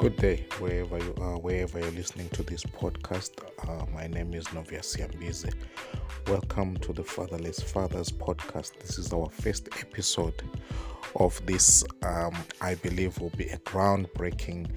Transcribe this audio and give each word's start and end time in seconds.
Good 0.00 0.16
day, 0.16 0.46
wherever 0.58 0.96
you 0.96 1.14
are, 1.20 1.38
wherever 1.38 1.78
you're 1.78 1.90
listening 1.90 2.30
to 2.30 2.42
this 2.42 2.64
podcast. 2.64 3.32
Uh, 3.68 3.84
my 3.92 4.06
name 4.06 4.32
is 4.32 4.50
Novia 4.54 4.80
Siambize. 4.80 5.52
Welcome 6.26 6.78
to 6.78 6.94
the 6.94 7.04
Fatherless 7.04 7.60
Fathers 7.60 8.10
podcast. 8.10 8.78
This 8.80 8.98
is 8.98 9.12
our 9.12 9.28
first 9.28 9.68
episode 9.78 10.42
of 11.16 11.38
this, 11.44 11.84
um, 12.02 12.32
I 12.62 12.76
believe, 12.76 13.20
will 13.20 13.28
be 13.36 13.48
a 13.48 13.58
groundbreaking 13.58 14.70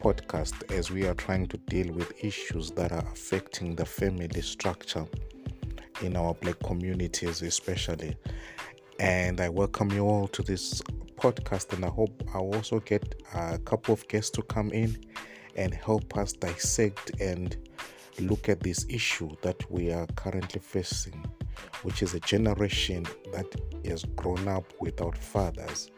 podcast 0.00 0.72
as 0.72 0.90
we 0.90 1.06
are 1.06 1.12
trying 1.12 1.46
to 1.48 1.58
deal 1.58 1.92
with 1.92 2.10
issues 2.24 2.70
that 2.70 2.92
are 2.92 3.06
affecting 3.12 3.76
the 3.76 3.84
family 3.84 4.40
structure 4.40 5.04
in 6.00 6.16
our 6.16 6.32
black 6.32 6.58
communities, 6.60 7.42
especially. 7.42 8.16
And 8.98 9.38
I 9.38 9.50
welcome 9.50 9.92
you 9.92 10.06
all 10.06 10.28
to 10.28 10.42
this 10.42 10.80
podcast, 11.20 11.72
and 11.74 11.84
I 11.84 11.88
hope 11.88 12.22
I'll 12.34 12.54
also 12.54 12.80
get 12.80 13.22
a 13.34 13.58
couple 13.58 13.92
of 13.94 14.06
guests 14.08 14.30
to 14.32 14.42
come 14.42 14.70
in 14.70 14.98
and 15.54 15.74
help 15.74 16.16
us 16.16 16.32
dissect 16.32 17.12
and 17.20 17.56
look 18.18 18.48
at 18.48 18.60
this 18.60 18.86
issue 18.88 19.30
that 19.42 19.70
we 19.70 19.92
are 19.92 20.06
currently 20.16 20.60
facing, 20.60 21.24
which 21.82 22.02
is 22.02 22.14
a 22.14 22.20
generation 22.20 23.06
that 23.32 23.46
has 23.84 24.04
grown 24.16 24.48
up 24.48 24.64
without 24.80 25.16
fathers, 25.16 25.90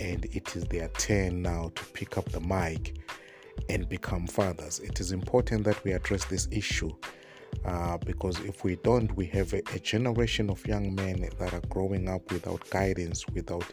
and 0.00 0.24
it 0.26 0.54
is 0.56 0.64
their 0.64 0.88
turn 0.88 1.42
now 1.42 1.70
to 1.74 1.84
pick 1.86 2.18
up 2.18 2.28
the 2.30 2.40
mic 2.40 2.96
and 3.68 3.88
become 3.88 4.26
fathers. 4.26 4.80
It 4.80 5.00
is 5.00 5.12
important 5.12 5.64
that 5.64 5.82
we 5.84 5.92
address 5.92 6.24
this 6.26 6.48
issue 6.50 6.90
uh, 7.64 7.98
because 7.98 8.38
if 8.40 8.64
we 8.64 8.76
don't, 8.76 9.14
we 9.16 9.26
have 9.26 9.52
a, 9.52 9.62
a, 9.74 9.78
generation 9.78 10.50
of 10.50 10.64
young 10.66 10.94
men 10.94 11.28
that 11.38 11.52
are 11.52 11.62
growing 11.68 12.08
up 12.08 12.30
without 12.30 12.68
guidance, 12.70 13.26
without 13.28 13.64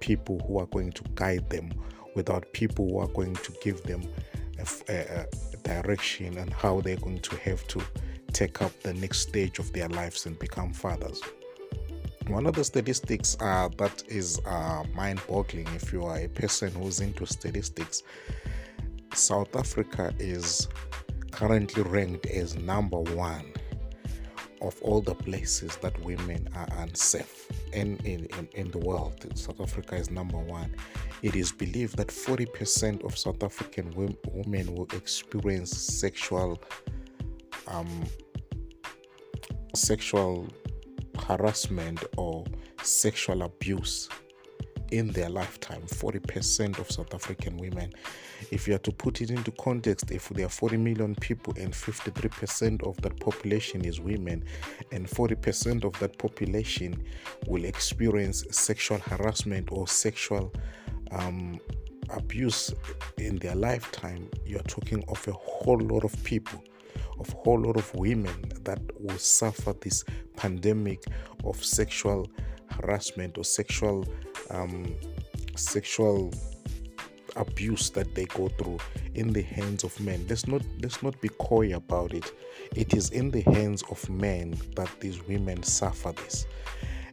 people 0.00 0.40
who 0.46 0.58
are 0.58 0.66
going 0.66 0.92
to 0.92 1.02
guide 1.14 1.48
them, 1.50 1.70
without 2.14 2.50
people 2.52 2.88
who 2.88 2.98
are 2.98 3.08
going 3.08 3.34
to 3.34 3.52
give 3.62 3.82
them 3.84 4.02
a, 4.58 4.92
a, 4.92 5.26
a 5.52 5.56
direction 5.82 6.38
and 6.38 6.52
how 6.52 6.80
they're 6.80 6.96
going 6.96 7.20
to 7.20 7.36
have 7.36 7.66
to 7.68 7.80
take 8.32 8.62
up 8.62 8.72
the 8.82 8.94
next 8.94 9.20
stage 9.20 9.58
of 9.58 9.72
their 9.72 9.88
lives 9.88 10.26
and 10.26 10.38
become 10.38 10.72
fathers. 10.72 11.22
One 12.28 12.46
of 12.46 12.54
the 12.56 12.64
statistics 12.64 13.36
uh, 13.40 13.68
that 13.78 14.02
is 14.08 14.40
uh, 14.46 14.82
mind 14.94 15.20
boggling 15.28 15.68
if 15.76 15.92
you 15.92 16.04
are 16.04 16.18
a 16.18 16.28
person 16.28 16.72
who's 16.72 17.00
into 17.00 17.24
statistics, 17.24 18.02
South 19.14 19.54
Africa 19.54 20.12
is 20.18 20.68
currently 21.36 21.82
ranked 21.82 22.24
as 22.24 22.56
number 22.56 22.98
one 22.98 23.52
of 24.62 24.74
all 24.80 25.02
the 25.02 25.14
places 25.14 25.76
that 25.82 25.94
women 26.02 26.48
are 26.56 26.66
unsafe 26.78 27.46
in, 27.74 27.98
in, 27.98 28.26
in, 28.54 28.70
the 28.70 28.78
world. 28.78 29.26
South 29.34 29.60
Africa 29.60 29.96
is 29.96 30.10
number 30.10 30.38
one. 30.38 30.74
It 31.22 31.36
is 31.36 31.52
believed 31.52 31.98
that 31.98 32.08
40% 32.08 33.04
of 33.04 33.18
South 33.18 33.42
African 33.42 33.90
women 33.94 34.74
will 34.74 34.88
experience 34.94 35.76
sexual 35.76 36.58
um, 37.68 38.04
sexual 39.74 40.48
harassment 41.18 42.02
or 42.16 42.46
sexual 42.82 43.42
abuse 43.42 44.08
in 44.90 45.08
their 45.08 45.28
lifetime 45.28 45.82
40% 45.82 46.78
of 46.78 46.90
south 46.90 47.14
african 47.14 47.56
women. 47.56 47.92
If 48.50 48.68
you 48.68 48.74
are 48.74 48.78
to 48.78 48.92
put 48.92 49.20
it 49.20 49.30
into 49.30 49.50
context 49.52 50.10
if 50.10 50.28
there 50.30 50.46
are 50.46 50.50
40 50.50 50.76
million 50.76 51.14
people 51.14 51.54
and 51.56 51.72
53% 51.72 52.86
of 52.86 52.96
that 53.02 53.18
population 53.20 53.84
is 53.84 54.00
women 54.00 54.44
and 54.92 55.06
40% 55.06 55.84
of 55.84 55.98
that 56.00 56.18
population 56.18 57.04
will 57.46 57.64
experience 57.64 58.44
sexual 58.50 58.98
harassment 58.98 59.70
or 59.72 59.88
sexual 59.88 60.52
um, 61.12 61.60
abuse 62.10 62.72
in 63.18 63.36
their 63.36 63.54
lifetime 63.54 64.28
you're 64.44 64.62
talking 64.62 65.04
of 65.08 65.26
a 65.28 65.32
whole 65.32 65.78
lot 65.78 66.04
of 66.04 66.24
people 66.24 66.62
of 67.18 67.28
a 67.32 67.36
whole 67.38 67.60
lot 67.60 67.76
of 67.76 67.94
women 67.94 68.34
that 68.62 68.78
will 69.00 69.18
suffer 69.18 69.74
this 69.80 70.04
pandemic 70.36 71.04
of 71.44 71.62
sexual 71.64 72.28
harassment 72.82 73.38
or 73.38 73.44
sexual 73.44 74.06
um, 74.50 74.94
sexual 75.56 76.32
abuse 77.36 77.90
that 77.90 78.14
they 78.14 78.24
go 78.26 78.48
through 78.48 78.78
in 79.14 79.32
the 79.32 79.42
hands 79.42 79.84
of 79.84 79.98
men. 80.00 80.24
Let's 80.28 80.46
not 80.46 80.62
let's 80.82 81.02
not 81.02 81.20
be 81.20 81.28
coy 81.28 81.74
about 81.74 82.14
it. 82.14 82.32
It 82.74 82.94
is 82.94 83.10
in 83.10 83.30
the 83.30 83.42
hands 83.42 83.82
of 83.90 84.08
men 84.08 84.56
that 84.74 84.90
these 85.00 85.22
women 85.26 85.62
suffer 85.62 86.12
this. 86.12 86.46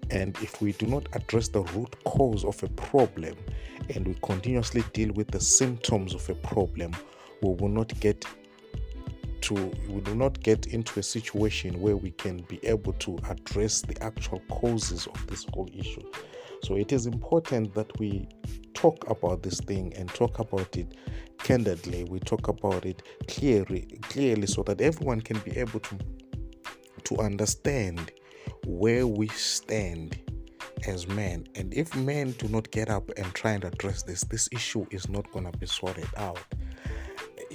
And 0.09 0.38
if 0.41 0.62
we 0.62 0.74
do 0.74 0.85
not 0.85 1.07
address 1.13 1.47
the 1.47 1.63
root 1.63 1.95
cause 2.03 2.44
of 2.44 2.62
a 2.63 2.68
problem 2.69 3.35
and 3.94 4.07
we 4.07 4.16
continuously 4.22 4.84
deal 4.94 5.12
with 5.13 5.31
the 5.31 5.40
symptoms 5.40 6.13
of 6.13 6.30
a 6.30 6.35
problem, 6.35 6.94
we 7.41 7.50
will 7.50 7.69
not 7.69 7.97
get 8.00 8.25
to 9.44 9.54
we 9.90 10.02
do 10.02 10.16
not 10.16 10.42
get 10.42 10.68
into 10.68 11.00
a 11.00 11.04
situation 11.04 11.80
where 11.80 11.98
we 11.98 12.12
can 12.12 12.38
be 12.50 12.59
able 12.66 12.94
to 12.94 13.20
address 13.30 13.81
the 13.81 14.02
actual 14.02 14.40
causes 14.50 15.08
of 15.08 15.28
this 15.28 15.46
whole 15.54 15.70
issue. 15.74 16.09
So 16.64 16.76
it 16.76 16.92
is 16.92 17.06
important 17.06 17.74
that 17.76 18.00
we 18.00 18.28
talk 18.74 19.09
about 19.09 19.44
this 19.44 19.59
thing 19.59 19.94
and 19.96 20.09
talk 20.09 20.40
about 20.40 20.78
it 20.78 20.96
candidly. 21.40 22.06
We 22.06 22.20
talk 22.20 22.48
about 22.48 22.86
it 22.86 23.04
clearly, 23.28 24.00
clearly, 24.04 24.48
so 24.48 24.64
that 24.64 24.80
everyone 24.81 25.22
can 25.22 25.40
be 25.40 25.58
able 25.58 25.81
to 25.81 25.98
to 27.04 27.20
understand 27.20 28.12
where 28.66 29.06
we 29.06 29.28
stand 29.28 30.18
as 30.88 31.08
men. 31.08 31.46
And 31.56 31.74
if 31.74 31.96
men 31.96 32.31
do 32.31 32.48
not 32.48 32.72
get 32.72 32.90
up 32.90 33.10
and 33.18 33.25
try 33.34 33.52
and 33.52 33.64
address 33.64 34.04
this, 34.04 34.24
this 34.24 34.48
issue 34.52 34.86
is 34.92 35.10
not 35.10 35.30
going 35.31 35.52
to 35.52 35.58
be 35.58 35.66
sorted 35.66 36.08
out. 36.18 36.40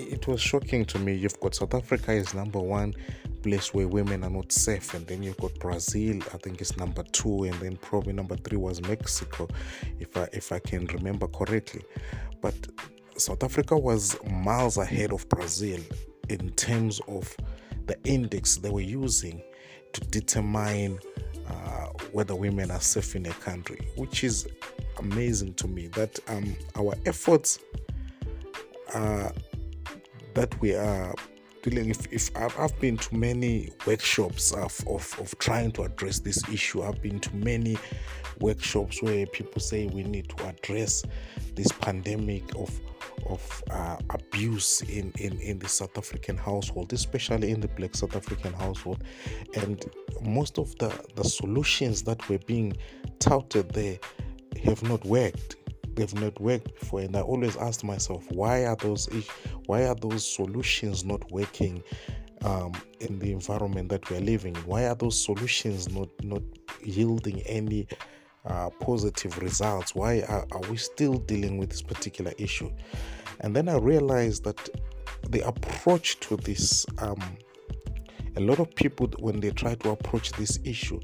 It 0.00 0.28
was 0.28 0.40
shocking 0.40 0.84
to 0.86 0.98
me. 1.00 1.14
You've 1.14 1.40
got 1.40 1.56
South 1.56 1.74
Africa 1.74 2.12
is 2.12 2.32
number 2.32 2.60
one 2.60 2.94
place 3.42 3.74
where 3.74 3.88
women 3.88 4.22
are 4.22 4.30
not 4.30 4.52
safe. 4.52 4.94
And 4.94 5.04
then 5.08 5.24
you've 5.24 5.36
got 5.38 5.58
Brazil, 5.58 6.20
I 6.32 6.36
think 6.38 6.60
it's 6.60 6.76
number 6.76 7.02
two, 7.10 7.44
and 7.44 7.54
then 7.54 7.76
probably 7.76 8.12
number 8.12 8.36
three 8.36 8.58
was 8.58 8.80
Mexico, 8.82 9.48
if 9.98 10.16
I 10.16 10.28
if 10.32 10.52
I 10.52 10.60
can 10.60 10.86
remember 10.86 11.26
correctly. 11.26 11.82
But 12.40 12.54
South 13.16 13.42
Africa 13.42 13.76
was 13.76 14.16
miles 14.30 14.76
ahead 14.76 15.12
of 15.12 15.28
Brazil 15.28 15.80
in 16.28 16.50
terms 16.50 17.00
of 17.08 17.36
the 17.86 17.98
index 18.04 18.56
they 18.56 18.70
were 18.70 18.80
using 18.80 19.42
to 19.94 20.00
determine 20.02 21.00
uh, 21.48 21.86
whether 22.12 22.36
women 22.36 22.70
are 22.70 22.80
safe 22.80 23.16
in 23.16 23.26
a 23.26 23.32
country, 23.32 23.80
which 23.96 24.22
is 24.22 24.46
amazing 24.98 25.54
to 25.54 25.66
me. 25.66 25.88
That 25.88 26.20
um, 26.28 26.54
our 26.76 26.94
efforts 27.04 27.58
uh, 28.94 29.30
that 30.38 30.60
we 30.60 30.72
are 30.72 31.12
dealing 31.62 31.90
if, 31.90 32.12
if 32.12 32.30
I've, 32.36 32.78
been 32.78 32.96
to 32.96 33.16
many 33.16 33.72
workshops 33.88 34.52
of, 34.52 34.72
of, 34.86 35.12
of 35.18 35.36
trying 35.40 35.72
to 35.72 35.82
address 35.82 36.20
this 36.20 36.48
issue. 36.48 36.84
I've 36.84 37.02
been 37.02 37.18
to 37.18 37.34
many 37.34 37.76
workshops 38.38 39.02
where 39.02 39.26
people 39.26 39.60
say 39.60 39.88
we 39.88 40.04
need 40.04 40.28
to 40.28 40.46
address 40.46 41.02
this 41.56 41.72
pandemic 41.72 42.44
of 42.54 42.70
of 43.26 43.64
uh, 43.72 43.96
abuse 44.10 44.80
in, 44.82 45.12
in, 45.18 45.40
in 45.40 45.58
the 45.58 45.68
South 45.68 45.98
African 45.98 46.36
household, 46.36 46.92
especially 46.92 47.50
in 47.50 47.60
the 47.60 47.68
black 47.68 47.96
South 47.96 48.14
African 48.14 48.52
household. 48.52 49.02
And 49.56 49.84
most 50.22 50.56
of 50.58 50.78
the, 50.78 50.88
the 51.16 51.24
solutions 51.24 52.02
that 52.04 52.26
were 52.28 52.38
being 52.46 52.76
touted 53.18 53.70
there 53.72 53.98
have 54.64 54.84
not 54.84 55.04
worked 55.04 55.56
they've 55.98 56.20
not 56.20 56.40
worked 56.40 56.72
before 56.78 57.00
and 57.00 57.16
i 57.16 57.20
always 57.20 57.56
ask 57.56 57.84
myself 57.84 58.24
why 58.30 58.64
are 58.64 58.76
those 58.76 59.08
why 59.66 59.84
are 59.84 59.94
those 59.96 60.24
solutions 60.34 61.04
not 61.04 61.30
working 61.30 61.82
um, 62.44 62.72
in 63.00 63.18
the 63.18 63.32
environment 63.32 63.88
that 63.88 64.08
we're 64.10 64.20
living? 64.20 64.54
In 64.56 64.62
why 64.62 64.86
are 64.86 64.94
those 64.94 65.22
solutions 65.22 65.90
not 65.90 66.08
not 66.22 66.42
yielding 66.82 67.40
any 67.42 67.86
uh, 68.46 68.70
positive 68.80 69.36
results? 69.38 69.94
Why 69.94 70.22
are, 70.28 70.46
are 70.52 70.70
we 70.70 70.76
still 70.76 71.14
dealing 71.14 71.58
with 71.58 71.70
this 71.70 71.82
particular 71.82 72.32
issue? 72.38 72.70
And 73.40 73.54
then 73.54 73.68
i 73.68 73.76
realized 73.76 74.44
that 74.44 74.68
the 75.30 75.46
approach 75.46 76.18
to 76.20 76.36
this 76.36 76.86
um, 76.98 77.22
a 78.36 78.40
lot 78.40 78.58
of 78.58 78.74
people 78.74 79.08
when 79.18 79.40
they 79.40 79.50
try 79.50 79.74
to 79.76 79.90
approach 79.90 80.32
this 80.32 80.58
issue 80.64 81.00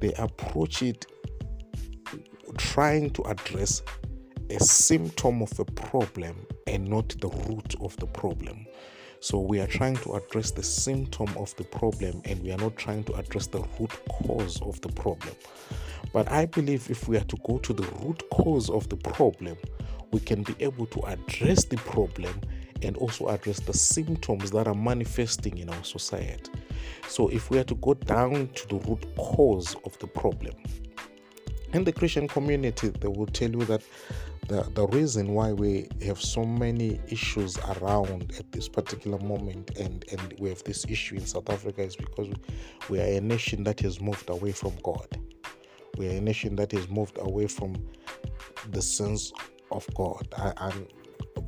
they 0.00 0.12
approach 0.14 0.82
it 0.82 1.06
trying 2.56 3.10
to 3.10 3.22
address 3.22 3.82
a 4.50 4.60
symptom 4.60 5.42
of 5.42 5.58
a 5.58 5.64
problem 5.64 6.46
and 6.66 6.86
not 6.86 7.08
the 7.20 7.28
root 7.28 7.74
of 7.80 7.96
the 7.96 8.06
problem. 8.06 8.66
So 9.20 9.40
we 9.40 9.60
are 9.60 9.66
trying 9.66 9.96
to 9.98 10.14
address 10.14 10.50
the 10.50 10.62
symptom 10.62 11.28
of 11.36 11.54
the 11.56 11.64
problem 11.64 12.22
and 12.24 12.42
we 12.42 12.52
are 12.52 12.58
not 12.58 12.76
trying 12.76 13.04
to 13.04 13.14
address 13.14 13.46
the 13.46 13.64
root 13.78 13.90
cause 14.08 14.60
of 14.62 14.80
the 14.82 14.88
problem. 14.90 15.34
But 16.12 16.30
I 16.30 16.46
believe 16.46 16.90
if 16.90 17.08
we 17.08 17.16
are 17.16 17.24
to 17.24 17.36
go 17.44 17.58
to 17.58 17.72
the 17.72 17.86
root 18.00 18.22
cause 18.30 18.70
of 18.70 18.88
the 18.88 18.96
problem, 18.96 19.56
we 20.12 20.20
can 20.20 20.42
be 20.42 20.54
able 20.60 20.86
to 20.86 21.00
address 21.06 21.64
the 21.64 21.76
problem 21.78 22.40
and 22.82 22.96
also 22.98 23.28
address 23.28 23.60
the 23.60 23.72
symptoms 23.72 24.50
that 24.50 24.68
are 24.68 24.74
manifesting 24.74 25.58
in 25.58 25.70
our 25.70 25.84
society. 25.84 26.52
So 27.08 27.28
if 27.28 27.50
we 27.50 27.58
are 27.58 27.64
to 27.64 27.74
go 27.76 27.94
down 27.94 28.48
to 28.48 28.68
the 28.68 28.76
root 28.76 29.06
cause 29.16 29.74
of 29.84 29.98
the 29.98 30.06
problem, 30.06 30.54
in 31.72 31.84
the 31.84 31.92
Christian 31.92 32.28
community, 32.28 32.88
they 32.88 33.08
will 33.08 33.26
tell 33.26 33.50
you 33.50 33.64
that 33.64 33.82
the, 34.48 34.62
the 34.74 34.86
reason 34.88 35.34
why 35.34 35.52
we 35.52 35.88
have 36.04 36.20
so 36.20 36.44
many 36.44 37.00
issues 37.08 37.58
around 37.58 38.32
at 38.38 38.50
this 38.52 38.68
particular 38.68 39.18
moment 39.18 39.76
and, 39.78 40.04
and 40.10 40.34
we 40.38 40.48
have 40.48 40.62
this 40.64 40.84
issue 40.88 41.16
in 41.16 41.26
South 41.26 41.50
Africa 41.50 41.82
is 41.82 41.96
because 41.96 42.28
we 42.88 43.00
are 43.00 43.18
a 43.18 43.20
nation 43.20 43.64
that 43.64 43.80
has 43.80 44.00
moved 44.00 44.30
away 44.30 44.52
from 44.52 44.72
God. 44.82 45.08
We 45.96 46.08
are 46.08 46.18
a 46.18 46.20
nation 46.20 46.56
that 46.56 46.72
has 46.72 46.88
moved 46.88 47.18
away 47.20 47.46
from 47.46 47.74
the 48.70 48.82
sense 48.82 49.32
of 49.70 49.86
God. 49.94 50.26
And 50.58 50.86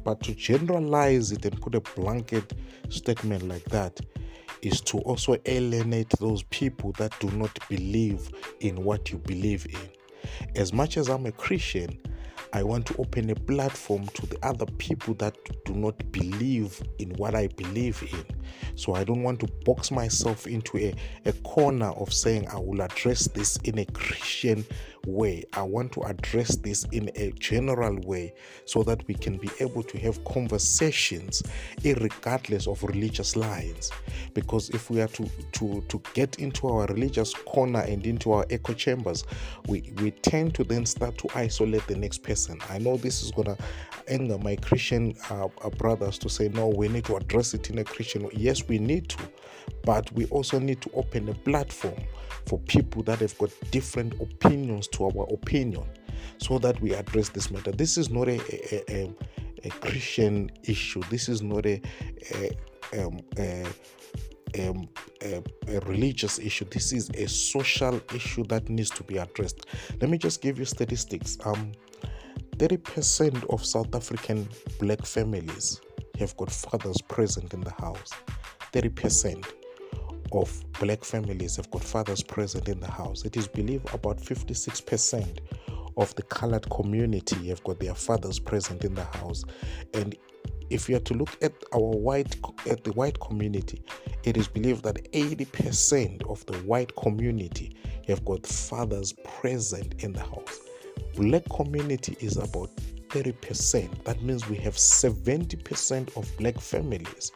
but 0.05 0.23
to 0.23 0.35
generalize 0.35 1.33
it 1.33 1.45
and 1.45 1.61
put 1.61 1.75
a 1.75 1.81
blanket 1.81 2.55
statement 2.89 3.49
like 3.49 3.65
that 3.67 4.01
is 4.63 4.81
to 4.81 4.99
also 4.99 5.37
alienate 5.47 6.11
those 6.19 6.43
people 6.45 6.93
that 6.93 7.19
do 7.21 7.31
not 7.33 7.57
believe 7.69 8.31
in 8.61 8.83
what 8.85 9.11
you 9.11 9.19
believe 9.19 9.67
in. 9.67 9.89
As 10.57 10.73
much 10.73 10.97
as 10.97 11.09
I'm 11.09 11.27
a 11.27 11.33
Christian, 11.33 11.99
I 12.53 12.63
want 12.63 12.87
to 12.87 12.97
open 12.97 13.31
a 13.31 13.35
platform 13.35 14.07
to 14.15 14.27
the 14.27 14.39
other 14.45 14.67
people 14.79 15.15
that 15.15 15.37
do 15.65 15.75
not 15.75 16.13
believe 16.13 16.83
in 16.99 17.11
what 17.11 17.35
I 17.35 17.49
believe 17.49 18.03
in. 18.13 18.25
So 18.75 18.95
I 18.95 19.05
don't 19.05 19.23
want 19.23 19.41
to 19.41 19.49
box 19.65 19.91
myself 19.91 20.47
into 20.47 20.79
a, 20.79 20.95
a 21.27 21.33
corner 21.45 21.91
of 21.91 22.13
saying 22.13 22.49
I 22.49 22.59
will 22.59 22.81
address 22.81 23.29
this 23.29 23.57
in 23.65 23.79
a 23.79 23.85
Christian 23.87 24.65
way. 25.09 25.45
I 25.55 25.63
want 25.63 25.93
to 25.93 26.03
address 26.03 26.57
this 26.57 26.85
in 26.93 27.11
a 27.17 27.33
general 27.33 27.99
way 28.01 28.35
so 28.65 28.83
that 28.85 29.07
we 29.09 29.15
can 29.15 29.37
be 29.39 29.51
able 29.61 29.83
to 29.83 29.99
have 29.99 30.23
conversations 30.25 31.43
regardless 31.85 32.67
of 32.67 32.83
religious 32.85 33.37
lines. 33.37 33.91
Because 34.35 34.71
if 34.71 34.91
we 34.91 35.01
are 35.01 35.09
to, 35.09 35.29
to, 35.53 35.85
to 35.89 36.03
get 36.15 36.39
into 36.39 36.69
our 36.69 36.87
religious 36.87 37.35
corner 37.35 37.81
and 37.81 38.07
into 38.07 38.33
our 38.33 38.47
echo 38.51 38.75
chambers, 38.75 39.25
we, 39.67 39.93
we 39.99 40.11
tend 40.11 40.55
to 40.55 40.65
then 40.65 40.87
start 40.87 41.17
to 41.19 41.29
isolate 41.35 41.87
the 41.87 41.97
next 41.97 42.23
person. 42.23 42.59
I 42.69 42.79
know 42.79 42.97
this 42.97 43.23
is 43.23 43.31
going 43.31 43.57
to 43.57 43.57
anger 44.09 44.39
my 44.39 44.57
Christian 44.57 45.15
uh, 45.31 45.49
uh, 45.63 45.71
brothers 45.71 46.19
to 46.19 46.29
say, 46.29 46.49
no, 46.49 46.69
we 46.69 46.89
need 46.89 47.05
to 47.07 47.17
address 47.17 47.55
it 47.55 47.71
in 47.71 47.79
a 47.79 47.85
Christian 47.85 48.25
way. 48.25 48.31
Yes, 48.35 48.67
we 48.69 48.79
need 48.79 49.09
to, 49.11 49.19
but 49.85 50.11
we 50.13 50.27
also 50.27 50.59
need 50.59 50.81
to 50.83 50.91
open 50.95 51.29
a 51.29 51.35
platform 51.35 51.97
for 52.47 52.59
people 52.61 53.03
that 53.05 53.19
have 53.21 53.37
got 53.39 53.51
different 53.71 54.15
opinions 54.21 54.89
to 54.89 55.05
our 55.05 55.27
opinion 55.33 55.85
so 56.39 56.59
that 56.59 56.81
we 56.81 56.95
address 56.95 57.29
this 57.29 57.51
matter. 57.51 57.73
This 57.73 57.99
is 57.99 58.11
not 58.11 58.29
a, 58.29 58.41
a, 58.75 59.05
a, 59.05 59.15
a 59.65 59.71
Christian 59.71 60.51
issue, 60.65 61.03
this 61.11 61.29
is 61.29 61.43
not 61.43 61.67
a, 61.67 61.81
um, 62.97 63.21
um, 64.59 64.89
a, 65.23 65.43
a, 65.69 65.81
religious 65.81 66.39
issue. 66.39 66.65
This 66.71 66.93
is 66.93 67.11
a 67.11 67.29
social 67.29 68.01
issue 68.15 68.45
that 68.45 68.69
needs 68.69 68.91
to 68.91 69.03
be 69.03 69.19
addressed. 69.19 69.67
Let 70.01 70.11
me 70.11 70.19
just 70.19 70.41
give 70.41 70.59
you 70.59 70.65
statistics. 70.65 71.37
Um, 71.45 71.73
30% 72.59 73.45
of 73.55 73.65
South 73.65 73.95
African 73.95 74.49
black 74.81 75.07
families 75.07 75.81
have 76.19 76.37
got 76.37 76.51
fathers 76.51 77.01
present 77.03 77.55
in 77.55 77.61
the 77.61 77.71
house. 77.71 78.11
30% 78.73 79.47
of 80.33 80.65
black 80.81 81.05
families 81.05 81.55
have 81.55 81.71
got 81.71 81.85
fathers 81.85 82.21
present 82.21 82.69
in 82.69 82.81
the 82.81 82.91
house. 82.91 83.25
It 83.25 83.37
is 83.37 83.47
believed 83.47 83.95
about 83.95 84.19
56% 84.19 85.39
of 85.97 86.13
the 86.17 86.23
colored 86.23 86.69
community 86.71 87.49
have 87.49 87.63
got 87.63 87.79
their 87.79 87.95
fathers 87.95 88.41
present 88.41 88.85
in 88.85 88.95
the 88.95 89.05
house. 89.05 89.45
And 89.95 90.17
if 90.69 90.89
you 90.89 90.97
are 90.97 91.01
to 91.01 91.15
look 91.15 91.37
at 91.41 91.53
our 91.73 91.81
white 91.81 92.37
at 92.69 92.83
the 92.83 92.93
white 92.93 93.21
community, 93.21 93.85
it 94.25 94.37
is 94.37 94.49
believed 94.49 94.83
that 94.83 95.11
80% 95.13 96.29
of 96.29 96.45
the 96.47 96.59
white 96.59 96.95
community 96.97 97.77
have 98.09 98.25
got 98.25 98.45
fathers 98.45 99.15
present 99.41 100.03
in 100.03 100.13
the 100.13 100.21
house. 100.21 100.68
Black 101.17 101.45
community 101.51 102.17
is 102.21 102.37
about 102.37 102.71
30%. 103.09 104.05
That 104.05 104.23
means 104.23 104.49
we 104.49 104.57
have 104.57 104.75
70% 104.75 106.17
of 106.17 106.37
black 106.39 106.61
families 106.61 107.33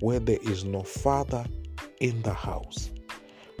where 0.00 0.18
there 0.18 0.38
is 0.42 0.64
no 0.64 0.82
father 0.82 1.44
in 2.00 2.22
the 2.22 2.32
house, 2.32 2.90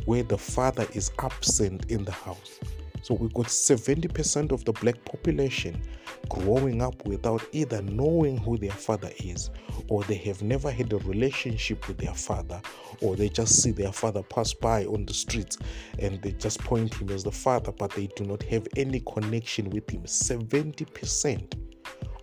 where 0.06 0.22
the 0.22 0.38
father 0.38 0.86
is 0.94 1.10
absent 1.18 1.90
in 1.90 2.04
the 2.04 2.12
house. 2.12 2.58
So 3.02 3.14
we've 3.14 3.34
got 3.34 3.46
70% 3.46 4.52
of 4.52 4.64
the 4.64 4.72
black 4.72 5.04
population 5.04 5.82
growing 6.30 6.80
up 6.80 7.04
without 7.06 7.42
either 7.52 7.82
knowing 7.82 8.38
who 8.38 8.56
their 8.56 8.70
father 8.70 9.10
is, 9.22 9.50
or 9.88 10.02
they 10.04 10.14
have 10.14 10.42
never 10.42 10.70
had 10.70 10.92
a 10.92 10.98
relationship 10.98 11.86
with 11.86 11.98
their 11.98 12.14
father, 12.14 12.62
or 13.02 13.16
they 13.16 13.28
just 13.28 13.62
see 13.62 13.72
their 13.72 13.92
father 13.92 14.22
pass 14.22 14.54
by 14.54 14.86
on 14.86 15.04
the 15.04 15.12
streets 15.12 15.58
and 15.98 16.22
they 16.22 16.32
just 16.32 16.58
point 16.60 16.94
him 16.94 17.10
as 17.10 17.24
the 17.24 17.32
father, 17.32 17.72
but 17.72 17.90
they 17.90 18.06
do 18.16 18.24
not 18.24 18.42
have 18.44 18.66
any 18.76 19.00
connection 19.00 19.68
with 19.70 19.88
him. 19.90 20.02
70% 20.02 21.54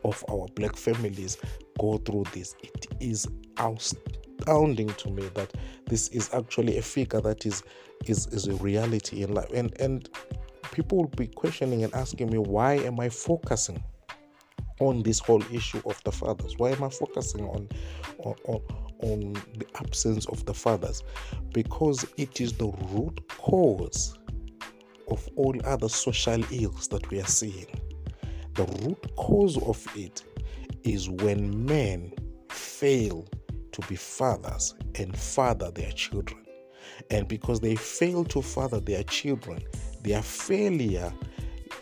of 0.04 0.24
our 0.32 0.48
black 0.56 0.76
families 0.76 1.38
go 1.80 1.98
through 1.98 2.24
this. 2.34 2.56
It 2.64 2.88
is 3.00 3.28
astounding 3.58 4.88
to 4.88 5.10
me 5.10 5.30
that 5.36 5.54
this 5.86 6.08
is 6.10 6.34
actually 6.34 6.78
a 6.78 6.82
figure 6.82 7.22
that 7.22 7.46
is 7.46 7.64
is 8.06 8.28
is 8.28 8.48
a 8.48 8.56
reality 8.56 9.24
in 9.24 9.34
life 9.34 9.50
and 9.54 9.74
and 9.82 10.10
people 10.72 11.00
will 11.00 11.08
be 11.08 11.28
questioning 11.28 11.84
and 11.84 11.94
asking 11.96 12.30
me 12.30 12.38
why 12.38 12.74
am 12.74 13.00
i 13.00 13.10
focusing 13.10 13.82
on 14.80 15.04
this 15.04 15.20
whole 15.20 15.44
issue 15.54 15.82
of 15.86 16.02
the 16.04 16.12
fathers. 16.12 16.56
Why 16.58 16.72
am 16.72 16.84
i 16.84 16.90
focusing 16.90 17.46
on 17.46 17.68
on, 18.20 18.62
on 19.02 19.34
the 19.58 19.66
absence 19.76 20.26
of 20.28 20.46
the 20.46 20.54
fathers? 20.54 21.04
Because 21.54 22.06
it 22.18 22.42
is 22.42 22.54
the 22.54 22.72
root 22.92 23.28
cause 23.38 24.18
of 25.10 25.28
all 25.36 25.56
other 25.66 25.90
social 25.90 26.44
ills 26.52 26.88
that 26.90 27.10
we 27.10 27.20
are 27.20 27.28
seeing. 27.28 27.68
The 28.56 28.66
root 28.84 29.16
cause 29.16 29.58
of 29.64 29.86
it 29.96 30.24
is 30.84 31.10
when 31.10 31.66
men 31.66 32.14
fail 32.50 33.28
to 33.72 33.82
be 33.88 33.96
fathers 33.96 34.76
and 34.96 35.16
father 35.18 35.72
their 35.72 35.92
children. 35.92 36.44
And 37.12 37.28
because 37.28 37.60
they 37.60 37.76
fail 37.76 38.24
to 38.26 38.42
father 38.42 38.80
their 38.80 39.04
children, 39.04 39.62
their 40.02 40.22
failure 40.22 41.14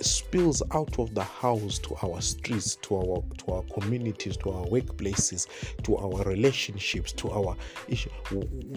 spills 0.02 0.62
out 0.72 0.98
of 1.00 1.14
the 1.16 1.24
house 1.24 1.80
to 1.80 1.96
our 2.04 2.22
streets 2.22 2.76
to 2.78 2.96
our 2.96 3.24
to 3.38 3.54
our 3.54 3.64
communities 3.74 4.38
to 4.38 4.50
our 4.52 4.66
workplaces 4.66 5.48
to 5.84 5.96
our 5.98 6.24
relationships 6.24 7.12
to 7.12 7.32
our 7.32 7.56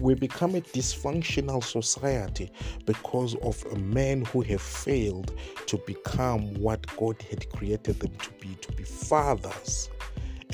we 0.01 0.15
become 0.15 0.55
a 0.55 0.61
dysfunctional 0.61 1.63
society 1.63 2.51
because 2.87 3.35
of 3.37 3.65
men 3.79 4.25
who 4.27 4.41
have 4.43 4.63
failed 4.63 5.35
to 5.67 5.77
become 5.79 6.55
what 6.55 6.85
god 6.97 7.21
had 7.23 7.49
created 7.51 7.99
them 8.01 8.13
to 8.19 8.31
be 8.41 8.55
to 8.57 8.73
be 8.73 8.83
fathers 8.83 9.91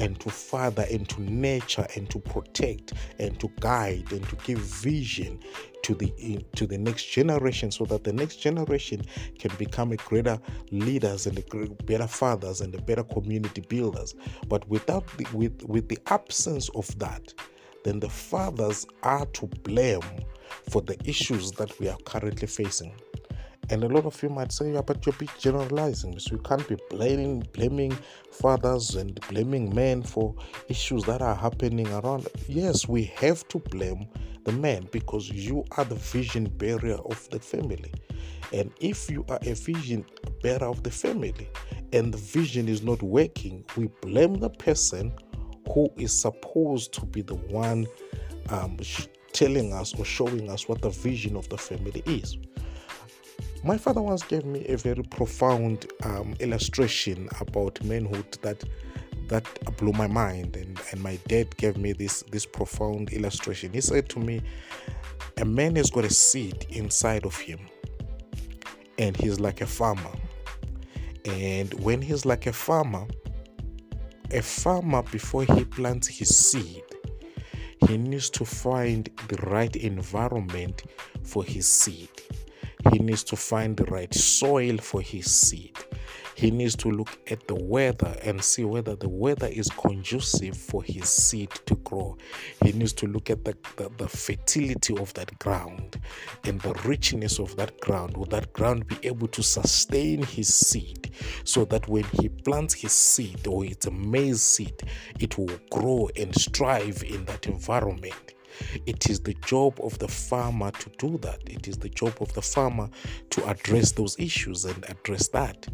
and 0.00 0.18
to 0.20 0.30
father 0.30 0.86
and 0.90 1.08
to 1.08 1.22
nurture 1.22 1.86
and 1.96 2.08
to 2.10 2.18
protect 2.18 2.92
and 3.18 3.38
to 3.40 3.50
guide 3.60 4.10
and 4.12 4.26
to 4.28 4.36
give 4.44 4.58
vision 4.58 5.38
to 5.82 5.94
the 5.94 6.44
to 6.56 6.66
the 6.66 6.78
next 6.78 7.04
generation 7.04 7.70
so 7.70 7.84
that 7.84 8.04
the 8.04 8.12
next 8.12 8.36
generation 8.36 9.02
can 9.38 9.54
become 9.56 9.92
a 9.92 9.96
greater 9.96 10.38
leaders 10.70 11.26
and 11.26 11.38
a 11.38 11.66
better 11.84 12.06
fathers 12.06 12.60
and 12.60 12.74
a 12.74 12.82
better 12.82 13.04
community 13.04 13.60
builders. 13.60 14.14
But 14.48 14.68
without 14.68 15.06
the, 15.18 15.26
with 15.32 15.62
with 15.64 15.88
the 15.88 15.98
absence 16.06 16.68
of 16.70 16.98
that 16.98 17.32
then 17.84 18.00
the 18.00 18.08
fathers 18.08 18.86
are 19.02 19.26
to 19.26 19.46
blame 19.62 20.00
for 20.70 20.80
the 20.82 20.96
issues 21.04 21.52
that 21.52 21.78
we 21.78 21.88
are 21.88 21.98
currently 22.06 22.48
facing 22.48 22.94
and 23.70 23.82
a 23.82 23.88
lot 23.88 24.04
of 24.04 24.22
you 24.22 24.28
might 24.28 24.52
say, 24.52 24.72
yeah, 24.72 24.82
but 24.82 25.04
you're 25.06 25.14
generalizing. 25.38 26.18
So 26.18 26.32
you 26.32 26.42
can't 26.42 26.66
be 26.68 26.76
blaming 26.90 27.40
blaming 27.52 27.96
fathers 28.30 28.94
and 28.94 29.18
blaming 29.28 29.74
men 29.74 30.02
for 30.02 30.34
issues 30.68 31.04
that 31.04 31.22
are 31.22 31.34
happening 31.34 31.88
around. 31.88 32.28
Yes, 32.48 32.88
we 32.88 33.04
have 33.16 33.46
to 33.48 33.58
blame 33.58 34.06
the 34.44 34.52
men 34.52 34.88
because 34.92 35.30
you 35.30 35.64
are 35.76 35.84
the 35.84 35.94
vision 35.94 36.44
bearer 36.44 36.98
of 37.06 37.28
the 37.30 37.40
family. 37.40 37.92
And 38.52 38.70
if 38.80 39.10
you 39.10 39.24
are 39.28 39.38
a 39.42 39.54
vision 39.54 40.04
bearer 40.42 40.66
of 40.66 40.82
the 40.82 40.90
family 40.90 41.48
and 41.92 42.12
the 42.12 42.18
vision 42.18 42.68
is 42.68 42.82
not 42.82 43.02
working, 43.02 43.64
we 43.76 43.88
blame 44.02 44.34
the 44.34 44.50
person 44.50 45.12
who 45.72 45.88
is 45.96 46.18
supposed 46.18 46.92
to 46.94 47.06
be 47.06 47.22
the 47.22 47.34
one 47.34 47.86
um, 48.50 48.78
telling 49.32 49.72
us 49.72 49.94
or 49.98 50.04
showing 50.04 50.50
us 50.50 50.68
what 50.68 50.82
the 50.82 50.90
vision 50.90 51.36
of 51.36 51.48
the 51.48 51.58
family 51.58 52.02
is. 52.06 52.36
My 53.64 53.78
father 53.78 54.02
once 54.02 54.22
gave 54.22 54.44
me 54.44 54.66
a 54.66 54.76
very 54.76 55.02
profound 55.04 55.86
um, 56.02 56.34
illustration 56.38 57.30
about 57.40 57.82
manhood 57.82 58.36
that 58.42 58.62
that 59.28 59.46
blew 59.78 59.92
my 59.92 60.06
mind 60.06 60.54
and, 60.54 60.78
and 60.90 61.02
my 61.02 61.18
dad 61.28 61.56
gave 61.56 61.78
me 61.78 61.94
this 61.94 62.22
this 62.30 62.44
profound 62.44 63.10
illustration. 63.14 63.72
He 63.72 63.80
said 63.80 64.10
to 64.10 64.18
me 64.18 64.42
a 65.38 65.46
man 65.46 65.76
has 65.76 65.90
got 65.90 66.04
a 66.04 66.10
seed 66.10 66.66
inside 66.68 67.24
of 67.24 67.34
him 67.38 67.58
and 68.98 69.16
he's 69.16 69.40
like 69.40 69.62
a 69.62 69.66
farmer. 69.66 70.12
And 71.24 71.72
when 71.82 72.02
he's 72.02 72.26
like 72.26 72.46
a 72.46 72.52
farmer 72.52 73.06
a 74.30 74.42
farmer 74.42 75.02
before 75.04 75.44
he 75.44 75.64
plants 75.64 76.06
his 76.06 76.36
seed 76.36 76.82
he 77.88 77.96
needs 77.96 78.28
to 78.30 78.44
find 78.44 79.08
the 79.28 79.36
right 79.46 79.74
environment 79.76 80.84
for 81.22 81.42
his 81.42 81.66
seed 81.66 82.10
he 82.92 82.98
needs 82.98 83.24
to 83.24 83.36
find 83.36 83.76
the 83.76 83.84
right 83.84 84.12
soil 84.14 84.76
for 84.78 85.00
his 85.00 85.30
seed 85.30 85.76
he 86.34 86.50
needs 86.50 86.74
to 86.76 86.90
look 86.90 87.16
at 87.30 87.46
the 87.46 87.54
weather 87.54 88.16
and 88.22 88.42
see 88.42 88.64
whether 88.64 88.96
the 88.96 89.08
weather 89.08 89.46
is 89.46 89.68
conducive 89.68 90.56
for 90.56 90.82
his 90.82 91.08
seed 91.08 91.50
to 91.66 91.76
grow. 91.76 92.16
He 92.62 92.72
needs 92.72 92.92
to 92.94 93.06
look 93.06 93.30
at 93.30 93.44
the, 93.44 93.56
the, 93.76 93.90
the, 93.96 94.08
fertility 94.08 94.96
of 94.98 95.14
that 95.14 95.38
ground 95.38 96.00
and 96.44 96.60
the 96.60 96.74
richness 96.84 97.38
of 97.38 97.54
that 97.56 97.80
ground. 97.80 98.16
Will 98.16 98.26
that 98.26 98.52
ground 98.52 98.88
be 98.88 98.96
able 99.04 99.28
to 99.28 99.42
sustain 99.42 100.22
his 100.22 100.52
seed 100.52 101.12
so 101.44 101.64
that 101.66 101.88
when 101.88 102.04
he 102.20 102.28
plants 102.28 102.74
his 102.74 102.92
seed 102.92 103.46
or 103.46 103.64
it's 103.64 103.86
a 103.86 103.90
maize 103.90 104.42
seed, 104.42 104.82
it 105.20 105.38
will 105.38 105.58
grow 105.70 106.08
and 106.16 106.34
strive 106.34 107.04
in 107.04 107.24
that 107.26 107.46
environment? 107.46 108.34
It 108.86 109.10
is 109.10 109.20
the 109.20 109.34
job 109.46 109.78
of 109.82 109.98
the 109.98 110.08
farmer 110.08 110.70
to 110.70 110.90
do 110.98 111.18
that. 111.18 111.40
It 111.46 111.68
is 111.68 111.76
the 111.76 111.88
job 111.88 112.14
of 112.20 112.32
the 112.34 112.42
farmer 112.42 112.88
to 113.30 113.48
address 113.48 113.92
those 113.92 114.18
issues 114.18 114.64
and 114.64 114.84
address 114.88 115.28
that. 115.28 115.66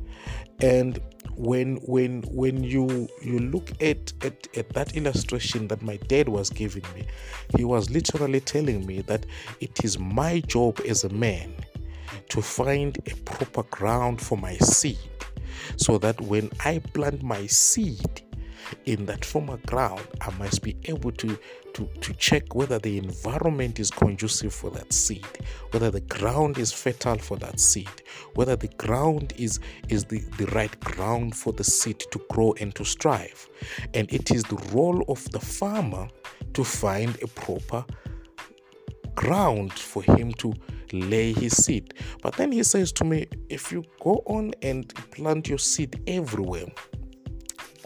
And 0.60 1.00
when 1.36 1.76
when 1.86 2.22
when 2.22 2.62
you 2.62 3.08
you 3.22 3.38
look 3.38 3.70
at, 3.80 4.12
at 4.22 4.48
at 4.56 4.68
that 4.70 4.96
illustration 4.96 5.68
that 5.68 5.80
my 5.82 5.96
dad 6.08 6.28
was 6.28 6.50
giving 6.50 6.84
me, 6.94 7.06
he 7.56 7.64
was 7.64 7.90
literally 7.90 8.40
telling 8.40 8.86
me 8.86 9.00
that 9.02 9.24
it 9.60 9.84
is 9.84 9.98
my 9.98 10.40
job 10.40 10.80
as 10.86 11.04
a 11.04 11.08
man 11.08 11.54
to 12.28 12.42
find 12.42 12.98
a 13.10 13.16
proper 13.24 13.62
ground 13.64 14.20
for 14.20 14.36
my 14.36 14.56
seed 14.58 14.98
so 15.76 15.98
that 15.98 16.20
when 16.20 16.50
I 16.64 16.78
plant 16.78 17.22
my 17.22 17.46
seed 17.46 18.22
in 18.86 19.06
that 19.06 19.24
former 19.24 19.58
ground, 19.66 20.06
I 20.20 20.30
must 20.38 20.62
be 20.62 20.76
able 20.84 21.12
to, 21.12 21.38
to, 21.74 21.88
to 22.00 22.12
check 22.14 22.54
whether 22.54 22.78
the 22.78 22.98
environment 22.98 23.78
is 23.78 23.90
conducive 23.90 24.52
for 24.52 24.70
that 24.70 24.92
seed, 24.92 25.26
whether 25.70 25.90
the 25.90 26.00
ground 26.00 26.58
is 26.58 26.72
fertile 26.72 27.18
for 27.18 27.36
that 27.38 27.60
seed, 27.60 28.02
whether 28.34 28.56
the 28.56 28.68
ground 28.68 29.32
is, 29.36 29.60
is 29.88 30.04
the, 30.04 30.20
the 30.38 30.46
right 30.46 30.78
ground 30.80 31.36
for 31.36 31.52
the 31.52 31.64
seed 31.64 32.00
to 32.10 32.20
grow 32.30 32.54
and 32.60 32.74
to 32.74 32.84
strive. 32.84 33.48
And 33.94 34.12
it 34.12 34.30
is 34.30 34.42
the 34.44 34.62
role 34.72 35.04
of 35.08 35.30
the 35.30 35.40
farmer 35.40 36.08
to 36.54 36.64
find 36.64 37.16
a 37.22 37.26
proper 37.26 37.84
ground 39.14 39.72
for 39.72 40.02
him 40.02 40.32
to 40.34 40.54
lay 40.92 41.32
his 41.32 41.56
seed. 41.64 41.94
But 42.22 42.34
then 42.34 42.52
he 42.52 42.62
says 42.62 42.92
to 42.92 43.04
me, 43.04 43.26
if 43.48 43.70
you 43.70 43.84
go 44.00 44.22
on 44.26 44.52
and 44.62 44.92
plant 45.12 45.48
your 45.48 45.58
seed 45.58 46.02
everywhere, 46.06 46.66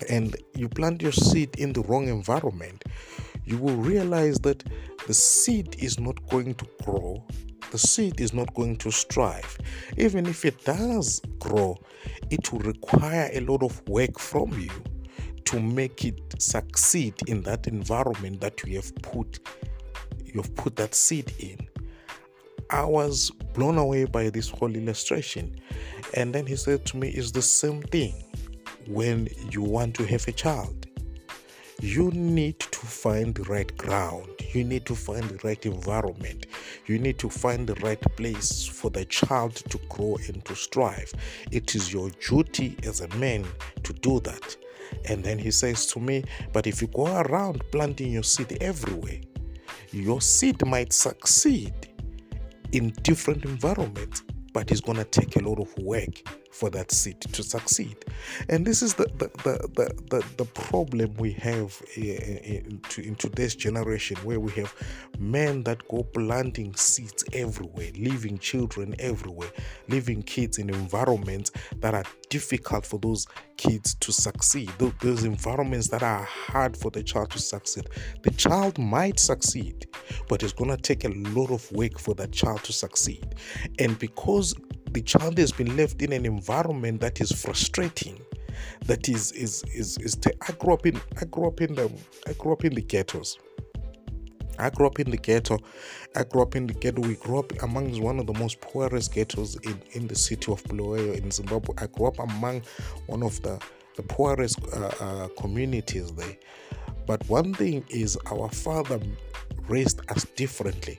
and 0.09 0.37
you 0.55 0.69
plant 0.69 1.03
your 1.03 1.13
seed 1.13 1.55
in 1.59 1.73
the 1.73 1.83
wrong 1.83 2.09
environment, 2.09 2.85
you 3.45 3.59
will 3.59 3.77
realize 3.77 4.39
that 4.39 4.65
the 5.07 5.15
seed 5.15 5.77
is 5.79 5.99
not 6.01 6.27
going 6.29 6.55
to 6.55 6.67
grow, 6.83 7.23
the 7.71 7.79
seed 7.79 8.21
is 8.21 8.33
not 8.33 8.53
going 8.55 8.77
to 8.77 8.91
strive. 8.91 9.59
Even 9.97 10.27
if 10.27 10.45
it 10.45 10.65
does 10.65 11.21
grow, 11.39 11.77
it 12.31 12.53
will 12.53 12.61
require 12.61 13.31
a 13.33 13.41
lot 13.41 13.63
of 13.63 13.87
work 13.89 14.19
from 14.19 14.53
you 14.59 14.71
to 15.45 15.61
make 15.61 16.05
it 16.05 16.21
succeed 16.39 17.15
in 17.27 17.43
that 17.43 17.67
environment 17.67 18.41
that 18.41 18.63
you 18.65 18.77
have 18.77 18.95
put 18.97 19.41
you've 20.25 20.55
put 20.57 20.77
that 20.77 20.95
seed 20.95 21.33
in. 21.39 21.69
I 22.71 22.85
was 22.85 23.31
blown 23.53 23.79
away 23.79 24.05
by 24.05 24.31
this 24.31 24.49
whole 24.49 24.75
illustration. 24.75 25.61
And 26.15 26.35
then 26.35 26.47
he 26.47 26.57
said 26.57 26.85
to 26.87 26.97
me, 26.97 27.09
It's 27.11 27.31
the 27.31 27.43
same 27.43 27.83
thing 27.83 28.25
when 28.89 29.29
you 29.51 29.63
want 29.63 29.95
to 29.97 30.05
have 30.07 30.27
a 30.29 30.33
child. 30.33 30.87
You 31.81 32.11
need 32.13 32.61
to 32.61 32.79
find 32.79 33.35
the 33.35 33.43
right 33.45 33.77
ground. 33.77 34.29
You 34.53 34.65
need 34.65 34.87
to 34.87 34.95
find 34.95 35.25
the 35.25 35.39
right 35.43 35.67
environment. 35.67 36.47
You 36.87 36.99
need 36.99 37.19
to 37.19 37.29
find 37.29 37.67
the 37.67 37.75
right 37.77 38.01
place 38.17 38.65
for 38.65 38.91
the 38.91 39.05
child 39.05 39.57
to 39.57 39.79
grow 39.89 40.17
and 40.29 40.45
to 40.45 40.55
strive. 40.55 41.13
It 41.51 41.75
is 41.75 41.93
your 41.93 42.11
duty 42.27 42.77
as 42.85 43.01
a 43.01 43.09
man 43.17 43.45
to 43.83 43.93
do 43.93 44.21
that. 44.21 44.57
And 45.07 45.25
then 45.25 45.39
he 45.39 45.51
says 45.51 45.87
to 45.87 46.01
me, 46.01 46.25
But 46.53 46.67
if 46.67 46.81
you 46.81 46.89
go 46.89 47.07
around 47.07 47.63
planting 47.73 48.13
your 48.13 48.23
seed 48.23 48.57
everywhere, 48.61 49.21
your 49.91 50.21
seed 50.21 50.65
might 50.65 50.93
succeed 50.93 51.75
in 52.73 52.91
different 53.03 53.45
environments, 53.45 54.23
but 54.53 54.71
it's 54.71 54.81
going 54.81 54.99
to 54.99 55.05
take 55.05 55.37
a 55.37 55.41
lot 55.41 55.59
of 55.61 55.77
work 55.79 56.23
for 56.55 56.71
that 56.71 56.93
seed 56.93 57.21
to 57.21 57.43
succeed. 57.43 57.97
And 58.49 58.65
this 58.65 58.81
is 58.81 58.95
the 58.95 59.05
the, 59.19 59.29
the, 59.43 59.91
the, 60.11 60.25
the, 60.37 60.45
problem 60.45 61.15
we 61.15 61.33
have 61.33 61.83
eh, 61.97 62.13
eh, 62.13 62.39
eh, 62.45 62.61
in, 62.65 62.81
in 63.03 63.15
today's 63.17 63.55
generation 63.57 64.17
where 64.19 64.39
we 64.39 64.53
have 64.53 64.73
men 65.19 65.65
that 65.65 65.87
go 65.89 66.05
planting 66.05 66.75
seeds 66.77 67.25
everywhere, 67.33 67.91
leaving 67.97 68.39
children 68.39 68.95
everywhere, 69.01 69.51
leaving 69.89 70.23
kids 70.23 70.59
in 70.59 70.71
environments 70.71 71.51
that 71.81 71.93
are 71.93 72.05
difficult 72.29 72.87
for 72.87 72.99
those 73.01 73.27
kids 73.57 73.95
to 73.95 74.13
succeed, 74.13 74.71
those 75.01 75.25
environments 75.25 75.89
that 75.89 76.03
are 76.03 76.23
hard 76.23 76.77
for 76.77 76.91
the 76.91 77.03
child 77.03 77.31
to 77.33 77.39
succeed. 77.39 77.89
The 78.23 78.31
child 78.31 78.79
might 78.79 79.19
succeed, 79.19 79.87
but 80.29 80.43
it's 80.43 80.53
going 80.53 80.71
to 80.71 80.77
take 80.77 81.05
a 81.05 81.13
lot 81.31 81.51
of 81.51 81.71
work 81.73 81.99
for 81.99 82.15
that 82.15 82.31
child 82.33 82.63
to 82.65 82.73
succeed. 82.73 83.35
And 83.79 83.99
because 83.99 84.55
the 84.95 85.03
child 85.03 85.37
has 85.39 85.53
been 85.53 85.77
left 85.77 86.01
in 86.03 86.13
an 86.13 86.25
environment 86.25 87.01
that 87.01 87.21
is 87.21 87.33
frustrating 87.33 88.19
that 88.87 89.09
is 89.09 89.33
is 89.33 89.65
is 89.75 89.99
is 89.99 90.15
t- 90.15 90.31
I 90.49 90.53
grew 90.53 90.73
up 90.73 90.87
in 90.87 91.01
I 91.21 91.25
grew 91.25 91.49
up 91.49 91.61
in 91.61 91.75
the 91.75 91.91
I 92.27 92.33
grew 92.35 92.53
up 92.53 92.65
in 92.65 92.75
the 92.75 92.83
ghettos. 92.83 93.39
I 94.57 94.71
grew 94.71 94.87
up 94.87 95.01
in 95.01 95.11
the 95.11 95.17
ghetto. 95.17 95.59
I 96.15 96.23
grew 96.23 96.43
up 96.43 96.55
in 96.55 96.69
the 96.69 96.75
ghetto. 96.75 97.01
We 97.01 97.17
grew 97.17 97.41
up 97.41 97.53
among 97.65 98.01
one 98.01 98.21
of 98.21 98.29
the 98.29 98.35
most 98.35 98.61
poorest 98.61 99.13
ghettos 99.13 99.57
in, 99.57 99.83
in 99.95 100.07
the 100.07 100.15
city 100.15 100.53
of 100.53 100.63
Bulawayo 100.65 101.13
in 101.13 101.29
Zimbabwe. 101.33 101.75
I 101.79 101.89
grew 101.89 102.07
up 102.07 102.21
among 102.21 102.63
one 103.07 103.25
of 103.25 103.43
the, 103.43 103.61
the 103.97 104.05
poorest 104.05 104.61
uh, 104.73 104.93
uh, 105.01 105.29
communities 105.41 106.13
there. 106.13 106.37
But 107.05 107.29
one 107.29 107.53
thing 107.55 107.85
is, 107.91 108.17
our 108.31 108.49
father 108.49 109.01
raised 109.67 110.09
us 110.13 110.25
differently 110.37 110.99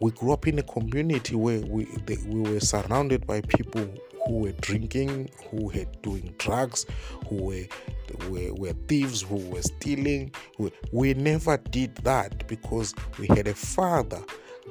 we 0.00 0.10
grew 0.12 0.32
up 0.32 0.46
in 0.46 0.58
a 0.58 0.62
community 0.62 1.34
where 1.34 1.60
we 1.60 1.84
they, 2.06 2.16
we 2.26 2.40
were 2.40 2.60
surrounded 2.60 3.26
by 3.26 3.40
people 3.42 3.88
who 4.26 4.40
were 4.40 4.52
drinking, 4.60 5.30
who 5.50 5.66
were 5.66 5.84
doing 6.02 6.34
drugs, 6.38 6.86
who 7.28 7.36
were 7.36 7.64
were, 8.28 8.54
were 8.54 8.72
thieves, 8.86 9.22
who 9.22 9.36
were 9.36 9.62
stealing. 9.62 10.32
We, 10.58 10.72
we 10.92 11.14
never 11.14 11.56
did 11.56 11.96
that 11.96 12.46
because 12.46 12.94
we 13.18 13.26
had 13.28 13.48
a 13.48 13.54
father 13.54 14.22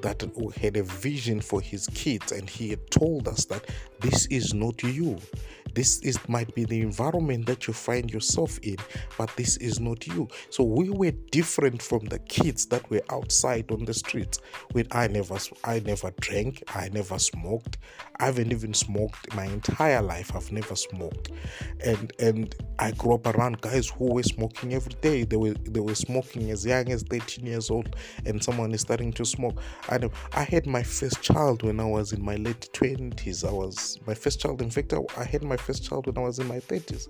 that 0.01 0.23
had 0.61 0.77
a 0.77 0.83
vision 0.83 1.41
for 1.41 1.59
his 1.59 1.87
kids 1.87 2.31
and 2.31 2.49
he 2.49 2.69
had 2.69 2.89
told 2.91 3.27
us 3.27 3.45
that 3.45 3.65
this 3.99 4.27
is 4.27 4.53
not 4.53 4.83
you 4.83 5.17
this 5.77 5.99
is 5.99 6.17
might 6.27 6.53
be 6.55 6.65
the 6.65 6.81
environment 6.81 7.45
that 7.45 7.67
you 7.67 7.73
find 7.73 8.11
yourself 8.11 8.57
in 8.63 8.77
but 9.15 9.29
this 9.35 9.57
is 9.57 9.79
not 9.79 10.07
you. 10.07 10.27
So 10.49 10.63
we 10.63 10.89
were 10.89 11.11
different 11.31 11.83
from 11.83 12.05
the 12.05 12.17
kids 12.17 12.65
that 12.67 12.89
were 12.89 13.03
outside 13.11 13.71
on 13.71 13.85
the 13.85 13.93
streets 13.93 14.39
when 14.71 14.87
i 14.91 15.07
never 15.07 15.37
i 15.63 15.79
never 15.79 16.11
drank 16.19 16.63
i 16.75 16.89
never 16.89 17.19
smoked 17.19 17.77
i 18.19 18.25
haven't 18.25 18.51
even 18.51 18.73
smoked 18.73 19.35
my 19.35 19.45
entire 19.45 20.01
life 20.01 20.35
i've 20.35 20.51
never 20.51 20.75
smoked. 20.75 21.29
And 21.85 22.11
and 22.19 22.55
i 22.79 22.89
grew 22.91 23.13
up 23.13 23.27
around 23.27 23.61
guys 23.61 23.87
who 23.87 24.13
were 24.13 24.23
smoking 24.23 24.73
every 24.73 24.95
day. 25.01 25.25
They 25.25 25.37
were 25.37 25.53
they 25.53 25.79
were 25.79 25.95
smoking 25.95 26.49
as 26.49 26.65
young 26.65 26.89
as 26.89 27.03
13 27.03 27.45
years 27.45 27.69
old 27.69 27.95
and 28.25 28.43
someone 28.43 28.71
is 28.73 28.81
starting 28.81 29.13
to 29.13 29.25
smoke. 29.25 29.61
I 29.89 29.99
i 30.33 30.43
had 30.43 30.65
my 30.65 30.81
first 30.81 31.21
child 31.21 31.61
when 31.63 31.79
i 31.79 31.85
was 31.85 32.13
in 32.13 32.23
my 32.23 32.35
late 32.35 32.69
20s 32.73 33.47
i 33.47 33.51
was 33.51 33.99
my 34.05 34.13
first 34.13 34.39
child 34.39 34.61
in 34.61 34.69
fact 34.69 34.93
i, 34.93 34.99
I 35.17 35.23
had 35.23 35.43
my 35.43 35.57
first 35.67 35.83
child 35.83 36.07
when 36.07 36.17
I 36.17 36.21
was 36.21 36.39
in 36.39 36.47
my 36.47 36.59
30s. 36.59 37.09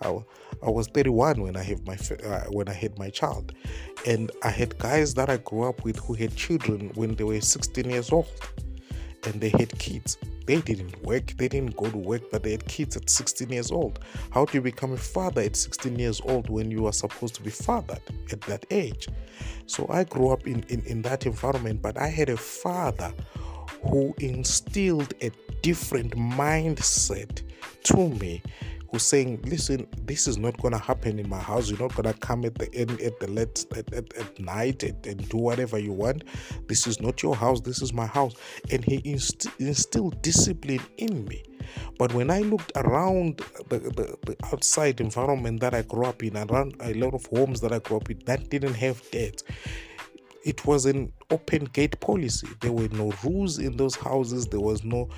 I, 0.00 0.08
I 0.64 0.70
was 0.70 0.86
31 0.86 1.42
when 1.42 1.56
I 1.56 1.62
had 1.64 1.84
my 1.84 1.98
uh, 2.24 2.44
when 2.50 2.68
I 2.68 2.72
had 2.72 2.96
my 2.98 3.10
child, 3.10 3.52
and 4.06 4.30
I 4.44 4.50
had 4.50 4.78
guys 4.78 5.14
that 5.14 5.28
I 5.28 5.38
grew 5.38 5.64
up 5.64 5.82
with 5.84 5.98
who 5.98 6.14
had 6.14 6.36
children 6.36 6.92
when 6.94 7.16
they 7.16 7.24
were 7.24 7.40
16 7.40 7.90
years 7.90 8.12
old, 8.12 8.28
and 9.24 9.40
they 9.40 9.48
had 9.48 9.76
kids. 9.78 10.16
They 10.46 10.60
didn't 10.62 11.02
work, 11.02 11.36
they 11.36 11.48
didn't 11.48 11.76
go 11.76 11.90
to 11.90 11.98
work, 11.98 12.22
but 12.30 12.42
they 12.42 12.52
had 12.52 12.66
kids 12.66 12.96
at 12.96 13.10
16 13.10 13.50
years 13.50 13.70
old. 13.70 13.98
How 14.30 14.46
do 14.46 14.52
you 14.56 14.62
become 14.62 14.92
a 14.92 14.96
father 14.96 15.42
at 15.42 15.56
16 15.56 15.98
years 15.98 16.22
old 16.24 16.48
when 16.48 16.70
you 16.70 16.86
are 16.86 16.92
supposed 16.92 17.34
to 17.34 17.42
be 17.42 17.50
fathered 17.50 18.00
at 18.32 18.40
that 18.42 18.64
age? 18.70 19.08
So 19.66 19.86
I 19.90 20.04
grew 20.04 20.30
up 20.30 20.46
in, 20.46 20.62
in, 20.68 20.80
in 20.86 21.02
that 21.02 21.26
environment, 21.26 21.82
but 21.82 21.98
I 21.98 22.06
had 22.06 22.30
a 22.30 22.36
father 22.36 23.12
who 23.82 24.14
instilled 24.18 25.14
a 25.22 25.30
different 25.62 26.16
mindset 26.16 27.42
to 27.84 28.08
me 28.08 28.42
who's 28.90 29.02
saying, 29.02 29.40
listen, 29.44 29.86
this 30.04 30.26
is 30.26 30.38
not 30.38 30.56
going 30.60 30.72
to 30.72 30.78
happen 30.78 31.18
in 31.18 31.28
my 31.28 31.38
house. 31.38 31.68
You're 31.68 31.78
not 31.78 31.94
going 31.94 32.12
to 32.12 32.18
come 32.18 32.44
at 32.44 32.54
the 32.54 32.72
end 32.74 33.00
at 33.00 33.20
the 33.20 33.28
late 33.28 33.66
at, 33.76 33.92
at, 33.92 34.14
at 34.14 34.40
night 34.40 34.82
and, 34.82 35.06
and, 35.06 35.28
do 35.28 35.36
whatever 35.36 35.78
you 35.78 35.92
want. 35.92 36.24
This 36.68 36.86
is 36.86 37.00
not 37.00 37.22
your 37.22 37.36
house. 37.36 37.60
This 37.60 37.82
is 37.82 37.92
my 37.92 38.06
house. 38.06 38.34
And 38.70 38.84
he 38.84 39.02
inst- 39.04 39.48
instilled 39.58 40.20
discipline 40.22 40.80
in 40.96 41.24
me. 41.26 41.42
But 41.98 42.14
when 42.14 42.30
I 42.30 42.40
looked 42.40 42.72
around 42.76 43.42
the, 43.68 43.78
the, 43.78 44.16
the, 44.24 44.36
outside 44.44 45.00
environment 45.00 45.60
that 45.60 45.74
I 45.74 45.82
grew 45.82 46.06
up 46.06 46.22
in, 46.22 46.36
around 46.36 46.76
a 46.80 46.94
lot 46.94 47.12
of 47.12 47.26
homes 47.26 47.60
that 47.60 47.72
I 47.72 47.80
grew 47.80 47.98
up 47.98 48.10
in 48.10 48.20
that 48.24 48.48
didn't 48.48 48.74
have 48.74 49.02
that, 49.10 49.42
it 50.44 50.64
was 50.66 50.86
an 50.86 51.12
open 51.30 51.64
gate 51.64 51.98
policy. 52.00 52.48
There 52.60 52.72
were 52.72 52.88
no 52.88 53.12
rules 53.24 53.58
in 53.58 53.76
those 53.76 53.96
houses. 53.96 54.46
There 54.46 54.60
was 54.60 54.84
no 54.84 55.08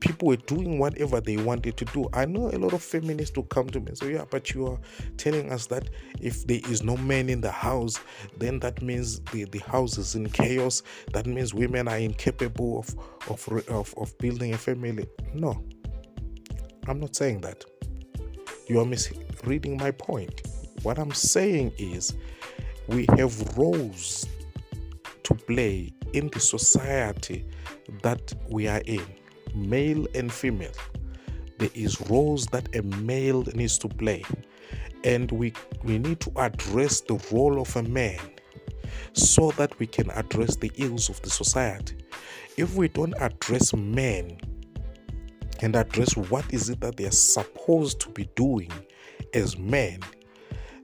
people 0.00 0.28
were 0.28 0.36
doing 0.36 0.78
whatever 0.78 1.20
they 1.20 1.36
wanted 1.36 1.76
to 1.76 1.84
do. 1.86 2.08
I 2.12 2.24
know 2.24 2.50
a 2.50 2.58
lot 2.58 2.72
of 2.72 2.82
feminists 2.82 3.36
will 3.36 3.44
come 3.44 3.68
to 3.70 3.80
me 3.80 3.88
and 3.88 3.98
say, 3.98 4.12
Yeah, 4.12 4.24
but 4.30 4.52
you 4.52 4.66
are 4.66 4.78
telling 5.16 5.50
us 5.52 5.66
that 5.66 5.90
if 6.20 6.46
there 6.46 6.60
is 6.68 6.82
no 6.82 6.96
man 6.96 7.28
in 7.28 7.40
the 7.40 7.50
house, 7.50 8.00
then 8.36 8.58
that 8.60 8.82
means 8.82 9.20
the, 9.32 9.44
the 9.44 9.58
house 9.60 9.98
is 9.98 10.14
in 10.14 10.28
chaos. 10.28 10.82
That 11.12 11.26
means 11.26 11.54
women 11.54 11.88
are 11.88 11.98
incapable 11.98 12.78
of, 12.78 13.28
of, 13.30 13.68
of, 13.68 13.94
of 13.96 14.16
building 14.18 14.54
a 14.54 14.58
family. 14.58 15.06
No, 15.34 15.62
I'm 16.86 17.00
not 17.00 17.16
saying 17.16 17.40
that. 17.42 17.64
You 18.68 18.80
are 18.80 18.84
misreading 18.84 19.78
my 19.78 19.90
point. 19.90 20.42
What 20.82 20.98
I'm 20.98 21.12
saying 21.12 21.72
is, 21.78 22.14
we 22.88 23.06
have 23.16 23.56
roles 23.56 24.26
to 25.22 25.34
play 25.34 25.92
in 26.14 26.28
the 26.30 26.40
society 26.40 27.44
that 28.02 28.32
we 28.48 28.66
are 28.66 28.82
in 28.86 29.04
male 29.54 30.06
and 30.14 30.32
female. 30.32 30.72
There 31.58 31.70
is 31.74 32.00
roles 32.08 32.46
that 32.46 32.74
a 32.74 32.82
male 32.82 33.44
needs 33.54 33.78
to 33.78 33.88
play, 33.88 34.24
and 35.04 35.30
we 35.30 35.52
we 35.84 35.98
need 35.98 36.20
to 36.20 36.32
address 36.36 37.00
the 37.00 37.20
role 37.30 37.60
of 37.60 37.74
a 37.76 37.82
man 37.82 38.20
so 39.12 39.50
that 39.52 39.78
we 39.78 39.86
can 39.86 40.10
address 40.10 40.56
the 40.56 40.70
ills 40.76 41.08
of 41.08 41.20
the 41.22 41.30
society. 41.30 41.96
If 42.56 42.74
we 42.74 42.88
don't 42.88 43.14
address 43.20 43.74
men 43.74 44.38
and 45.60 45.76
address 45.76 46.16
what 46.16 46.52
is 46.52 46.70
it 46.70 46.80
that 46.80 46.96
they 46.96 47.04
are 47.04 47.10
supposed 47.10 48.00
to 48.00 48.10
be 48.10 48.28
doing 48.34 48.72
as 49.34 49.58
men, 49.58 50.00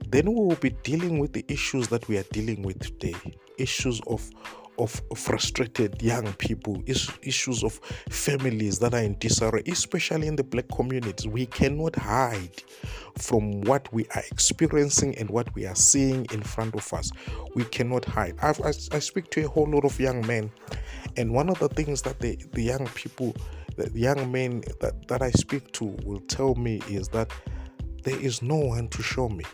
then 0.09 0.27
we 0.27 0.35
will 0.35 0.55
be 0.55 0.71
dealing 0.83 1.19
with 1.19 1.33
the 1.33 1.45
issues 1.47 1.87
that 1.87 2.07
we 2.07 2.17
are 2.17 2.25
dealing 2.31 2.61
with 2.61 2.79
today 2.79 3.15
issues 3.57 4.01
of 4.07 4.29
of 4.77 5.01
frustrated 5.15 6.01
young 6.01 6.33
people, 6.33 6.83
issues 6.85 7.63
of 7.63 7.73
families 8.09 8.79
that 8.79 8.93
are 8.93 8.99
in 8.99 9.17
disarray, 9.19 9.63
especially 9.67 10.27
in 10.27 10.35
the 10.35 10.43
black 10.43 10.67
communities. 10.67 11.27
We 11.27 11.45
cannot 11.45 11.95
hide 11.95 12.61
from 13.17 13.61
what 13.61 13.91
we 13.93 14.05
are 14.15 14.23
experiencing 14.31 15.17
and 15.17 15.29
what 15.29 15.53
we 15.55 15.65
are 15.65 15.75
seeing 15.75 16.25
in 16.31 16.43
front 16.43 16.75
of 16.75 16.91
us. 16.93 17.11
We 17.55 17.63
cannot 17.65 18.05
hide. 18.05 18.35
I've, 18.41 18.59
i 18.61 18.67
I, 18.67 18.99
speak 18.99 19.29
to 19.31 19.45
a 19.45 19.47
whole 19.47 19.69
lot 19.69 19.85
of 19.85 19.99
young 19.99 20.25
men, 20.27 20.51
and 21.15 21.33
one 21.33 21.49
of 21.49 21.59
the 21.59 21.69
things 21.69 22.01
that 22.01 22.19
the, 22.19 22.37
the 22.51 22.63
young 22.63 22.87
people, 22.87 23.35
the 23.77 23.89
young 23.97 24.31
men 24.31 24.61
that, 24.81 25.07
that 25.07 25.21
I 25.21 25.31
speak 25.31 25.71
to 25.73 25.85
will 26.03 26.21
tell 26.27 26.55
me 26.55 26.81
is 26.89 27.07
that 27.09 27.31
there 28.03 28.19
is 28.19 28.41
no 28.41 28.57
one 28.57 28.87
to 28.89 29.01
show 29.01 29.29
me, 29.29 29.45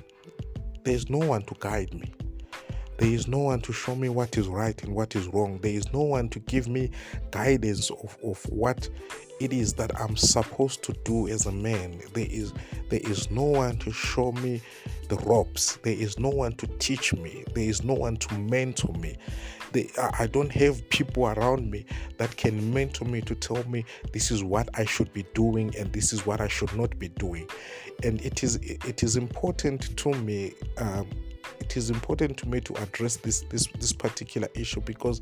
there 0.83 0.93
is 0.93 1.09
no 1.09 1.19
one 1.19 1.41
to 1.43 1.55
guide 1.59 1.93
me 1.93 2.11
there 3.01 3.09
is 3.09 3.27
no 3.27 3.39
one 3.39 3.59
to 3.61 3.73
show 3.73 3.95
me 3.95 4.09
what 4.09 4.37
is 4.37 4.47
right 4.47 4.79
and 4.83 4.93
what 4.93 5.15
is 5.15 5.27
wrong. 5.29 5.57
There 5.63 5.71
is 5.73 5.91
no 5.91 6.01
one 6.01 6.29
to 6.29 6.39
give 6.41 6.67
me 6.67 6.91
guidance 7.31 7.89
of, 7.89 8.15
of 8.23 8.43
what 8.43 8.87
it 9.39 9.51
is 9.51 9.73
that 9.73 9.99
I'm 9.99 10.15
supposed 10.15 10.83
to 10.83 10.93
do 11.03 11.27
as 11.27 11.47
a 11.47 11.51
man. 11.51 11.99
There 12.13 12.27
is 12.29 12.53
there 12.91 12.99
is 13.01 13.31
no 13.31 13.45
one 13.45 13.77
to 13.77 13.91
show 13.91 14.33
me 14.33 14.61
the 15.09 15.15
ropes. 15.15 15.77
There 15.77 15.95
is 15.95 16.19
no 16.19 16.29
one 16.29 16.53
to 16.57 16.67
teach 16.77 17.11
me. 17.15 17.43
There 17.55 17.63
is 17.63 17.83
no 17.83 17.95
one 17.95 18.17
to 18.17 18.37
mentor 18.37 18.93
me. 18.93 19.17
They, 19.71 19.89
I 20.19 20.27
don't 20.27 20.51
have 20.51 20.87
people 20.89 21.27
around 21.27 21.71
me 21.71 21.85
that 22.17 22.37
can 22.37 22.71
mentor 22.71 23.05
me 23.05 23.21
to 23.21 23.33
tell 23.33 23.63
me 23.63 23.83
this 24.13 24.29
is 24.29 24.43
what 24.43 24.69
I 24.75 24.85
should 24.85 25.11
be 25.11 25.25
doing 25.33 25.73
and 25.75 25.91
this 25.91 26.13
is 26.13 26.25
what 26.25 26.39
I 26.39 26.49
should 26.49 26.75
not 26.75 26.99
be 26.99 27.07
doing. 27.07 27.49
And 28.03 28.21
it 28.21 28.43
is 28.43 28.55
it 28.55 29.03
is 29.03 29.15
important 29.15 29.95
to 29.97 30.11
me. 30.11 30.53
Um, 30.77 31.07
it 31.59 31.77
is 31.77 31.89
important 31.89 32.37
to 32.37 32.49
me 32.49 32.59
to 32.61 32.73
address 32.81 33.17
this 33.17 33.41
this 33.49 33.67
this 33.79 33.93
particular 33.93 34.47
issue 34.55 34.81
because 34.81 35.21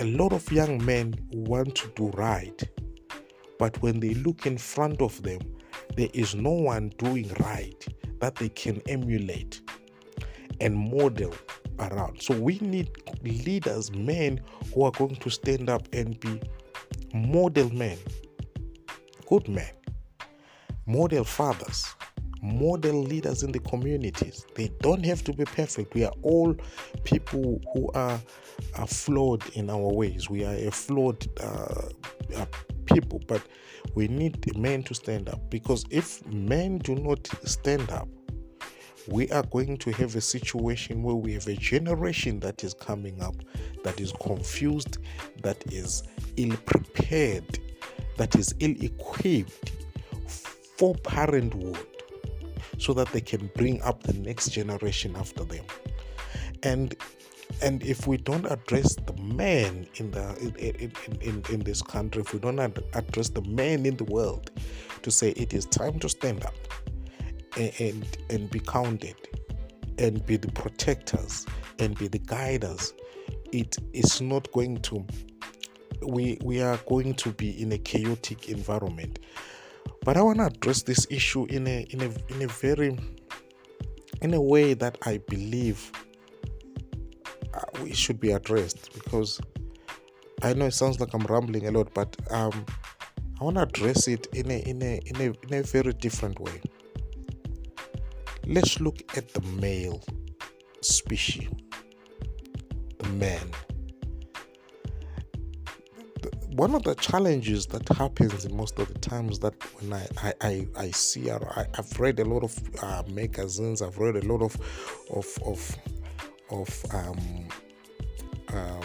a 0.00 0.04
lot 0.04 0.32
of 0.32 0.50
young 0.52 0.84
men 0.84 1.14
want 1.32 1.74
to 1.74 1.88
do 1.96 2.08
right 2.10 2.62
but 3.58 3.80
when 3.82 3.98
they 3.98 4.14
look 4.14 4.46
in 4.46 4.56
front 4.56 5.00
of 5.00 5.20
them 5.22 5.40
there 5.96 6.08
is 6.12 6.34
no 6.34 6.50
one 6.50 6.90
doing 6.98 7.30
right 7.40 7.86
that 8.20 8.34
they 8.36 8.48
can 8.48 8.80
emulate 8.88 9.60
and 10.60 10.76
model 10.76 11.34
around 11.80 12.20
so 12.20 12.38
we 12.38 12.58
need 12.60 12.90
leaders 13.22 13.92
men 13.92 14.40
who 14.74 14.84
are 14.84 14.92
going 14.92 15.16
to 15.16 15.30
stand 15.30 15.68
up 15.68 15.88
and 15.92 16.18
be 16.20 16.40
model 17.14 17.70
men 17.70 17.98
good 19.26 19.48
men 19.48 19.70
model 20.88 21.24
fathers 21.24 21.94
model 22.42 23.02
leaders 23.02 23.42
in 23.42 23.52
the 23.52 23.58
communities. 23.60 24.46
They 24.54 24.70
don't 24.80 25.04
have 25.04 25.24
to 25.24 25.32
be 25.32 25.44
perfect. 25.44 25.94
We 25.94 26.04
are 26.04 26.12
all 26.22 26.56
people 27.04 27.60
who 27.74 27.90
are, 27.92 28.20
are 28.76 28.86
flawed 28.86 29.44
in 29.54 29.70
our 29.70 29.92
ways. 29.92 30.30
We 30.30 30.44
are 30.44 30.54
a 30.54 30.70
flawed 30.70 31.26
uh, 31.40 31.88
uh, 32.36 32.46
people, 32.86 33.20
but 33.26 33.42
we 33.94 34.08
need 34.08 34.56
men 34.56 34.82
to 34.84 34.94
stand 34.94 35.28
up 35.28 35.50
because 35.50 35.84
if 35.90 36.24
men 36.26 36.78
do 36.78 36.94
not 36.94 37.26
stand 37.44 37.90
up, 37.90 38.08
we 39.08 39.30
are 39.30 39.44
going 39.44 39.78
to 39.78 39.90
have 39.92 40.16
a 40.16 40.20
situation 40.20 41.02
where 41.02 41.14
we 41.14 41.32
have 41.32 41.46
a 41.46 41.56
generation 41.56 42.40
that 42.40 42.62
is 42.62 42.74
coming 42.74 43.22
up 43.22 43.36
that 43.82 44.00
is 44.00 44.12
confused, 44.20 44.98
that 45.42 45.56
is 45.72 46.02
ill 46.36 46.54
prepared, 46.66 47.58
that 48.18 48.36
is 48.36 48.54
ill 48.60 48.74
equipped 48.82 49.72
for 50.78 50.94
parenthood 50.96 51.78
so 52.78 52.92
that 52.94 53.08
they 53.08 53.20
can 53.20 53.50
bring 53.56 53.82
up 53.82 54.02
the 54.04 54.12
next 54.14 54.50
generation 54.50 55.14
after 55.16 55.44
them. 55.44 55.64
And 56.62 56.94
and 57.62 57.82
if 57.82 58.06
we 58.06 58.18
don't 58.18 58.44
address 58.46 58.94
the 58.94 59.14
men 59.22 59.86
in 59.96 60.10
the 60.10 60.36
in, 60.38 60.90
in, 61.06 61.20
in, 61.20 61.42
in 61.52 61.60
this 61.60 61.82
country, 61.82 62.22
if 62.22 62.32
we 62.32 62.38
don't 62.38 62.58
address 62.58 63.30
the 63.30 63.42
men 63.42 63.86
in 63.86 63.96
the 63.96 64.04
world 64.04 64.50
to 65.02 65.10
say 65.10 65.30
it 65.30 65.52
is 65.54 65.64
time 65.66 65.98
to 66.00 66.08
stand 66.08 66.44
up 66.44 66.54
and, 67.56 67.72
and, 67.80 68.18
and 68.30 68.50
be 68.50 68.60
counted 68.60 69.16
and 69.98 70.24
be 70.26 70.36
the 70.36 70.52
protectors 70.52 71.46
and 71.78 71.98
be 71.98 72.06
the 72.06 72.18
guiders, 72.18 72.92
it 73.52 73.76
is 73.92 74.20
not 74.20 74.50
going 74.52 74.76
to 74.82 75.04
we 76.06 76.38
we 76.44 76.60
are 76.60 76.76
going 76.88 77.14
to 77.14 77.30
be 77.32 77.60
in 77.60 77.72
a 77.72 77.78
chaotic 77.78 78.48
environment 78.48 79.18
but 80.08 80.16
I 80.16 80.22
want 80.22 80.38
to 80.38 80.46
address 80.46 80.80
this 80.80 81.06
issue 81.10 81.44
in 81.50 81.66
a 81.66 81.86
in 81.90 82.00
a 82.00 82.10
in 82.32 82.40
a 82.40 82.46
very 82.46 82.98
in 84.22 84.32
a 84.32 84.40
way 84.40 84.72
that 84.72 84.96
I 85.04 85.18
believe 85.18 85.92
uh, 87.52 87.84
it 87.84 87.94
should 87.94 88.18
be 88.18 88.30
addressed 88.30 88.90
because 88.94 89.38
I 90.42 90.54
know 90.54 90.64
it 90.64 90.72
sounds 90.72 90.98
like 90.98 91.12
I'm 91.12 91.26
rambling 91.26 91.66
a 91.66 91.72
lot, 91.72 91.92
but 91.92 92.16
um, 92.30 92.64
I 93.38 93.44
want 93.44 93.56
to 93.56 93.64
address 93.64 94.08
it 94.08 94.28
in 94.32 94.50
a 94.50 94.60
in 94.60 94.80
a 94.80 94.98
in 95.04 95.16
a 95.16 95.24
in 95.46 95.52
a 95.60 95.62
very 95.62 95.92
different 95.92 96.40
way. 96.40 96.58
Let's 98.46 98.80
look 98.80 99.02
at 99.14 99.28
the 99.34 99.42
male 99.60 100.02
species, 100.80 101.50
the 102.96 103.08
man 103.10 103.50
one 106.58 106.74
of 106.74 106.82
the 106.82 106.96
challenges 106.96 107.66
that 107.66 107.88
happens 107.90 108.50
most 108.50 108.80
of 108.80 108.92
the 108.92 108.98
times 108.98 109.38
that 109.38 109.54
when 109.76 109.92
I 109.92 110.08
I, 110.20 110.32
I, 110.40 110.68
I 110.76 110.90
see 110.90 111.30
I, 111.30 111.66
have 111.76 112.00
read 112.00 112.18
a 112.18 112.24
lot 112.24 112.42
of 112.42 112.58
uh, 112.82 113.04
magazines 113.08 113.80
I've 113.80 113.96
read 113.98 114.16
a 114.16 114.26
lot 114.26 114.42
of 114.42 114.56
of 115.08 115.26
of 115.46 115.78
of 116.50 116.84
um, 116.92 117.48
um, 118.48 118.82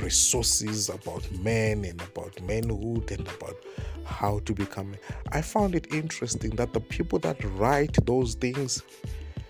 resources 0.00 0.88
about 0.88 1.30
men 1.32 1.84
and 1.84 2.00
about 2.00 2.40
manhood 2.40 3.10
and 3.10 3.28
about 3.28 3.56
how 4.04 4.38
to 4.46 4.54
become. 4.54 4.94
I 5.32 5.42
found 5.42 5.74
it 5.74 5.92
interesting 5.92 6.52
that 6.56 6.72
the 6.72 6.80
people 6.80 7.18
that 7.18 7.36
write 7.58 7.94
those 8.06 8.36
things 8.36 8.82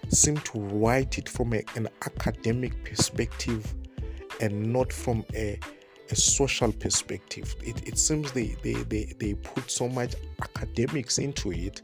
seem 0.09 0.37
to 0.39 0.59
write 0.59 1.17
it 1.17 1.29
from 1.29 1.55
a, 1.55 1.63
an 1.77 1.89
academic 2.07 2.85
perspective 2.85 3.73
and 4.41 4.73
not 4.73 4.93
from 4.93 5.25
a 5.35 5.61
a 6.13 6.17
social 6.17 6.71
perspective. 6.71 7.57
It, 7.65 7.89
it 7.89 7.99
seems 7.99 8.33
they, 8.33 8.55
they, 8.63 8.75
they, 8.75 9.15
they 9.19 9.33
put 9.33 9.71
so 9.71 9.89
much 9.89 10.15
academics 10.43 11.17
into 11.17 11.53
it 11.53 11.81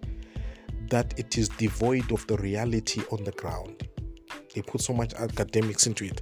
that 0.90 1.18
it 1.18 1.38
is 1.38 1.48
devoid 1.48 2.12
of 2.12 2.26
the 2.26 2.36
reality 2.36 3.02
on 3.10 3.24
the 3.24 3.32
ground. 3.32 3.88
They 4.54 4.60
put 4.60 4.82
so 4.82 4.92
much 4.92 5.14
academics 5.14 5.86
into 5.86 6.04
it 6.04 6.20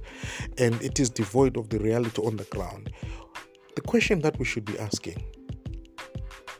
and 0.57 0.81
it 0.81 1.01
is 1.01 1.09
devoid 1.09 1.57
of 1.57 1.69
the 1.69 1.79
reality 1.79 2.21
on 2.21 2.37
the 2.37 2.45
ground. 2.45 2.91
The 3.75 3.81
question 3.81 4.21
that 4.21 4.39
we 4.39 4.45
should 4.45 4.63
be 4.63 4.79
asking 4.79 5.21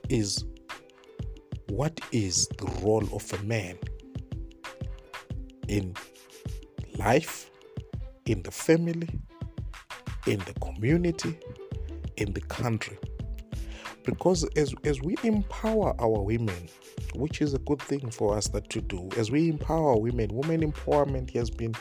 is 0.10 0.44
what 1.70 2.00
is 2.12 2.48
the 2.58 2.66
role 2.82 3.08
of 3.14 3.32
a 3.34 3.44
man 3.44 3.78
in 5.70 5.94
life, 6.98 7.50
in 8.26 8.42
the 8.44 8.52
family, 8.52 9.08
in 10.28 10.40
the 10.40 10.54
community, 10.62 11.38
in 12.18 12.34
the 12.34 12.42
country. 12.42 12.98
Because 14.04 14.44
as, 14.56 14.74
as 14.84 15.02
we 15.02 15.16
empower 15.24 15.94
our 16.00 16.22
women 16.22 16.70
which 17.18 17.42
is 17.42 17.54
a 17.54 17.60
good 17.60 17.82
thing 17.82 18.10
for 18.10 18.36
us 18.36 18.48
that 18.50 18.70
to 18.70 18.82
do 18.82 19.10
as 19.18 19.32
we 19.32 19.50
empower 19.50 19.98
women 19.98 20.30
women 20.32 20.72
empowerment 20.72 21.32
has 21.32 21.50
been 21.50 21.74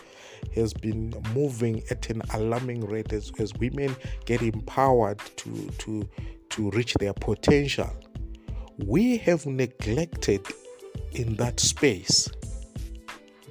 has 0.55 0.73
been 0.73 1.13
moving 1.35 1.83
at 1.91 2.09
an 2.11 2.23
alarming 2.35 2.81
rate 2.87 3.13
as, 3.13 3.33
as 3.39 3.53
women 3.55 3.95
get 4.25 4.43
empowered 4.43 5.19
to 5.37 5.69
to 5.79 6.09
to 6.49 6.71
reach 6.71 6.95
their 6.95 7.13
potential 7.13 7.91
we 8.85 9.17
have 9.17 9.47
neglected 9.47 10.45
in 11.13 11.35
that 11.37 11.59
space 11.61 12.29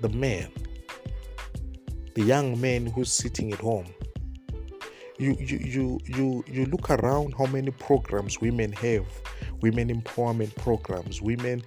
the 0.02 0.10
man 0.10 0.52
the 2.16 2.24
young 2.24 2.60
man 2.60 2.86
who's 2.86 3.12
sitting 3.12 3.52
at 3.52 3.60
home 3.60 3.88
you 5.18 5.36
you 5.40 5.58
you 5.58 6.00
you, 6.06 6.44
you 6.48 6.66
look 6.66 6.90
around 6.90 7.34
how 7.38 7.46
many 7.46 7.72
programs 7.72 8.42
women 8.42 8.72
have 8.74 9.06
women 9.62 9.90
empowerment 9.90 10.54
programs 10.56 11.22
women 11.22 11.62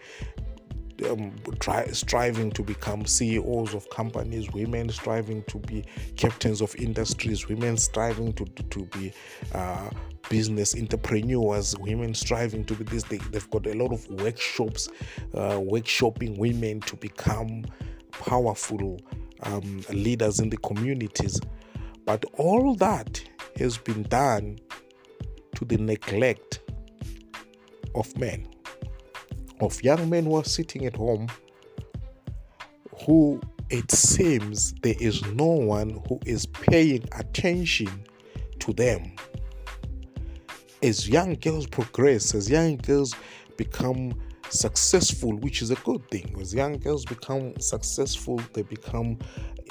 um, 1.09 1.33
try, 1.61 1.87
striving 1.89 2.51
to 2.53 2.63
become 2.63 3.07
CEOs 3.07 3.75
of 3.75 3.89
companies, 3.91 4.51
women 4.53 4.89
striving 4.89 5.43
to 5.45 5.59
be 5.59 5.85
captains 6.17 6.61
of 6.61 6.75
industries, 6.77 7.49
women 7.49 7.77
striving 7.77 8.33
to, 8.35 8.45
to, 8.45 8.63
to 8.65 8.85
be 8.87 9.13
uh, 9.55 9.91
business 10.29 10.75
entrepreneurs, 10.75 11.77
women 11.79 12.15
striving 12.15 12.65
to 12.65 12.75
be 12.75 12.85
this. 12.85 13.05
They, 13.05 13.19
have 13.33 13.51
got 13.51 13.67
a 13.67 13.75
lot 13.75 13.93
of 13.93 14.09
workshops, 14.11 14.89
uh, 15.35 15.59
workshopping 15.59 16.37
women 16.39 16.81
to 16.83 16.97
become 16.97 17.65
powerful 18.11 18.99
um, 19.45 19.85
leaders 19.91 20.41
in 20.41 20.51
the 20.51 20.57
communities. 20.59 21.41
But 22.05 22.25
all 22.39 22.75
that 22.77 23.23
has 23.59 23.77
been 23.79 24.03
done 24.05 24.59
to 25.55 25.65
the 25.65 25.77
neglect 25.77 26.61
of 27.95 28.17
men, 28.19 28.47
of 29.61 29.83
young 29.83 30.09
men 30.09 30.25
who 30.25 30.37
are 30.37 30.45
sitting 30.45 30.87
at 30.87 30.97
home, 30.97 31.29
who 33.05 33.41
it 33.71 33.91
seems 33.91 34.73
there 34.83 34.95
is 34.99 35.25
no 35.35 35.45
one 35.45 36.03
who 36.09 36.19
is 36.25 36.47
paying 36.47 37.05
attention 37.13 38.05
to 38.61 38.73
them. 38.73 39.13
As 40.83 41.09
young 41.09 41.35
girls 41.35 41.67
progress, 41.67 42.35
as 42.35 42.49
young 42.49 42.77
girls 42.77 43.15
become 43.57 44.15
successful, 44.51 45.37
which 45.39 45.61
is 45.61 45.71
a 45.71 45.75
good 45.77 46.09
thing. 46.11 46.35
As 46.41 46.55
young 46.55 46.79
girls 46.79 47.05
become 47.05 47.59
successful, 47.61 48.41
they 48.53 48.63
become 48.63 49.19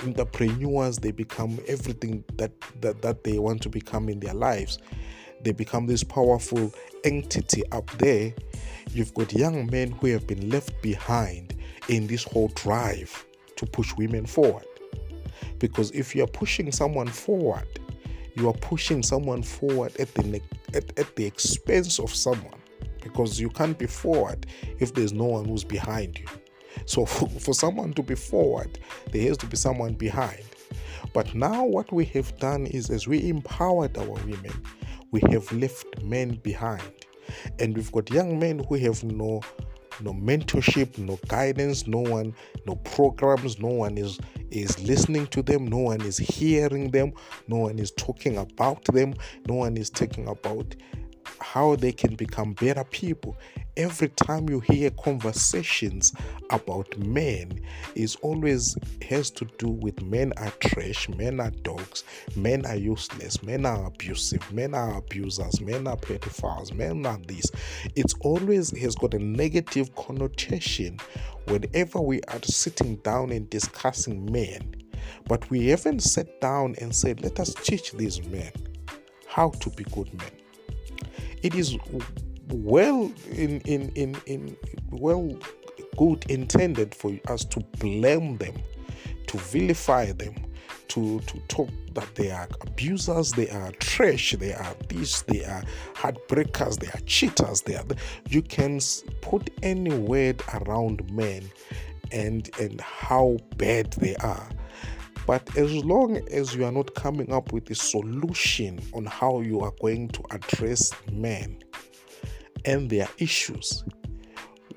entrepreneurs, 0.04 0.98
they 0.98 1.12
become 1.12 1.60
everything 1.68 2.24
that, 2.36 2.52
that, 2.82 3.02
that 3.02 3.24
they 3.24 3.40
want 3.40 3.62
to 3.64 3.70
become 3.70 4.10
in 4.10 4.20
their 4.20 4.34
lives. 4.34 4.80
They 5.44 5.52
become 5.52 5.86
this 5.86 6.04
powerful 6.04 6.74
entity 7.04 7.64
up 7.72 7.90
there. 7.98 8.34
You've 8.92 9.14
got 9.14 9.34
young 9.34 9.68
men 9.68 9.92
who 9.92 10.08
have 10.08 10.28
been 10.28 10.50
left 10.50 10.82
behind 10.82 11.56
in 11.90 12.08
this 12.08 12.24
whole 12.24 12.50
drive 12.50 13.26
to 13.56 13.66
push 13.66 13.94
women 13.98 14.26
forward. 14.26 14.66
Because 15.60 15.92
if 15.92 16.16
you 16.16 16.24
are 16.24 16.28
pushing 16.28 16.72
someone 16.72 17.08
forward, 17.08 17.68
you 18.36 18.48
are 18.50 18.54
pushing 18.54 19.02
someone 19.04 19.42
forward 19.42 19.96
at 19.98 20.14
the 20.14 20.42
at, 20.74 20.98
at 21.00 21.16
the 21.16 21.26
expense 21.26 22.00
of 22.00 22.14
someone 22.14 22.60
because 23.02 23.40
you 23.40 23.50
can't 23.50 23.78
be 23.78 23.88
forward 23.88 24.46
if 24.80 24.94
there's 24.94 25.14
no 25.14 25.26
one 25.26 25.46
who's 25.46 25.64
behind 25.64 26.20
you. 26.20 26.28
So, 26.86 27.06
for, 27.06 27.28
for 27.40 27.54
someone 27.54 27.94
to 27.94 28.04
be 28.04 28.16
forward, 28.16 28.80
there 29.12 29.24
has 29.28 29.38
to 29.38 29.46
be 29.46 29.58
someone 29.58 29.94
behind. 29.94 30.44
But 31.14 31.34
now, 31.34 31.66
what 31.66 31.92
we 31.92 32.06
have 32.06 32.38
done 32.38 32.66
is 32.68 32.90
as 32.90 33.08
we 33.08 33.30
empowered 33.30 33.98
our 33.98 34.06
women, 34.06 34.64
we 35.12 35.22
have 35.32 35.52
left 35.52 35.86
men 36.04 36.36
behind. 36.44 36.84
And 37.60 37.76
we've 37.76 37.92
got 37.92 38.10
young 38.10 38.40
men 38.40 38.60
who 38.60 38.76
have 38.76 39.04
no 39.04 39.42
no 40.02 40.14
mentorship, 40.14 40.98
no 40.98 41.20
guidance, 41.28 41.88
no 41.88 42.00
one, 42.00 42.34
no 42.66 42.76
programs, 42.76 43.60
no 43.60 43.70
one 43.70 43.98
is 43.98 44.20
is 44.52 44.80
listening 44.84 45.28
to 45.28 45.42
them, 45.42 45.68
no 45.68 45.78
one 45.78 46.02
is 46.02 46.18
hearing 46.18 46.92
them, 46.92 47.12
no 47.48 47.58
one 47.58 47.80
is 47.80 47.92
talking 47.92 48.38
about 48.38 48.84
them, 48.86 49.14
no 49.48 49.56
one 49.56 49.76
is 49.76 49.90
talking 49.90 50.28
about 50.28 50.76
how 51.40 51.76
they 51.76 51.92
can 51.92 52.16
become 52.16 52.54
better 52.54 52.84
people. 52.84 53.38
Every 53.76 54.10
time 54.10 54.50
you 54.50 54.60
hear 54.60 54.90
conversations 54.92 56.14
about 56.50 56.98
men, 56.98 57.62
is 57.96 58.16
always 58.18 58.76
has 59.08 59.30
to 59.32 59.46
do 59.58 59.70
with 59.70 60.02
men 60.02 60.34
are 60.38 60.52
trash, 60.60 61.10
men 61.10 61.40
are 61.40 61.52
dogs, 61.62 62.04
men 62.36 62.66
are 62.66 62.76
useless, 62.76 63.42
men 63.44 63.66
are 63.66 63.86
abusive, 63.86 64.52
men 64.52 64.74
are 64.74 64.98
abusers, 64.98 65.62
men 65.62 65.88
are 65.88 65.98
pedophiles, 65.98 66.74
men 66.74 67.06
are 67.06 67.20
this. 67.28 67.52
It's 67.96 68.16
always 68.22 68.76
has 68.80 68.96
got 68.96 69.14
a 69.14 69.20
negative 69.20 69.96
connotation 69.96 70.98
whenever 71.48 72.02
we 72.02 72.22
are 72.28 72.42
sitting 72.44 72.98
down 72.98 73.32
and 73.32 73.50
discussing 73.50 74.32
men. 74.32 74.76
But 75.28 75.50
we 75.50 75.68
haven't 75.68 76.02
sat 76.02 76.42
down 76.42 76.76
and 76.82 76.96
said, 76.96 77.22
let 77.22 77.40
us 77.40 77.54
teach 77.54 77.92
these 77.94 78.26
men 78.28 78.52
how 79.28 79.50
to 79.50 79.70
be 79.72 79.84
good 79.86 80.14
men 80.14 80.37
it 81.44 81.56
is 81.56 81.78
well 82.50 83.12
in 83.32 83.60
in 83.62 83.90
in, 83.90 84.16
in 84.26 84.58
well 84.92 85.38
good 85.98 86.26
intended 86.30 86.94
for 86.94 87.12
us 87.28 87.44
to 87.46 87.60
blame 87.80 88.38
them 88.38 88.56
to 89.28 89.38
vilify 89.38 90.12
them 90.12 90.36
to 90.88 91.20
to 91.22 91.40
talk 91.48 91.70
that 91.94 92.14
they 92.16 92.32
are 92.32 92.48
abusers 92.62 93.32
they 93.32 93.50
are 93.50 93.72
trash 93.74 94.36
they 94.40 94.54
are 94.54 94.76
this 94.90 95.22
they 95.24 95.44
are 95.44 95.64
heartbreakers 95.94 96.78
they 96.80 96.88
are 96.88 97.02
cheaters 97.06 97.62
they 97.62 97.76
are 97.76 97.84
you 98.30 98.42
can 98.42 98.80
put 99.22 99.50
any 99.64 99.94
word 99.98 100.42
around 100.54 101.10
men 101.12 101.44
and 102.12 102.50
and 102.60 102.80
how 102.82 103.38
bad 103.58 103.92
they 103.94 104.16
are 104.18 104.50
but 105.28 105.58
as 105.58 105.76
long 105.84 106.16
as 106.32 106.56
you 106.56 106.64
are 106.64 106.72
not 106.72 106.96
coming 106.96 107.34
up 107.34 107.52
with 107.52 107.70
a 107.70 107.76
solution 107.76 108.80
on 108.94 109.06
how 109.06 109.42
you 109.42 109.60
are 109.60 109.74
going 109.82 110.08
to 110.08 110.24
address 110.32 110.94
men 111.12 111.62
and 112.64 112.90
their 112.90 113.10
issues, 113.18 113.84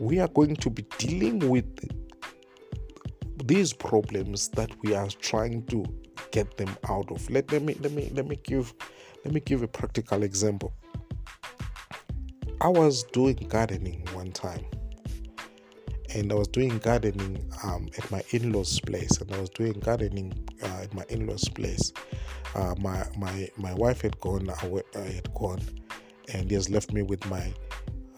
we 0.01 0.19
are 0.19 0.27
going 0.27 0.57
to 0.57 0.69
be 0.69 0.83
dealing 0.99 1.39
with 1.49 1.65
these 3.47 3.73
problems 3.73 4.49
that 4.51 4.73
we 4.83 4.93
are 4.93 5.07
trying 5.21 5.65
to 5.67 5.85
get 6.33 6.57
them 6.57 6.77
out 6.89 7.13
of. 7.13 7.31
Let, 7.31 7.53
let 7.53 7.63
me 7.63 7.77
let 7.81 7.93
me 7.93 8.11
let 8.13 8.27
me 8.27 8.37
give 8.43 8.75
let 9.25 9.33
me 9.33 9.39
give 9.39 9.63
a 9.63 9.69
practical 9.69 10.25
example. 10.25 10.73
I 12.61 12.69
was 12.69 13.05
doing 13.13 13.37
gardening 13.49 14.05
one 14.15 14.33
time 14.33 14.65
and 16.15 16.33
I 16.33 16.35
was 16.35 16.49
doing 16.49 16.79
gardening 16.79 17.45
um, 17.65 17.89
at 17.97 18.11
my 18.11 18.23
in-laws' 18.31 18.81
place, 18.81 19.21
and 19.21 19.33
I 19.33 19.41
was 19.41 19.51
doing 19.51 19.79
gardening 19.81 20.33
uh, 20.63 20.83
at 20.83 20.95
my 20.95 21.05
in-laws' 21.09 21.49
place. 21.49 21.93
Uh, 22.55 22.75
my 22.79 23.07
my 23.17 23.49
my 23.57 23.75
wife 23.75 24.01
had 24.03 24.19
gone, 24.21 24.51
I 24.51 24.99
had 24.99 25.33
gone, 25.35 25.61
and 26.33 26.51
he 26.51 26.55
has 26.55 26.69
left 26.69 26.93
me 26.93 27.03
with 27.03 27.25
my 27.27 27.53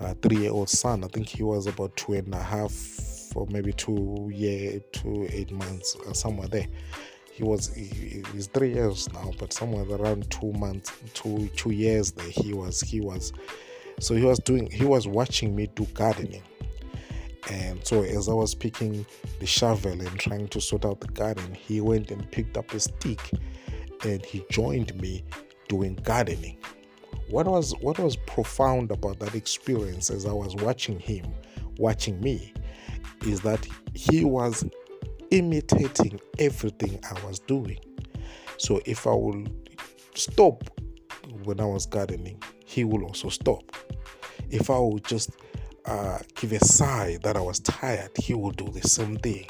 uh, 0.00 0.14
three-year-old 0.22 0.68
son. 0.68 1.04
I 1.04 1.08
think 1.08 1.28
he 1.28 1.42
was 1.42 1.66
about 1.66 1.96
two 1.96 2.14
and 2.14 2.34
a 2.34 2.42
half, 2.42 2.74
or 3.36 3.46
maybe 3.50 3.72
two 3.72 4.30
year, 4.32 4.80
two 4.92 5.28
eight 5.30 5.50
months, 5.52 5.96
uh, 6.08 6.12
somewhere 6.12 6.48
there. 6.48 6.66
He 7.30 7.44
was 7.44 7.74
he, 7.74 8.22
he's 8.32 8.46
three 8.46 8.74
years 8.74 9.12
now, 9.12 9.32
but 9.38 9.52
somewhere 9.52 9.84
around 9.96 10.30
two 10.30 10.52
months, 10.52 10.92
two 11.14 11.48
two 11.56 11.70
years 11.70 12.12
there. 12.12 12.28
He 12.28 12.54
was 12.54 12.80
he 12.80 13.00
was, 13.00 13.32
so 14.00 14.14
he 14.14 14.24
was 14.24 14.38
doing 14.38 14.70
he 14.70 14.84
was 14.84 15.06
watching 15.06 15.54
me 15.54 15.68
do 15.74 15.84
gardening 15.94 16.42
and 17.50 17.84
so, 17.84 18.02
as 18.02 18.28
I 18.28 18.32
was 18.32 18.54
picking 18.54 19.04
the 19.40 19.46
shovel 19.46 19.92
and 19.92 20.18
trying 20.18 20.48
to 20.48 20.60
sort 20.60 20.84
out 20.84 21.00
the 21.00 21.08
garden, 21.08 21.54
he 21.54 21.80
went 21.80 22.10
and 22.10 22.30
picked 22.30 22.56
up 22.56 22.72
a 22.72 22.80
stick 22.80 23.20
and 24.04 24.24
he 24.24 24.44
joined 24.50 24.94
me 25.00 25.24
doing 25.68 25.96
gardening. 26.04 26.58
What 27.28 27.46
was 27.46 27.72
what 27.80 27.98
was 27.98 28.16
profound 28.16 28.90
about 28.90 29.18
that 29.20 29.34
experience 29.34 30.10
as 30.10 30.24
I 30.26 30.32
was 30.32 30.54
watching 30.56 31.00
him, 31.00 31.34
watching 31.78 32.20
me, 32.20 32.52
is 33.26 33.40
that 33.40 33.66
he 33.94 34.24
was 34.24 34.64
imitating 35.30 36.20
everything 36.38 37.00
I 37.10 37.26
was 37.26 37.38
doing. 37.40 37.78
So 38.58 38.80
if 38.86 39.06
I 39.06 39.10
will 39.10 39.44
stop 40.14 40.62
when 41.44 41.58
I 41.58 41.64
was 41.64 41.86
gardening, 41.86 42.40
he 42.64 42.84
will 42.84 43.04
also 43.04 43.30
stop. 43.30 43.64
If 44.50 44.70
I 44.70 44.78
will 44.78 44.98
just 44.98 45.30
uh, 45.84 46.18
give 46.36 46.52
a 46.52 46.64
sigh 46.64 47.18
that 47.22 47.36
I 47.36 47.40
was 47.40 47.60
tired, 47.60 48.10
he 48.16 48.34
will 48.34 48.52
do 48.52 48.68
the 48.70 48.86
same 48.86 49.16
thing. 49.16 49.46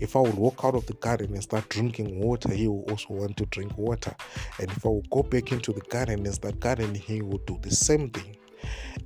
If 0.00 0.16
I 0.16 0.20
would 0.20 0.34
walk 0.34 0.60
out 0.64 0.74
of 0.74 0.86
the 0.86 0.94
garden 0.94 1.32
and 1.34 1.42
start 1.42 1.68
drinking 1.68 2.20
water, 2.20 2.52
he 2.52 2.68
will 2.68 2.84
also 2.90 3.14
want 3.14 3.36
to 3.38 3.46
drink 3.46 3.76
water. 3.76 4.14
And 4.58 4.70
if 4.70 4.84
I 4.84 4.88
would 4.88 5.08
go 5.10 5.22
back 5.22 5.52
into 5.52 5.72
the 5.72 5.80
garden 5.82 6.24
and 6.24 6.34
start 6.34 6.60
gardening, 6.60 6.94
he 6.94 7.22
will 7.22 7.40
do 7.46 7.58
the 7.62 7.70
same 7.70 8.10
thing. 8.10 8.36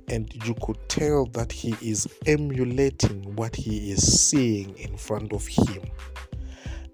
And 0.07 0.33
you 0.45 0.55
could 0.61 0.77
tell 0.89 1.25
that 1.27 1.51
he 1.51 1.75
is 1.81 2.07
emulating 2.25 3.35
what 3.35 3.55
he 3.55 3.91
is 3.91 4.29
seeing 4.29 4.77
in 4.77 4.97
front 4.97 5.33
of 5.33 5.47
him. 5.47 5.83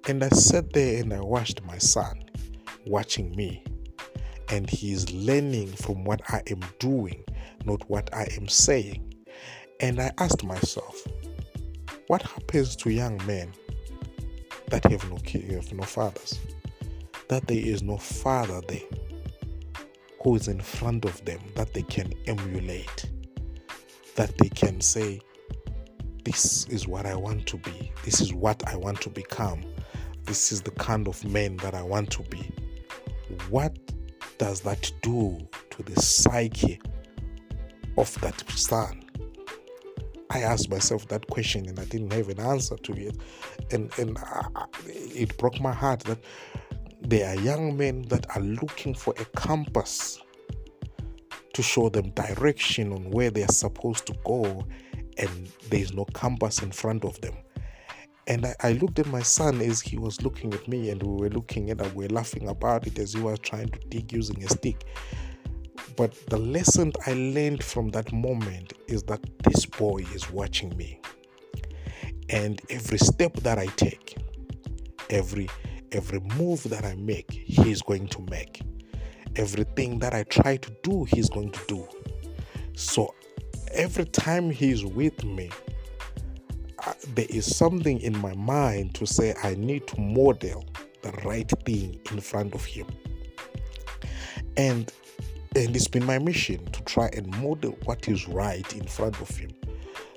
And 0.07 0.23
I 0.23 0.29
sat 0.29 0.73
there 0.73 1.01
and 1.01 1.13
I 1.13 1.19
watched 1.19 1.63
my 1.63 1.77
son 1.77 2.23
watching 2.85 3.35
me. 3.35 3.63
And 4.49 4.69
he 4.69 4.91
is 4.93 5.11
learning 5.11 5.67
from 5.67 6.05
what 6.05 6.21
I 6.29 6.41
am 6.49 6.61
doing, 6.79 7.23
not 7.65 7.87
what 7.89 8.13
I 8.13 8.27
am 8.37 8.47
saying. 8.47 9.06
And 9.79 9.99
I 9.99 10.11
asked 10.17 10.43
myself, 10.43 11.07
what 12.07 12.23
happens 12.23 12.75
to 12.77 12.89
young 12.89 13.21
men 13.27 13.53
that 14.69 14.83
have 14.85 15.07
no 15.09 15.17
have 15.53 15.73
no 15.73 15.83
fathers? 15.83 16.39
That 17.27 17.45
there 17.47 17.59
is 17.59 17.83
no 17.83 17.97
father 17.97 18.61
there 18.67 18.79
who 20.23 20.35
is 20.35 20.47
in 20.47 20.61
front 20.61 21.05
of 21.05 21.23
them 21.25 21.39
that 21.55 21.73
they 21.73 21.83
can 21.83 22.11
emulate, 22.25 23.05
that 24.15 24.35
they 24.39 24.49
can 24.49 24.81
say, 24.81 25.21
This 26.23 26.65
is 26.69 26.87
what 26.87 27.05
I 27.05 27.15
want 27.15 27.45
to 27.47 27.57
be, 27.57 27.91
this 28.03 28.19
is 28.19 28.33
what 28.33 28.67
I 28.67 28.75
want 28.77 28.99
to 29.01 29.09
become, 29.09 29.63
this 30.23 30.51
is 30.51 30.61
the 30.61 30.71
kind 30.71 31.07
of 31.07 31.23
man 31.23 31.57
that 31.57 31.75
I 31.75 31.83
want 31.83 32.09
to 32.11 32.23
be. 32.23 32.49
What 33.49 33.77
does 34.39 34.61
that 34.61 34.91
do 35.01 35.47
to 35.69 35.83
the 35.83 36.01
psyche 36.01 36.79
of 37.97 38.19
that 38.21 38.43
son? 38.49 39.06
I 40.29 40.41
asked 40.41 40.69
myself 40.69 41.07
that 41.07 41.27
question 41.27 41.67
and 41.67 41.79
I 41.79 41.85
didn't 41.85 42.11
have 42.13 42.29
an 42.29 42.39
answer 42.39 42.75
to 42.75 42.93
it. 42.93 43.17
And, 43.71 43.91
and 43.97 44.17
I, 44.17 44.47
it 44.85 45.37
broke 45.37 45.59
my 45.61 45.73
heart 45.73 46.01
that 46.01 46.19
there 47.01 47.29
are 47.29 47.39
young 47.39 47.77
men 47.77 48.03
that 48.09 48.25
are 48.35 48.41
looking 48.41 48.93
for 48.93 49.13
a 49.19 49.25
compass 49.25 50.19
to 51.53 51.63
show 51.63 51.89
them 51.89 52.09
direction 52.11 52.91
on 52.93 53.09
where 53.11 53.31
they 53.31 53.43
are 53.43 53.51
supposed 53.51 54.05
to 54.07 54.13
go, 54.25 54.65
and 55.17 55.51
there's 55.69 55.93
no 55.93 56.05
compass 56.05 56.61
in 56.61 56.71
front 56.71 57.03
of 57.03 57.19
them. 57.21 57.35
And 58.27 58.45
I, 58.45 58.55
I, 58.61 58.71
looked 58.73 58.99
at 58.99 59.07
my 59.07 59.21
son 59.21 59.61
as 59.61 59.81
he 59.81 59.97
was 59.97 60.21
looking 60.21 60.53
at 60.53 60.67
me, 60.67 60.89
and 60.89 61.01
we 61.01 61.21
were 61.21 61.29
looking 61.29 61.69
at 61.71 61.79
it, 61.79 61.95
we 61.95 62.05
were 62.05 62.13
laughing 62.13 62.49
about 62.49 62.85
it 62.85 62.99
as 62.99 63.13
he 63.13 63.21
was 63.21 63.39
trying 63.39 63.69
to 63.69 63.79
dig 63.87 64.11
using 64.11 64.43
a 64.43 64.49
stick. 64.49 64.83
But 65.97 66.13
the 66.27 66.37
lesson 66.37 66.93
I 67.07 67.13
learned 67.13 67.63
from 67.63 67.89
that 67.89 68.13
moment 68.13 68.73
is 68.87 69.01
that 69.03 69.19
this 69.43 69.65
boy 69.65 70.05
is 70.13 70.31
watching 70.31 70.77
me. 70.77 71.01
And 72.29 72.61
every 72.69 72.99
step 72.99 73.33
that 73.37 73.57
I 73.57 73.65
take, 73.65 74.15
every 75.09 75.49
every 75.91 76.19
move 76.19 76.61
that 76.65 76.85
I 76.85 76.93
make, 76.95 77.31
he's 77.31 77.81
going 77.81 78.07
to 78.09 78.21
make. 78.29 78.61
Everything 79.37 79.97
that 79.99 80.13
I 80.13 80.23
try 80.23 80.57
to 80.57 80.71
do, 80.83 81.05
he's 81.05 81.29
going 81.29 81.51
to 81.51 81.61
do. 81.67 81.87
So 82.75 83.15
every 83.71 84.05
time 84.05 84.51
he's 84.51 84.85
with 84.85 85.23
me, 85.23 85.49
uh, 86.85 86.93
there 87.15 87.25
is 87.29 87.55
something 87.55 87.99
in 88.01 88.15
my 88.19 88.35
mind 88.35 88.93
to 88.95 89.07
say 89.07 89.33
I 89.43 89.55
need 89.55 89.87
to 89.87 89.99
model 89.99 90.63
the 91.01 91.11
right 91.25 91.51
thing 91.65 91.99
in 92.11 92.19
front 92.19 92.53
of 92.53 92.63
him. 92.65 92.85
And 94.57 94.91
and 95.55 95.75
it's 95.75 95.87
been 95.87 96.05
my 96.05 96.19
mission 96.19 96.63
to 96.71 96.83
try 96.83 97.09
and 97.13 97.27
model 97.41 97.77
what 97.85 98.07
is 98.07 98.27
right 98.27 98.75
in 98.75 98.85
front 98.85 99.19
of 99.21 99.29
him 99.29 99.51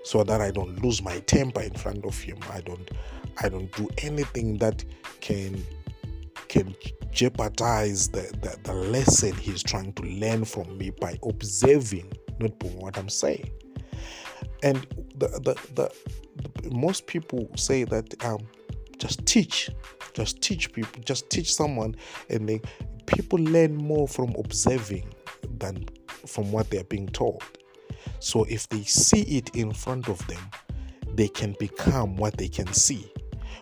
so 0.05 0.25
that 0.25 0.41
I 0.41 0.51
don't 0.51 0.83
lose 0.83 1.03
my 1.03 1.19
temper 1.21 1.61
in 1.61 1.75
front 1.75 2.05
of 2.05 2.19
him. 2.19 2.39
I 2.51 2.61
don't 2.61 2.91
I 3.43 3.49
don't 3.49 3.71
do 3.73 3.89
anything 3.99 4.59
that 4.59 4.85
can 5.21 5.65
can 6.49 6.75
jeopardize 7.13 8.09
the, 8.09 8.23
the, 8.43 8.57
the 8.65 8.75
lesson 8.75 9.33
he's 9.35 9.63
trying 9.63 9.93
to 9.95 10.03
learn 10.03 10.45
from 10.45 10.77
me 10.77 10.91
by 10.91 11.19
observing, 11.25 12.13
not 12.39 12.59
doing 12.59 12.77
what 12.79 12.99
I'm 12.99 13.09
saying. 13.09 13.51
And 14.63 14.87
the, 15.17 15.29
the, 15.29 15.55
the, 15.75 15.93
the 16.63 16.75
most 16.75 17.07
people 17.07 17.49
say 17.57 17.85
that 17.85 18.25
um, 18.25 18.41
just 18.99 19.25
teach, 19.27 19.71
just 20.13 20.41
teach 20.41 20.73
people, 20.73 21.03
just 21.05 21.31
teach 21.31 21.55
someone, 21.55 21.95
and 22.29 22.49
they, 22.49 22.61
people 23.07 23.39
learn 23.39 23.77
more 23.77 24.09
from 24.09 24.35
observing 24.37 25.13
than 25.59 25.87
from 26.27 26.51
what 26.53 26.71
they're 26.71 26.85
being 26.85 27.09
told. 27.09 27.43
So 28.19 28.45
if 28.45 28.69
they 28.69 28.83
see 28.83 29.23
it 29.23 29.55
in 29.57 29.73
front 29.73 30.09
of 30.09 30.25
them, 30.27 30.43
they 31.15 31.29
can 31.29 31.55
become 31.59 32.17
what 32.17 32.37
they 32.37 32.49
can 32.49 32.73
see. 32.73 33.13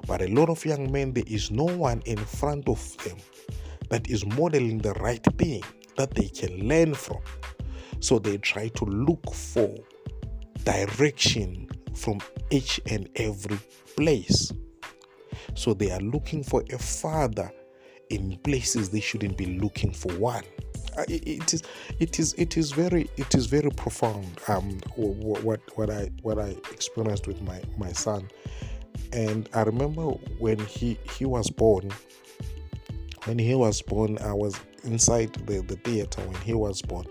But 0.07 0.23
a 0.23 0.29
lot 0.29 0.49
of 0.49 0.65
young 0.65 0.91
men, 0.91 1.13
there 1.13 1.25
is 1.27 1.51
no 1.51 1.65
one 1.65 2.03
in 2.07 2.19
front 2.19 2.69
of 2.69 2.97
them 3.05 3.17
that 3.91 4.09
is 4.09 4.25
modeling 4.25 4.79
the 4.79 4.93
right 4.95 5.25
thing 5.37 5.63
that 5.97 6.15
they 6.15 6.29
can 6.29 6.69
learn 6.69 6.95
from. 6.95 7.21
So 8.01 8.19
they 8.19 8.39
try 8.39 8.69
to 8.69 8.85
look 8.85 9.35
for 9.35 9.75
direction 10.65 11.69
from 11.95 12.21
each 12.51 12.81
and 12.87 13.09
every 13.17 13.59
place. 13.97 14.53
So 15.55 15.75
they 15.75 15.91
are 15.91 16.01
looking 16.01 16.45
for 16.45 16.63
a 16.71 16.79
father 16.79 17.51
in 18.11 18.39
places 18.39 18.89
they 18.89 19.01
shouldn't 19.01 19.37
be 19.37 19.59
looking 19.59 19.93
for 19.93 20.13
one. 20.15 20.45
Uh, 20.99 21.05
it 21.09 21.55
is, 21.55 21.63
it 22.01 22.19
is, 22.19 22.35
it 22.35 22.57
is 22.57 22.73
very, 22.73 23.09
it 23.17 23.33
is 23.37 23.47
very 23.47 23.71
profound. 23.71 24.41
Um, 24.49 24.81
what 24.97 25.61
what 25.77 25.91
I 25.91 26.11
what 26.23 26.41
I 26.41 26.57
experienced 26.73 27.29
with 27.29 27.41
my 27.41 27.63
my 27.77 27.93
son, 27.93 28.29
and 29.13 29.49
I 29.55 29.63
remember 29.63 30.07
when 30.41 30.59
he 30.59 30.99
he 31.17 31.25
was 31.25 31.51
born. 31.51 31.93
When 33.27 33.39
he 33.39 33.55
was 33.55 33.81
born, 33.81 34.19
I 34.19 34.33
was 34.33 34.59
inside 34.83 35.35
the, 35.47 35.61
the 35.61 35.77
theater 35.77 36.23
when 36.23 36.41
he 36.41 36.55
was 36.55 36.83
born, 36.83 37.07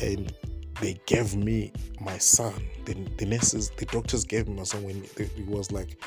and 0.00 0.32
they 0.80 1.00
gave 1.06 1.34
me 1.34 1.72
my 2.00 2.18
son. 2.18 2.54
The, 2.84 2.94
the 3.16 3.26
nurses, 3.26 3.70
the 3.76 3.86
doctors 3.86 4.24
gave 4.24 4.46
me 4.46 4.54
my 4.54 4.64
son 4.64 4.84
when 4.84 5.02
he 5.16 5.42
was 5.44 5.72
like 5.72 6.00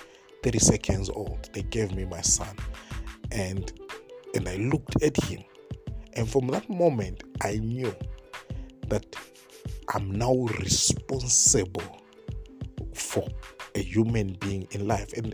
30 0.44 0.60
seconds 0.60 1.10
old. 1.10 1.50
They 1.52 1.64
gave 1.64 1.94
me 1.94 2.06
my 2.06 2.22
son, 2.22 2.56
and 3.32 3.74
and 4.36 4.48
I 4.48 4.56
looked 4.56 5.02
at 5.04 5.18
him, 5.24 5.44
and 6.20 6.30
from 6.30 6.48
that 6.48 6.70
moment, 6.70 7.24
I 7.40 7.56
knew 7.60 7.96
that 8.90 9.16
I'm 9.94 10.12
now 10.12 10.36
responsible 10.60 12.02
for 12.94 13.26
a 13.74 13.80
human 13.80 14.34
being 14.34 14.68
in 14.72 14.86
life. 14.86 15.14
And 15.14 15.34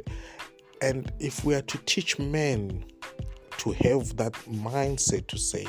and 0.84 1.12
if 1.20 1.44
we 1.44 1.56
are 1.56 1.64
to 1.64 1.78
teach 1.88 2.20
men 2.20 2.86
to 3.58 3.72
have 3.72 4.16
that 4.18 4.34
mindset 4.48 5.26
to 5.30 5.40
say, 5.40 5.66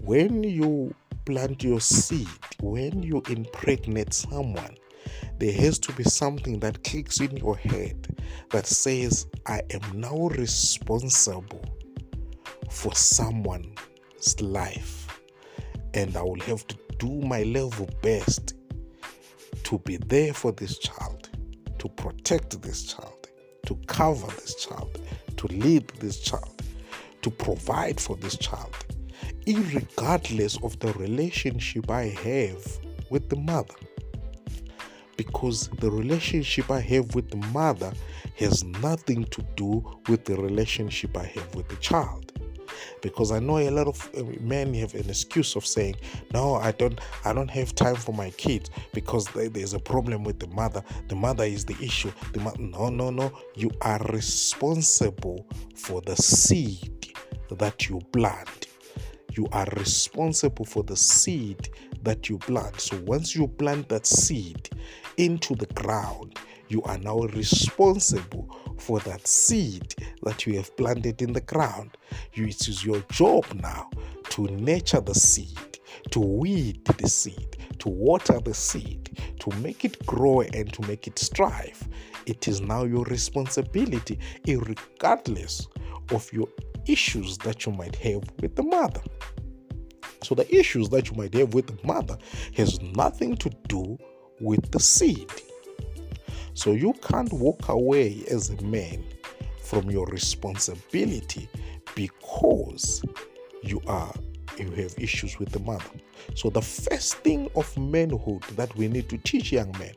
when 0.00 0.42
you 0.42 0.92
plant 1.26 1.62
your 1.62 1.80
seed, 1.80 2.26
when 2.60 3.04
you 3.04 3.22
impregnate 3.28 4.12
someone, 4.12 4.74
there 5.38 5.52
has 5.52 5.78
to 5.78 5.92
be 5.92 6.02
something 6.02 6.58
that 6.58 6.82
clicks 6.82 7.20
in 7.20 7.36
your 7.36 7.56
head 7.56 8.08
that 8.50 8.66
says, 8.66 9.28
I 9.46 9.62
am 9.70 10.00
now 10.00 10.26
responsible 10.30 11.64
for 12.68 12.92
someone's 12.96 13.78
life, 14.40 15.20
and 15.94 16.16
I 16.16 16.22
will 16.22 16.40
have 16.40 16.66
to 16.66 16.76
do 16.98 17.20
my 17.20 17.42
level 17.42 17.88
best 18.02 18.54
to 19.64 19.78
be 19.78 19.96
there 19.96 20.34
for 20.34 20.52
this 20.52 20.78
child, 20.78 21.30
to 21.78 21.88
protect 21.88 22.60
this 22.62 22.84
child, 22.84 23.28
to 23.66 23.74
cover 23.86 24.26
this 24.26 24.54
child, 24.54 25.00
to 25.36 25.46
lead 25.48 25.88
this 26.00 26.20
child, 26.20 26.62
to 27.22 27.30
provide 27.30 28.00
for 28.00 28.16
this 28.16 28.36
child 28.36 28.74
regardless 29.46 30.56
of 30.62 30.78
the 30.80 30.92
relationship 30.94 31.90
I 31.90 32.08
have 32.08 32.78
with 33.10 33.28
the 33.28 33.36
mother. 33.36 33.74
Because 35.16 35.68
the 35.80 35.90
relationship 35.90 36.70
I 36.70 36.80
have 36.80 37.14
with 37.14 37.30
the 37.30 37.36
mother 37.48 37.92
has 38.36 38.64
nothing 38.64 39.24
to 39.24 39.42
do 39.56 39.84
with 40.08 40.24
the 40.24 40.36
relationship 40.36 41.16
I 41.16 41.26
have 41.26 41.54
with 41.54 41.68
the 41.68 41.76
child 41.76 42.29
because 43.02 43.32
I 43.32 43.38
know 43.38 43.58
a 43.58 43.70
lot 43.70 43.88
of 43.88 44.10
uh, 44.16 44.22
men 44.40 44.74
have 44.74 44.94
an 44.94 45.08
excuse 45.08 45.56
of 45.56 45.66
saying, 45.66 45.96
"No, 46.32 46.54
I 46.54 46.72
don't, 46.72 47.00
I 47.24 47.32
don't 47.32 47.50
have 47.50 47.74
time 47.74 47.96
for 47.96 48.12
my 48.12 48.30
kids 48.30 48.70
because 48.92 49.26
there's 49.34 49.74
a 49.74 49.78
problem 49.80 50.24
with 50.24 50.38
the 50.38 50.48
mother. 50.48 50.82
The 51.08 51.16
mother 51.16 51.44
is 51.44 51.64
the 51.64 51.76
issue. 51.82 52.12
The 52.32 52.40
no, 52.58 52.88
no, 52.88 53.10
no. 53.10 53.32
You 53.54 53.70
are 53.82 54.00
responsible 54.10 55.46
for 55.74 56.00
the 56.02 56.16
seed 56.16 57.14
that 57.50 57.88
you 57.88 58.00
plant 58.12 58.66
you 59.36 59.48
are 59.52 59.66
responsible 59.76 60.64
for 60.64 60.82
the 60.82 60.96
seed 60.96 61.68
that 62.02 62.28
you 62.28 62.38
plant. 62.38 62.80
So 62.80 63.00
once 63.06 63.34
you 63.34 63.48
plant 63.48 63.88
that 63.88 64.06
seed 64.06 64.68
into 65.16 65.54
the 65.54 65.66
ground, 65.66 66.38
you 66.68 66.82
are 66.82 66.98
now 66.98 67.18
responsible 67.20 68.48
for 68.80 69.00
that 69.00 69.26
seed 69.26 69.94
that 70.22 70.46
you 70.46 70.56
have 70.56 70.76
planted 70.76 71.22
in 71.22 71.32
the 71.32 71.40
ground. 71.40 71.96
It 72.32 72.68
is 72.68 72.84
your 72.84 73.00
job 73.10 73.44
now 73.54 73.90
to 74.30 74.46
nurture 74.48 75.00
the 75.00 75.14
seed, 75.14 75.78
to 76.10 76.20
weed 76.20 76.84
the 76.84 77.08
seed, 77.08 77.56
to 77.78 77.88
water 77.88 78.40
the 78.40 78.54
seed, 78.54 79.18
to 79.40 79.50
make 79.56 79.84
it 79.84 80.04
grow 80.06 80.40
and 80.40 80.72
to 80.72 80.86
make 80.86 81.06
it 81.06 81.18
strive. 81.18 81.88
It 82.26 82.48
is 82.48 82.60
now 82.60 82.84
your 82.84 83.04
responsibility, 83.04 84.18
regardless 84.46 85.66
of 86.12 86.32
your 86.32 86.48
issues 86.86 87.38
that 87.38 87.66
you 87.66 87.72
might 87.72 87.96
have 87.96 88.22
with 88.40 88.56
the 88.56 88.62
mother. 88.62 89.02
So 90.22 90.34
the 90.34 90.52
issues 90.54 90.88
that 90.90 91.10
you 91.10 91.16
might 91.16 91.34
have 91.34 91.54
with 91.54 91.66
the 91.66 91.86
mother 91.86 92.18
has 92.56 92.80
nothing 92.80 93.36
to 93.36 93.50
do 93.68 93.98
with 94.40 94.70
the 94.70 94.80
seed. 94.80 95.30
So 96.60 96.72
you 96.72 96.92
can't 97.00 97.32
walk 97.32 97.70
away 97.70 98.22
as 98.30 98.50
a 98.50 98.62
man 98.62 99.02
from 99.62 99.90
your 99.90 100.04
responsibility 100.08 101.48
because 101.94 103.02
you 103.62 103.80
are 103.86 104.12
you 104.58 104.70
have 104.72 104.94
issues 104.98 105.38
with 105.38 105.48
the 105.52 105.60
mother. 105.60 105.90
So 106.34 106.50
the 106.50 106.60
first 106.60 107.14
thing 107.20 107.50
of 107.56 107.74
manhood 107.78 108.42
that 108.56 108.76
we 108.76 108.88
need 108.88 109.08
to 109.08 109.16
teach 109.16 109.52
young 109.52 109.72
men 109.78 109.94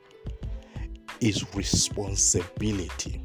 is 1.19 1.43
responsibility. 1.53 3.21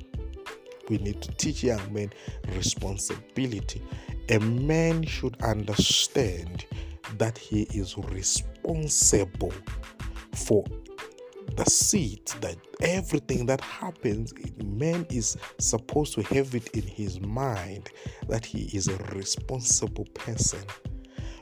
We 0.88 0.98
need 0.98 1.22
to 1.22 1.30
teach 1.34 1.62
young 1.62 1.92
men 1.92 2.12
responsibility. 2.56 3.80
A 4.30 4.40
man 4.40 5.04
should 5.04 5.40
understand 5.42 6.66
that 7.18 7.38
he 7.38 7.68
is 7.70 7.96
responsible 7.96 9.54
for 10.34 10.64
the 11.56 11.64
seed 11.64 12.26
that 12.40 12.56
everything 12.80 13.46
that 13.46 13.60
happens 13.60 14.32
man 14.78 15.06
is 15.10 15.36
supposed 15.58 16.14
to 16.14 16.22
have 16.34 16.54
it 16.54 16.68
in 16.68 16.82
his 16.82 17.20
mind 17.20 17.90
that 18.28 18.44
he 18.44 18.70
is 18.76 18.88
a 18.88 18.96
responsible 19.14 20.04
person. 20.14 20.60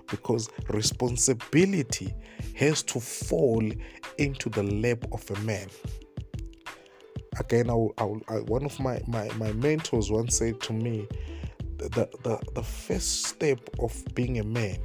Because 0.09 0.49
responsibility 0.71 2.15
has 2.57 2.83
to 2.85 3.01
fall 3.01 3.63
into 4.19 4.49
the 4.49 4.63
lap 4.63 5.05
of 5.13 5.29
a 5.31 5.41
man. 5.41 5.69
Again 7.39 7.69
I 7.69 7.75
I 7.99 8.05
I, 8.29 8.41
one 8.43 8.65
of 8.65 8.79
my, 8.81 9.03
my 9.07 9.29
my 9.37 9.53
mentors 9.53 10.11
once 10.11 10.39
said 10.39 10.61
to 10.63 10.73
me 10.73 11.07
the, 11.77 12.09
the 12.23 12.39
the 12.55 12.63
first 12.63 13.27
step 13.27 13.61
of 13.81 13.93
being 14.15 14.39
a 14.39 14.45
man 14.45 14.79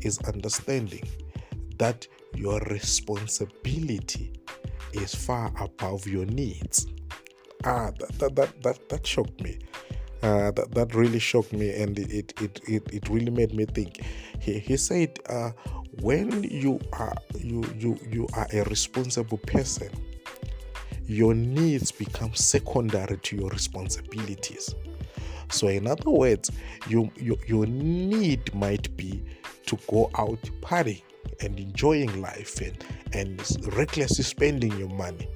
is 0.00 0.18
understanding 0.20 1.06
that 1.78 2.06
your 2.34 2.58
responsibility 2.60 4.32
is 4.92 5.14
far 5.14 5.52
above 5.60 6.06
your 6.06 6.26
needs. 6.26 6.86
Ah, 7.64 7.90
that, 7.98 8.18
that, 8.18 8.36
that, 8.36 8.62
that, 8.62 8.88
that 8.88 9.06
shocked 9.06 9.40
me. 9.40 9.58
Uh, 10.22 10.52
that, 10.52 10.72
that 10.72 10.94
really 10.94 11.18
shocked 11.18 11.52
me 11.52 11.74
and 11.74 11.98
it, 11.98 12.32
it, 12.40 12.60
it, 12.68 12.82
it 12.92 13.08
really 13.08 13.30
made 13.30 13.52
me 13.54 13.64
think. 13.64 14.04
He, 14.40 14.58
he 14.58 14.76
said, 14.76 15.18
uh, 15.28 15.50
when 16.00 16.44
you 16.44 16.80
are 16.92 17.14
you, 17.36 17.64
you 17.76 17.98
you 18.10 18.26
are 18.34 18.46
a 18.52 18.62
responsible 18.64 19.38
person, 19.38 19.90
your 21.06 21.34
needs 21.34 21.92
become 21.92 22.34
secondary 22.34 23.18
to 23.18 23.36
your 23.36 23.50
responsibilities. 23.50 24.74
So, 25.50 25.68
in 25.68 25.86
other 25.86 26.10
words, 26.10 26.50
you, 26.88 27.10
you, 27.16 27.36
your 27.46 27.66
need 27.66 28.54
might 28.54 28.96
be 28.96 29.22
to 29.66 29.78
go 29.86 30.10
out 30.14 30.40
partying 30.62 31.02
and 31.42 31.58
enjoying 31.58 32.20
life 32.20 32.60
and, 32.60 32.84
and 33.12 33.40
recklessly 33.76 34.24
spending 34.24 34.76
your 34.78 34.88
money. 34.88 35.28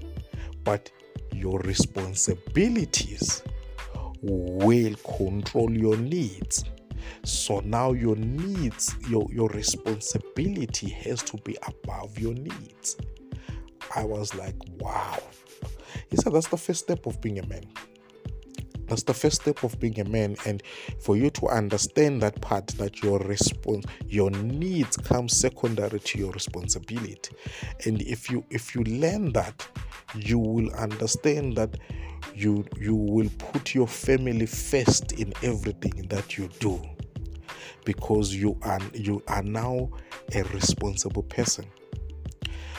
But 0.64 0.90
your 1.32 1.58
responsibilities 1.60 3.42
will 4.22 4.94
control 4.96 5.70
your 5.70 5.96
needs. 5.96 6.64
So 7.24 7.60
now 7.60 7.92
your 7.92 8.16
needs, 8.16 8.94
your, 9.08 9.26
your 9.30 9.48
responsibility 9.50 10.88
has 10.90 11.22
to 11.24 11.36
be 11.38 11.56
above 11.66 12.18
your 12.18 12.34
needs. 12.34 12.96
I 13.94 14.04
was 14.04 14.34
like, 14.34 14.56
wow. 14.78 15.18
He 16.10 16.16
said 16.16 16.32
that's 16.32 16.48
the 16.48 16.56
first 16.56 16.80
step 16.80 17.06
of 17.06 17.20
being 17.20 17.38
a 17.38 17.46
man. 17.46 17.64
That's 18.86 19.02
the 19.02 19.14
first 19.14 19.42
step 19.42 19.64
of 19.64 19.78
being 19.80 19.98
a 20.00 20.04
man, 20.04 20.36
and 20.46 20.62
for 21.00 21.16
you 21.16 21.30
to 21.30 21.48
understand 21.48 22.22
that 22.22 22.40
part 22.40 22.68
that 22.78 23.02
your 23.02 23.18
response, 23.20 23.84
your 24.06 24.30
needs 24.30 24.96
come 24.96 25.28
secondary 25.28 26.00
to 26.00 26.18
your 26.18 26.32
responsibility. 26.32 27.34
And 27.84 28.02
if 28.02 28.30
you 28.30 28.44
if 28.50 28.74
you 28.74 28.84
learn 28.84 29.32
that, 29.32 29.66
you 30.14 30.38
will 30.38 30.72
understand 30.74 31.56
that 31.56 31.76
you 32.34 32.64
you 32.80 32.94
will 32.94 33.30
put 33.38 33.74
your 33.74 33.86
family 33.86 34.46
first 34.46 35.12
in 35.12 35.32
everything 35.42 36.06
that 36.08 36.36
you 36.36 36.48
do 36.60 36.80
because 37.84 38.34
you 38.34 38.58
are 38.62 38.80
you 38.92 39.22
are 39.28 39.42
now 39.42 39.88
a 40.34 40.42
responsible 40.44 41.22
person. 41.22 41.64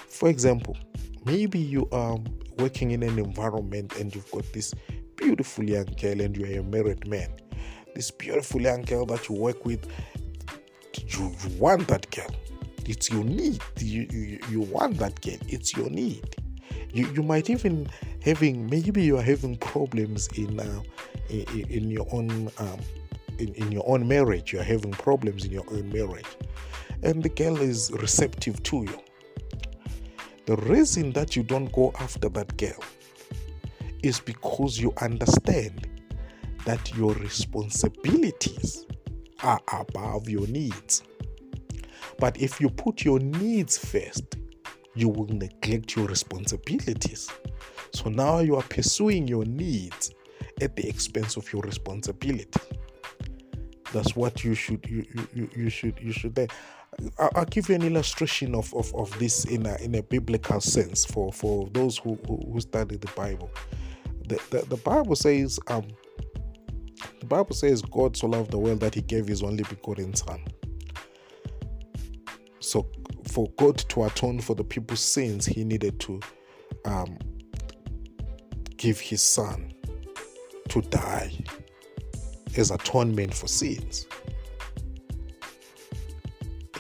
For 0.08 0.30
example, 0.30 0.78
maybe 1.26 1.60
you 1.60 1.88
are 1.92 2.18
working 2.60 2.92
in 2.92 3.04
an 3.04 3.20
environment 3.20 3.96
and 3.98 4.14
you've 4.14 4.30
got 4.32 4.52
this 4.54 4.74
beautiful 5.18 5.68
young 5.68 5.86
girl 6.00 6.22
and 6.22 6.38
you're 6.38 6.60
a 6.60 6.64
married 6.64 7.08
man, 7.08 7.30
this 7.96 8.12
beautiful 8.12 8.62
young 8.62 8.84
girl 8.84 9.06
that 9.08 9.28
you 9.28 9.36
work 9.36 9.66
with, 9.66 9.86
you, 10.96 11.36
you 11.44 11.58
want 11.60 11.88
that 11.90 12.10
girl. 12.12 12.30
It's 12.86 13.12
your 13.12 13.24
need. 13.24 13.62
You, 13.80 14.08
you, 14.10 14.40
you 14.50 14.62
want 14.62 14.98
that 15.00 15.20
girl. 15.22 15.38
It's 15.50 15.76
your 15.76 15.90
need. 15.90 16.36
You, 16.94 17.12
you 17.12 17.22
might 17.22 17.50
even 17.50 17.90
having 18.24 18.70
maybe 18.70 19.04
you 19.04 19.18
are 19.18 19.22
having 19.22 19.58
problems 19.58 20.28
in 20.38 20.60
uh, 20.60 20.82
in, 21.30 21.68
in 21.70 21.92
your 21.92 22.08
own 22.12 22.50
um, 22.60 22.80
in, 23.40 23.54
in 23.56 23.72
your 23.72 23.84
own 23.88 24.08
marriage. 24.08 24.54
You 24.54 24.62
are 24.62 24.64
having 24.64 24.92
problems 24.92 25.44
in 25.44 25.52
your 25.52 25.66
own 25.70 25.90
marriage, 25.90 26.26
and 27.04 27.22
the 27.22 27.30
girl 27.30 27.58
is 27.58 27.92
receptive 27.92 28.64
to 28.64 28.84
you. 28.84 29.00
The 30.46 30.56
reason 30.56 31.12
that 31.12 31.36
you 31.36 31.44
don't 31.44 31.72
go 31.74 31.92
after 32.00 32.30
that 32.30 32.56
girl 32.56 32.82
is 34.08 34.20
because 34.22 34.80
you 34.80 34.94
understand 35.02 35.88
that 36.66 36.96
your 36.96 37.14
responsibilities 37.16 38.86
are 39.44 39.60
above 39.72 40.30
your 40.30 40.48
needs. 40.48 41.04
But 42.18 42.42
if 42.42 42.60
you 42.62 42.70
put 42.70 43.04
your 43.04 43.20
needs 43.20 43.78
first, 43.78 44.38
you 44.96 45.10
will 45.10 45.28
neglect 45.28 45.96
your 45.96 46.08
responsibilities. 46.08 47.30
So 47.94 48.10
now 48.10 48.40
you 48.40 48.56
are 48.56 48.64
pursuing 48.64 49.28
your 49.28 49.46
needs 49.46 50.12
at 50.62 50.76
the 50.76 50.88
expense 50.88 51.36
of 51.36 51.52
your 51.52 51.62
responsibility. 51.62 52.62
That's 53.94 54.16
what 54.16 54.44
you 54.44 54.56
should 54.56 54.86
you 54.90 55.06
you, 55.34 55.50
you 55.56 55.70
should 55.70 56.00
you 56.02 56.12
should 56.12 56.50
I'll 57.20 57.46
give 57.46 57.70
you 57.70 57.76
an 57.76 57.84
illustration 57.84 58.56
of, 58.56 58.74
of, 58.74 58.94
of 58.96 59.18
this 59.20 59.46
in 59.46 59.66
a 59.66 59.76
in 59.76 59.96
a 59.96 60.02
biblical 60.02 60.60
sense 60.60 61.06
for, 61.06 61.32
for 61.32 61.70
those 61.72 61.98
who, 61.98 62.18
who, 62.28 62.38
who 62.52 62.60
study 62.60 62.98
the 62.98 63.12
Bible 63.16 63.52
the, 64.28 64.42
the, 64.50 64.66
the 64.68 64.78
Bible 64.78 65.16
says, 65.16 65.60
um, 65.68 65.88
the 67.20 67.26
Bible 67.26 67.56
says 67.56 67.82
God 67.82 68.16
so 68.16 68.28
loved 68.28 68.52
the 68.52 68.58
world 68.58 68.80
that 68.82 68.96
he 68.96 69.02
gave 69.02 69.28
his 69.28 69.44
only 69.44 69.64
begotten 69.64 70.14
son. 70.14 70.44
So 72.60 72.88
for 73.28 73.48
God 73.58 73.78
to 73.78 74.04
atone 74.04 74.40
for 74.40 74.56
the 74.56 74.64
people's 74.64 75.00
sins, 75.00 75.46
he 75.46 75.64
needed 75.64 76.00
to 76.02 76.20
um, 76.86 77.18
give 78.78 79.00
his 79.00 79.22
son 79.24 79.74
to 80.70 80.82
die 80.82 81.32
as 82.58 82.72
atonement 82.72 83.34
for 83.34 83.48
sins. 83.48 84.08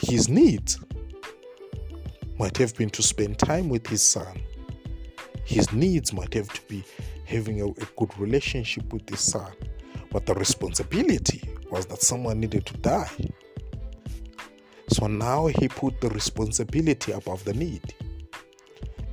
His 0.02 0.30
need 0.30 0.74
might 2.38 2.58
have 2.58 2.76
been 2.76 2.90
to 2.92 3.02
spend 3.02 3.40
time 3.40 3.70
with 3.70 3.88
his 3.88 4.02
son. 4.02 4.42
His 5.46 5.72
needs 5.72 6.14
might 6.14 6.34
have 6.34 6.52
to 6.54 6.62
be 6.68 6.84
having 7.28 7.62
a, 7.62 7.68
a 7.68 7.88
good 7.98 8.18
relationship 8.18 8.92
with 8.94 9.08
his 9.10 9.20
son. 9.20 9.52
But 10.12 10.26
the 10.26 10.34
responsibility 10.34 11.42
was 11.70 11.86
that 11.88 12.02
someone 12.02 12.40
needed 12.40 12.66
to 12.68 12.78
die. 12.78 13.12
So 14.90 15.08
now 15.08 15.48
he 15.48 15.68
put 15.68 16.00
the 16.00 16.10
responsibility 16.10 17.12
above 17.12 17.44
the 17.44 17.54
need 17.54 17.94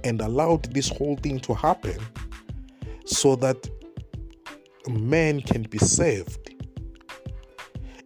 and 0.05 0.21
allowed 0.21 0.73
this 0.73 0.89
whole 0.89 1.17
thing 1.17 1.41
to 1.41 1.55
happen 1.55 2.01
so 3.05 3.35
that 3.37 3.69
man 4.89 5.41
can 5.41 5.63
be 5.63 5.79
saved. 5.79 6.55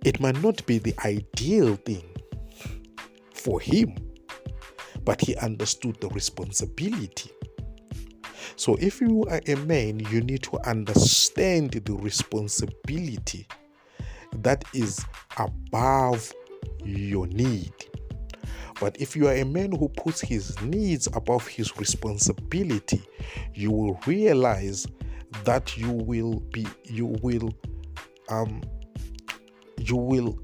It 0.04 0.20
might 0.20 0.40
not 0.42 0.64
be 0.64 0.78
the 0.78 0.94
ideal 1.04 1.76
thing 1.76 2.08
for 3.34 3.60
him, 3.60 3.94
but 5.04 5.20
he 5.20 5.36
understood 5.36 6.00
the 6.00 6.08
responsibility 6.08 7.30
so, 8.58 8.76
if 8.80 9.00
you 9.00 9.24
are 9.30 9.40
a 9.46 9.54
man, 9.54 10.00
you 10.10 10.20
need 10.20 10.42
to 10.42 10.58
understand 10.68 11.70
the 11.70 11.94
responsibility 11.94 13.46
that 14.32 14.64
is 14.74 15.00
above 15.36 16.32
your 16.84 17.28
need. 17.28 17.72
But 18.80 19.00
if 19.00 19.14
you 19.14 19.28
are 19.28 19.34
a 19.34 19.44
man 19.44 19.70
who 19.70 19.88
puts 19.88 20.20
his 20.20 20.60
needs 20.60 21.06
above 21.14 21.46
his 21.46 21.76
responsibility, 21.78 23.00
you 23.54 23.70
will 23.70 24.00
realize 24.06 24.88
that 25.44 25.78
you 25.78 25.92
will 25.92 26.40
be, 26.50 26.66
you 26.82 27.06
will, 27.22 27.54
um, 28.28 28.60
you 29.78 29.94
will 29.94 30.36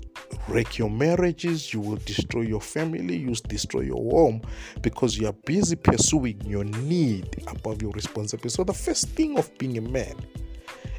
wreck 0.48 0.78
your 0.78 0.90
marriages, 0.90 1.72
you 1.72 1.80
will 1.80 1.96
destroy 1.96 2.42
your 2.42 2.60
family, 2.60 3.16
you 3.16 3.28
will 3.28 3.36
destroy 3.48 3.82
your 3.82 4.10
home 4.10 4.42
because 4.82 5.18
you 5.18 5.26
are 5.26 5.32
busy 5.32 5.76
pursuing 5.76 6.40
your 6.44 6.64
need 6.64 7.42
above 7.48 7.82
your 7.82 7.92
responsibility. 7.92 8.50
So, 8.50 8.64
the 8.64 8.74
first 8.74 9.08
thing 9.10 9.38
of 9.38 9.56
being 9.58 9.78
a 9.78 9.80
man 9.80 10.14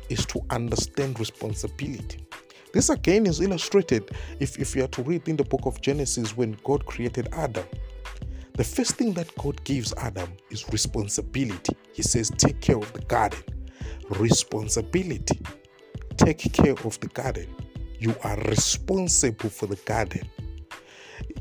is 0.09 0.25
to 0.27 0.41
understand 0.49 1.19
responsibility. 1.19 2.25
This 2.73 2.89
again 2.89 3.25
is 3.25 3.39
illustrated 3.39 4.11
if, 4.39 4.59
if 4.59 4.75
you 4.75 4.83
are 4.83 4.89
to 4.89 5.03
read 5.03 5.27
in 5.27 5.37
the 5.37 5.45
book 5.45 5.61
of 5.65 5.79
Genesis 5.81 6.35
when 6.35 6.57
God 6.63 6.85
created 6.85 7.29
Adam. 7.31 7.65
The 8.53 8.63
first 8.63 8.95
thing 8.95 9.13
that 9.13 9.33
God 9.35 9.63
gives 9.63 9.93
Adam 9.97 10.29
is 10.49 10.67
responsibility. 10.71 11.75
He 11.93 12.01
says, 12.01 12.29
Take 12.29 12.61
care 12.61 12.77
of 12.77 12.91
the 12.93 13.01
garden. 13.01 13.43
Responsibility. 14.09 15.41
Take 16.17 16.53
care 16.53 16.75
of 16.83 16.99
the 16.99 17.07
garden 17.07 17.47
you 18.05 18.15
are 18.23 18.37
responsible 18.41 19.49
for 19.49 19.67
the 19.67 19.75
garden. 19.77 20.27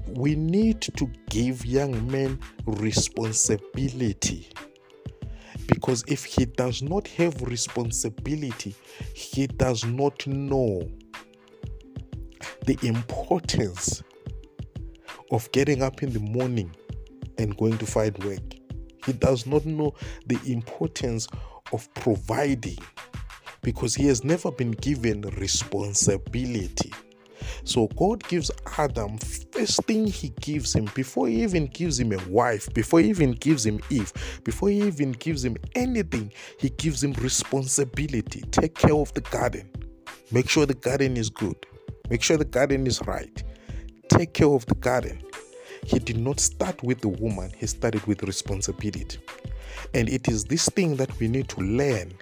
We 0.08 0.34
need 0.34 0.80
to 0.80 1.10
give 1.28 1.64
young 1.66 2.10
men 2.10 2.38
responsibility 2.66 4.48
Because 5.66 6.04
if 6.06 6.24
he 6.24 6.44
does 6.44 6.82
not 6.82 7.08
have 7.08 7.40
responsibility, 7.42 8.74
he 9.14 9.46
does 9.46 9.84
not 9.84 10.26
know 10.26 10.88
the 12.66 12.78
importance 12.82 14.02
of 15.30 15.50
getting 15.52 15.82
up 15.82 16.02
in 16.02 16.12
the 16.12 16.20
morning 16.20 16.74
and 17.38 17.56
going 17.56 17.78
to 17.78 17.86
find 17.86 18.16
work. 18.24 18.42
He 19.06 19.12
does 19.12 19.46
not 19.46 19.64
know 19.64 19.94
the 20.26 20.38
importance 20.46 21.26
of 21.72 21.92
providing 21.94 22.78
because 23.64 23.94
he 23.96 24.06
has 24.06 24.22
never 24.22 24.52
been 24.52 24.70
given 24.70 25.22
responsibility. 25.38 26.92
So 27.64 27.88
God 27.96 28.22
gives 28.28 28.50
Adam 28.78 29.18
first 29.18 29.82
thing 29.84 30.06
he 30.06 30.28
gives 30.40 30.74
him 30.74 30.88
before 30.94 31.28
he 31.28 31.42
even 31.42 31.66
gives 31.66 31.98
him 31.98 32.12
a 32.12 32.28
wife, 32.28 32.72
before 32.74 33.00
he 33.00 33.08
even 33.08 33.32
gives 33.32 33.66
him 33.66 33.80
Eve, 33.90 34.12
before 34.44 34.68
he 34.68 34.82
even 34.82 35.12
gives 35.12 35.44
him 35.44 35.56
anything, 35.74 36.32
he 36.58 36.68
gives 36.70 37.02
him 37.02 37.12
responsibility. 37.14 38.42
Take 38.50 38.74
care 38.74 38.94
of 38.94 39.12
the 39.14 39.22
garden. 39.22 39.68
Make 40.30 40.48
sure 40.48 40.66
the 40.66 40.74
garden 40.74 41.16
is 41.16 41.30
good. 41.30 41.56
Make 42.10 42.22
sure 42.22 42.36
the 42.36 42.44
garden 42.44 42.86
is 42.86 43.00
right. 43.06 43.42
Take 44.08 44.34
care 44.34 44.48
of 44.48 44.66
the 44.66 44.74
garden. 44.76 45.22
He 45.84 45.98
did 45.98 46.18
not 46.18 46.40
start 46.40 46.82
with 46.82 47.00
the 47.00 47.08
woman, 47.08 47.52
he 47.56 47.66
started 47.66 48.06
with 48.06 48.22
responsibility. 48.22 49.18
And 49.92 50.08
it 50.08 50.28
is 50.28 50.44
this 50.44 50.68
thing 50.68 50.96
that 50.96 51.18
we 51.18 51.28
need 51.28 51.48
to 51.50 51.60
learn 51.60 52.12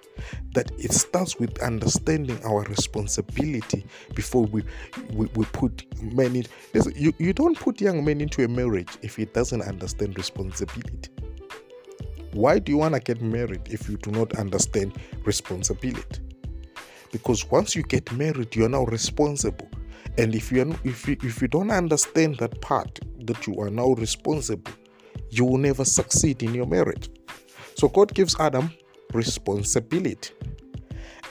that 0.53 0.70
it 0.78 0.92
starts 0.92 1.38
with 1.38 1.61
understanding 1.62 2.38
our 2.44 2.62
responsibility 2.64 3.84
before 4.14 4.44
we 4.44 4.62
we, 5.12 5.26
we 5.34 5.44
put 5.46 5.84
men 6.03 6.36
in. 6.36 6.44
You, 6.94 7.12
you 7.18 7.32
don't 7.32 7.59
put 7.59 7.80
young 7.80 8.05
men 8.05 8.20
into 8.20 8.44
a 8.44 8.48
marriage 8.48 8.90
if 9.03 9.16
he 9.16 9.24
doesn't 9.24 9.62
understand 9.62 10.16
responsibility. 10.16 11.11
Why 12.32 12.59
do 12.59 12.72
you 12.72 12.78
want 12.78 12.94
to 12.94 13.00
get 13.00 13.20
married 13.20 13.62
if 13.70 13.88
you 13.88 13.96
do 13.98 14.11
not 14.11 14.34
understand 14.38 14.98
responsibility? 15.24 16.20
Because 17.11 17.50
once 17.50 17.74
you 17.76 17.82
get 17.82 18.11
married 18.12 18.55
you're 18.57 18.68
now 18.68 18.84
responsible. 18.84 19.68
And 20.18 20.34
if 20.34 20.53
you 20.53 20.76
if 20.84 21.09
you, 21.09 21.16
if 21.22 21.40
you 21.40 21.48
don't 21.48 21.70
understand 21.70 22.36
that 22.36 22.61
part 22.61 23.00
that 23.24 23.46
you 23.46 23.59
are 23.61 23.70
now 23.70 23.92
responsible 23.92 24.72
you 25.30 25.44
will 25.44 25.59
never 25.59 25.84
succeed 25.84 26.42
in 26.42 26.55
your 26.55 26.66
marriage 26.66 27.09
so 27.75 27.89
god 27.89 28.12
gives 28.14 28.39
adam 28.39 28.70
responsibility. 29.14 30.33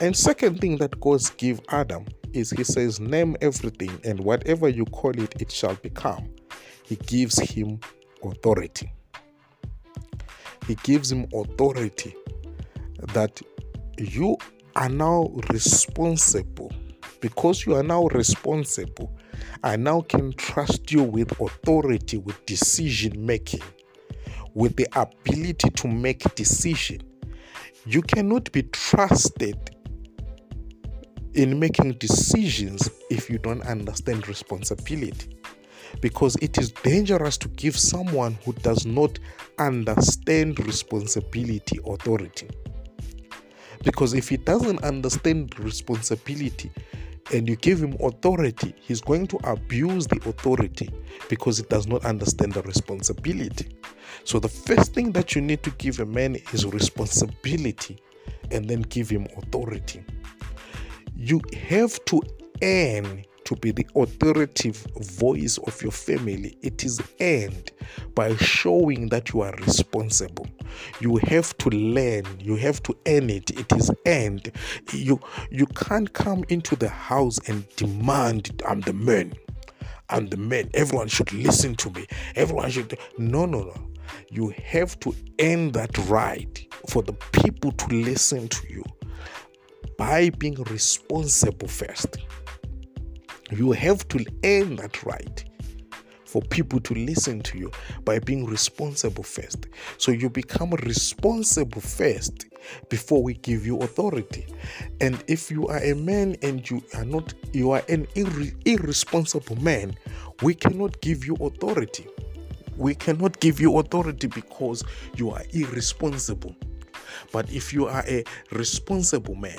And 0.00 0.16
second 0.16 0.60
thing 0.60 0.78
that 0.78 1.00
God 1.00 1.20
give 1.36 1.60
Adam 1.68 2.06
is 2.32 2.50
he 2.50 2.64
says, 2.64 2.98
name 2.98 3.36
everything 3.40 4.00
and 4.04 4.18
whatever 4.20 4.68
you 4.68 4.84
call 4.86 5.10
it, 5.10 5.40
it 5.40 5.50
shall 5.52 5.74
become. 5.76 6.28
He 6.82 6.96
gives 6.96 7.38
him 7.38 7.78
authority. 8.24 8.92
He 10.66 10.74
gives 10.82 11.12
him 11.12 11.26
authority 11.34 12.14
that 13.12 13.40
you 13.98 14.36
are 14.76 14.88
now 14.88 15.28
responsible. 15.50 16.72
Because 17.20 17.64
you 17.64 17.76
are 17.76 17.84
now 17.84 18.06
responsible, 18.06 19.16
I 19.62 19.76
now 19.76 20.00
can 20.00 20.32
trust 20.32 20.90
you 20.90 21.04
with 21.04 21.30
authority, 21.40 22.16
with 22.16 22.44
decision 22.46 23.24
making, 23.24 23.62
with 24.54 24.76
the 24.76 24.86
ability 24.94 25.70
to 25.70 25.88
make 25.88 26.34
decision 26.34 27.00
you 27.86 28.00
cannot 28.02 28.50
be 28.52 28.62
trusted 28.62 29.58
in 31.34 31.58
making 31.58 31.92
decisions 31.94 32.90
if 33.10 33.28
you 33.28 33.38
don't 33.38 33.62
understand 33.62 34.28
responsibility. 34.28 35.36
Because 36.00 36.36
it 36.36 36.58
is 36.58 36.70
dangerous 36.70 37.36
to 37.38 37.48
give 37.48 37.76
someone 37.76 38.38
who 38.44 38.52
does 38.54 38.86
not 38.86 39.18
understand 39.58 40.64
responsibility 40.64 41.78
authority. 41.86 42.48
Because 43.84 44.14
if 44.14 44.28
he 44.28 44.36
doesn't 44.36 44.82
understand 44.84 45.58
responsibility 45.58 46.70
and 47.32 47.48
you 47.48 47.56
give 47.56 47.82
him 47.82 47.96
authority, 48.00 48.74
he's 48.80 49.00
going 49.00 49.26
to 49.28 49.36
abuse 49.44 50.06
the 50.06 50.16
authority 50.28 50.90
because 51.28 51.58
he 51.58 51.64
does 51.64 51.86
not 51.86 52.04
understand 52.04 52.52
the 52.52 52.62
responsibility. 52.62 53.76
So, 54.24 54.38
the 54.38 54.48
first 54.48 54.94
thing 54.94 55.12
that 55.12 55.34
you 55.34 55.40
need 55.40 55.62
to 55.62 55.70
give 55.70 56.00
a 56.00 56.06
man 56.06 56.36
is 56.52 56.66
responsibility 56.66 57.98
and 58.50 58.68
then 58.68 58.82
give 58.82 59.08
him 59.08 59.26
authority. 59.36 60.04
You 61.16 61.40
have 61.68 62.04
to 62.06 62.22
earn 62.62 63.24
to 63.44 63.56
be 63.56 63.70
the 63.70 63.86
authoritative 63.94 64.86
voice 65.00 65.58
of 65.58 65.80
your 65.82 65.92
family. 65.92 66.56
It 66.62 66.84
is 66.84 67.00
earned 67.20 67.72
by 68.14 68.36
showing 68.36 69.08
that 69.08 69.32
you 69.32 69.42
are 69.42 69.54
responsible. 69.56 70.46
You 71.00 71.16
have 71.24 71.56
to 71.58 71.70
learn, 71.70 72.24
you 72.38 72.56
have 72.56 72.82
to 72.84 72.96
earn 73.06 73.30
it. 73.30 73.50
It 73.50 73.72
is 73.72 73.90
earned. 74.06 74.52
You 74.92 75.20
you 75.50 75.66
can't 75.66 76.12
come 76.12 76.44
into 76.48 76.76
the 76.76 76.88
house 76.88 77.38
and 77.48 77.68
demand 77.76 78.62
I'm 78.66 78.80
the 78.80 78.92
man. 78.92 79.34
I'm 80.08 80.28
the 80.28 80.36
man. 80.36 80.70
Everyone 80.74 81.08
should 81.08 81.32
listen 81.32 81.74
to 81.76 81.90
me. 81.90 82.06
Everyone 82.36 82.70
should 82.70 82.98
no 83.18 83.46
no 83.46 83.62
no. 83.62 83.74
You 84.30 84.54
have 84.64 84.98
to 85.00 85.14
earn 85.40 85.72
that 85.72 85.96
right 86.08 86.66
for 86.88 87.02
the 87.02 87.12
people 87.12 87.72
to 87.72 87.86
listen 87.94 88.48
to 88.48 88.68
you 88.68 88.84
by 89.96 90.30
being 90.30 90.60
responsible 90.64 91.68
first. 91.68 92.16
You 93.52 93.72
have 93.72 94.08
to 94.08 94.24
earn 94.44 94.76
that 94.76 95.02
right 95.04 95.44
for 96.24 96.40
people 96.40 96.80
to 96.80 96.94
listen 96.94 97.42
to 97.42 97.58
you 97.58 97.70
by 98.04 98.18
being 98.18 98.46
responsible 98.46 99.22
first. 99.22 99.66
So 99.98 100.10
you 100.10 100.30
become 100.30 100.70
responsible 100.70 101.82
first 101.82 102.46
before 102.88 103.22
we 103.22 103.34
give 103.34 103.66
you 103.66 103.78
authority. 103.80 104.46
And 105.02 105.22
if 105.28 105.50
you 105.50 105.66
are 105.68 105.82
a 105.84 105.94
man 105.94 106.36
and 106.40 106.68
you 106.70 106.82
are 106.94 107.04
not, 107.04 107.34
you 107.52 107.72
are 107.72 107.82
an 107.90 108.06
irre- 108.14 108.54
irresponsible 108.64 109.56
man, 109.56 109.94
we 110.42 110.54
cannot 110.54 110.98
give 111.02 111.26
you 111.26 111.34
authority. 111.34 112.06
We 112.78 112.94
cannot 112.94 113.38
give 113.40 113.60
you 113.60 113.78
authority 113.78 114.28
because 114.28 114.82
you 115.16 115.30
are 115.30 115.42
irresponsible. 115.52 116.56
But 117.30 117.52
if 117.52 117.74
you 117.74 117.86
are 117.86 118.04
a 118.08 118.24
responsible 118.50 119.34
man, 119.34 119.58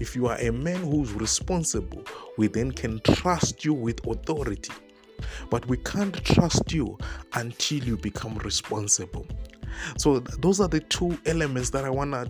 if 0.00 0.14
you 0.14 0.26
are 0.26 0.36
a 0.38 0.50
man 0.50 0.82
who's 0.82 1.12
responsible, 1.12 2.04
we 2.36 2.48
then 2.48 2.72
can 2.72 3.00
trust 3.00 3.64
you 3.64 3.74
with 3.74 4.06
authority. 4.06 4.72
But 5.50 5.66
we 5.66 5.76
can't 5.78 6.14
trust 6.24 6.72
you 6.72 6.96
until 7.34 7.82
you 7.82 7.96
become 7.96 8.38
responsible. 8.38 9.26
So 9.96 10.20
those 10.20 10.60
are 10.60 10.68
the 10.68 10.80
two 10.80 11.18
elements 11.26 11.70
that 11.70 11.84
I 11.84 11.90
wanna 11.90 12.26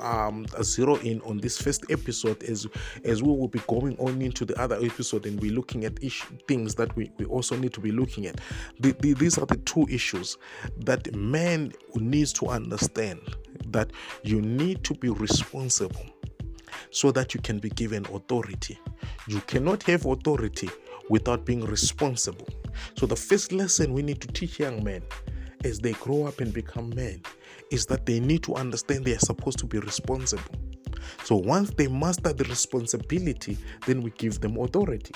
um, 0.00 0.46
zero 0.62 0.96
in 0.96 1.20
on 1.22 1.38
this 1.38 1.60
first 1.60 1.84
episode 1.90 2.42
as 2.42 2.66
as 3.04 3.22
we 3.22 3.28
will 3.28 3.48
be 3.48 3.60
going 3.68 3.96
on 3.98 4.20
into 4.22 4.44
the 4.44 4.60
other 4.60 4.78
episode 4.82 5.26
and 5.26 5.40
be 5.40 5.50
looking 5.50 5.84
at 5.84 6.02
ish- 6.02 6.24
things 6.48 6.74
that 6.76 6.94
we, 6.96 7.10
we 7.18 7.24
also 7.26 7.56
need 7.56 7.72
to 7.74 7.80
be 7.80 7.92
looking 7.92 8.26
at. 8.26 8.40
The, 8.80 8.92
the, 9.00 9.14
these 9.14 9.38
are 9.38 9.46
the 9.46 9.56
two 9.58 9.86
issues 9.88 10.38
that 10.78 11.14
man 11.14 11.72
needs 11.94 12.32
to 12.34 12.48
understand 12.48 13.20
that 13.68 13.90
you 14.22 14.40
need 14.40 14.84
to 14.84 14.94
be 14.94 15.08
responsible 15.10 16.04
so 16.90 17.10
that 17.12 17.34
you 17.34 17.40
can 17.40 17.58
be 17.58 17.70
given 17.70 18.04
authority. 18.06 18.78
You 19.28 19.40
cannot 19.42 19.82
have 19.84 20.06
authority 20.06 20.70
without 21.08 21.44
being 21.44 21.64
responsible. 21.64 22.48
So, 22.96 23.06
the 23.06 23.16
first 23.16 23.52
lesson 23.52 23.92
we 23.92 24.02
need 24.02 24.20
to 24.20 24.28
teach 24.28 24.58
young 24.58 24.82
men 24.82 25.02
as 25.64 25.78
they 25.78 25.92
grow 25.92 26.26
up 26.26 26.40
and 26.40 26.52
become 26.52 26.90
men 26.90 27.22
is 27.70 27.86
that 27.86 28.06
they 28.06 28.20
need 28.20 28.42
to 28.44 28.54
understand 28.54 29.04
they 29.04 29.14
are 29.14 29.18
supposed 29.18 29.58
to 29.58 29.66
be 29.66 29.78
responsible. 29.78 30.54
So, 31.24 31.36
once 31.36 31.70
they 31.70 31.88
master 31.88 32.32
the 32.32 32.44
responsibility, 32.44 33.58
then 33.86 34.02
we 34.02 34.10
give 34.12 34.40
them 34.40 34.56
authority. 34.58 35.14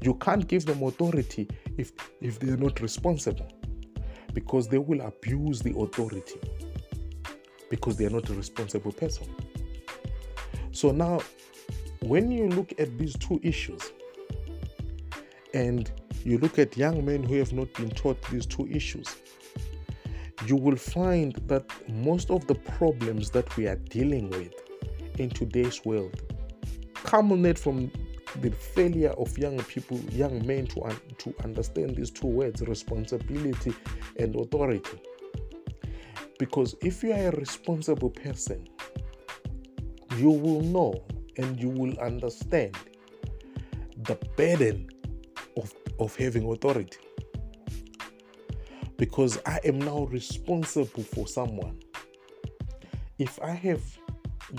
You 0.00 0.14
can't 0.14 0.46
give 0.46 0.66
them 0.66 0.82
authority 0.82 1.48
if, 1.78 1.92
if 2.20 2.38
they're 2.38 2.56
not 2.56 2.80
responsible 2.80 3.50
because 4.34 4.68
they 4.68 4.78
will 4.78 5.00
abuse 5.00 5.62
the 5.62 5.76
authority 5.78 6.40
because 7.70 7.96
they 7.96 8.06
are 8.06 8.10
not 8.10 8.28
a 8.28 8.34
responsible 8.34 8.92
person. 8.92 9.26
So 10.74 10.90
now, 10.90 11.20
when 12.00 12.32
you 12.32 12.48
look 12.48 12.72
at 12.80 12.98
these 12.98 13.16
two 13.16 13.38
issues, 13.44 13.92
and 15.54 15.88
you 16.24 16.38
look 16.38 16.58
at 16.58 16.76
young 16.76 17.04
men 17.04 17.22
who 17.22 17.36
have 17.36 17.52
not 17.52 17.72
been 17.74 17.90
taught 17.90 18.20
these 18.28 18.44
two 18.44 18.66
issues, 18.66 19.14
you 20.46 20.56
will 20.56 20.74
find 20.74 21.34
that 21.46 21.64
most 21.88 22.28
of 22.28 22.44
the 22.48 22.56
problems 22.56 23.30
that 23.30 23.56
we 23.56 23.68
are 23.68 23.76
dealing 23.76 24.30
with 24.30 24.52
in 25.20 25.30
today's 25.30 25.84
world 25.84 26.20
culminate 26.94 27.56
from 27.56 27.88
the 28.40 28.50
failure 28.50 29.12
of 29.12 29.38
young 29.38 29.62
people, 29.62 29.98
young 30.10 30.44
men 30.44 30.66
to, 30.66 30.82
un- 30.82 31.00
to 31.18 31.32
understand 31.44 31.94
these 31.94 32.10
two 32.10 32.26
words 32.26 32.62
responsibility 32.62 33.72
and 34.18 34.34
authority. 34.34 34.98
Because 36.40 36.74
if 36.82 37.04
you 37.04 37.12
are 37.12 37.28
a 37.28 37.30
responsible 37.30 38.10
person, 38.10 38.68
you 40.18 40.30
will 40.30 40.62
know 40.62 41.04
and 41.36 41.60
you 41.60 41.68
will 41.68 41.98
understand 42.00 42.76
the 44.04 44.16
burden 44.36 44.88
of, 45.56 45.72
of 45.98 46.16
having 46.16 46.50
authority. 46.50 46.98
Because 48.96 49.40
I 49.46 49.60
am 49.64 49.78
now 49.78 50.04
responsible 50.04 51.02
for 51.02 51.26
someone. 51.26 51.78
if 53.18 53.38
I 53.42 53.50
have 53.52 53.82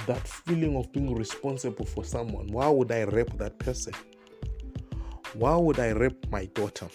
that 0.07 0.27
feeling 0.27 0.75
of 0.75 0.91
being 0.91 1.13
responsible 1.15 1.85
for 1.85 2.03
someone, 2.03 2.47
why 2.47 2.69
would 2.69 2.91
I 2.91 3.03
rape 3.03 3.37
that 3.37 3.59
person? 3.59 3.93
Why 5.33 5.55
would 5.55 5.79
I 5.79 5.89
rape 5.89 6.29
my 6.31 6.45
daughter? 6.45 6.87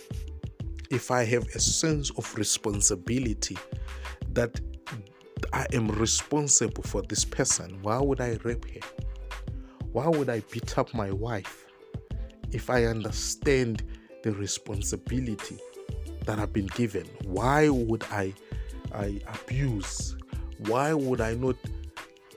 If 0.90 1.10
I 1.10 1.24
have 1.24 1.46
a 1.54 1.60
sense 1.60 2.10
of 2.10 2.34
responsibility 2.36 3.56
that 4.32 4.60
I 5.52 5.66
am 5.72 5.88
responsible 5.88 6.82
for 6.84 7.02
this 7.02 7.24
person, 7.24 7.78
why 7.82 7.98
would 7.98 8.20
I 8.20 8.38
rape 8.44 8.64
her? 8.70 8.80
Why 9.92 10.06
would 10.06 10.28
I 10.28 10.40
beat 10.52 10.78
up 10.78 10.94
my 10.94 11.10
wife 11.10 11.66
if 12.52 12.70
I 12.70 12.84
understand 12.84 13.82
the 14.22 14.32
responsibility 14.32 15.58
that 16.26 16.38
I've 16.38 16.52
been 16.52 16.68
given? 16.68 17.08
Why 17.24 17.68
would 17.68 18.04
I, 18.04 18.32
I 18.94 19.20
abuse? 19.26 20.16
Why 20.66 20.94
would 20.94 21.20
I 21.20 21.34
not 21.34 21.56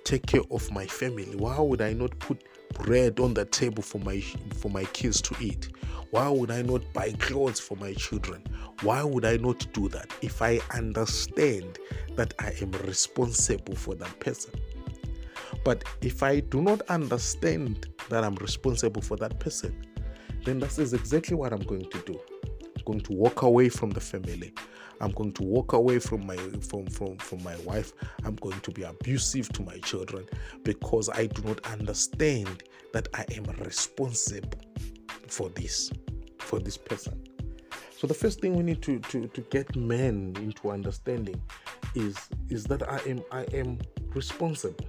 take 0.03 0.25
care 0.25 0.41
of 0.49 0.71
my 0.71 0.87
family? 0.87 1.35
Why 1.35 1.59
would 1.59 1.81
I 1.81 1.93
not 1.93 2.17
put 2.19 2.43
bread 2.73 3.19
on 3.19 3.35
the 3.35 3.45
table 3.45 3.83
for 3.83 3.99
my 3.99 4.19
for 4.55 4.69
my 4.69 4.85
kids 4.85 5.21
to 5.23 5.35
eat? 5.39 5.69
Why 6.13 6.29
would 6.29 6.51
I 6.51 6.61
not 6.61 6.83
buy 6.93 7.11
clothes 7.13 7.59
for 7.59 7.75
my 7.77 7.95
children? 7.95 8.43
Why 8.83 9.03
would 9.03 9.25
I 9.25 9.37
not 9.37 9.65
do 9.73 9.89
that 9.89 10.13
if 10.21 10.43
I 10.43 10.59
understand 10.71 11.79
that 12.15 12.35
I 12.37 12.53
am 12.61 12.69
responsible 12.85 13.73
for 13.73 13.95
that 13.95 14.19
person? 14.19 14.53
But 15.65 15.85
if 16.01 16.21
I 16.21 16.41
do 16.41 16.61
not 16.61 16.83
understand 16.83 17.87
that 18.09 18.23
I'm 18.23 18.35
responsible 18.35 19.01
for 19.01 19.17
that 19.17 19.39
person, 19.39 19.75
then 20.45 20.59
that 20.59 20.77
is 20.77 20.93
exactly 20.93 21.35
what 21.35 21.51
I'm 21.51 21.63
going 21.63 21.89
to 21.89 21.97
do. 22.01 22.19
I'm 22.77 22.83
going 22.85 23.01
to 23.01 23.13
walk 23.13 23.41
away 23.41 23.69
from 23.69 23.89
the 23.89 23.99
family. 23.99 24.53
I'm 25.01 25.13
going 25.13 25.31
to 25.31 25.41
walk 25.41 25.73
away 25.73 25.97
from 25.97 26.27
my 26.27 26.37
from, 26.37 26.85
from, 26.85 27.17
from 27.17 27.41
my 27.41 27.55
wife. 27.65 27.91
I'm 28.23 28.35
going 28.35 28.59
to 28.59 28.69
be 28.69 28.83
abusive 28.83 29.49
to 29.53 29.63
my 29.63 29.79
children 29.79 30.27
because 30.61 31.09
I 31.09 31.25
do 31.25 31.41
not 31.41 31.65
understand 31.65 32.61
that 32.93 33.07
I 33.15 33.25
am 33.35 33.45
responsible 33.65 34.59
for 35.33 35.49
this, 35.49 35.91
for 36.39 36.59
this 36.59 36.77
person. 36.77 37.21
So 37.97 38.05
the 38.05 38.13
first 38.13 38.41
thing 38.41 38.55
we 38.55 38.63
need 38.63 38.81
to, 38.83 38.99
to, 38.99 39.27
to 39.27 39.41
get 39.49 39.75
men 39.75 40.35
into 40.37 40.69
understanding 40.69 41.41
is 41.95 42.17
is 42.49 42.65
that 42.65 42.87
I 42.89 42.99
am 43.09 43.23
I 43.31 43.43
am 43.53 43.79
responsible. 44.13 44.85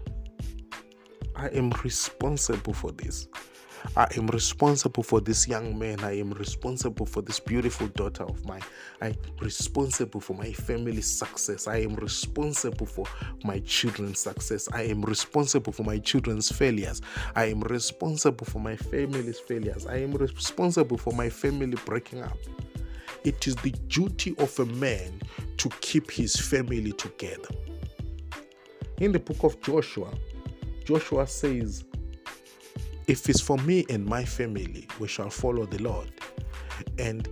I 1.37 1.49
am 1.49 1.71
responsible 1.83 2.75
for 2.75 2.93
this. 2.93 3.29
I 3.97 4.09
am 4.17 4.27
responsible 4.29 5.03
for 5.03 5.21
this 5.21 5.47
young 5.47 5.79
man. 5.79 6.01
I 6.01 6.19
am 6.19 6.33
responsible 6.33 7.07
for 7.07 7.23
this 7.23 7.39
beautiful 7.39 7.87
daughter 7.89 8.25
of 8.25 8.45
mine. 8.45 8.63
I'm 9.01 9.15
responsible 9.41 10.21
for 10.21 10.35
my 10.35 10.53
family's 10.53 11.07
success. 11.07 11.69
I 11.69 11.79
am 11.79 11.95
responsible 11.97 12.87
for 12.87 13.07
my 13.45 13.61
children's 13.61 14.19
success. 14.19 14.69
I 14.73 14.83
am 14.83 15.03
responsible 15.03 15.73
for 15.73 15.85
my 15.85 15.99
children's 15.99 16.51
failures. 16.51 17.03
I 17.37 17.47
am 17.47 17.61
responsible 17.61 18.47
for 18.47 18.59
my 18.59 18.77
family's 18.77 19.39
failures. 19.39 19.87
I 19.87 19.99
am 19.99 20.13
responsible 20.13 20.99
for 20.99 21.13
my 21.13 21.29
family 21.29 21.77
breaking 21.85 22.23
up. 22.23 22.39
It 23.23 23.47
is 23.47 23.57
the 23.57 23.71
duty 23.89 24.35
of 24.39 24.59
a 24.59 24.67
man 24.67 25.21
to 25.59 25.69
keep 25.81 26.11
his 26.11 26.37
family 26.37 26.93
together. 26.93 27.49
In 28.99 29.13
the 29.13 29.19
book 29.19 29.45
of 29.45 29.61
Joshua, 29.63 30.13
Joshua 30.85 31.27
says, 31.27 31.85
If 33.07 33.29
it's 33.29 33.41
for 33.41 33.59
me 33.59 33.85
and 33.91 34.07
my 34.07 34.25
family, 34.25 34.87
we 34.99 35.09
shall 35.09 35.29
follow 35.29 35.67
the 35.67 35.83
Lord. 35.83 36.11
And 36.99 37.29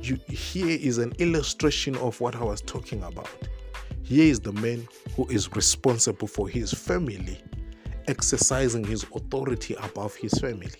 you, 0.00 0.18
here 0.28 0.76
is 0.80 0.98
an 0.98 1.12
illustration 1.18 1.96
of 1.96 2.20
what 2.20 2.34
I 2.34 2.42
was 2.42 2.60
talking 2.60 3.02
about. 3.04 3.30
Here 4.02 4.30
is 4.30 4.40
the 4.40 4.52
man 4.52 4.88
who 5.14 5.26
is 5.28 5.54
responsible 5.54 6.26
for 6.26 6.48
his 6.48 6.72
family, 6.72 7.40
exercising 8.08 8.84
his 8.84 9.04
authority 9.14 9.74
above 9.80 10.16
his 10.16 10.32
family. 10.34 10.72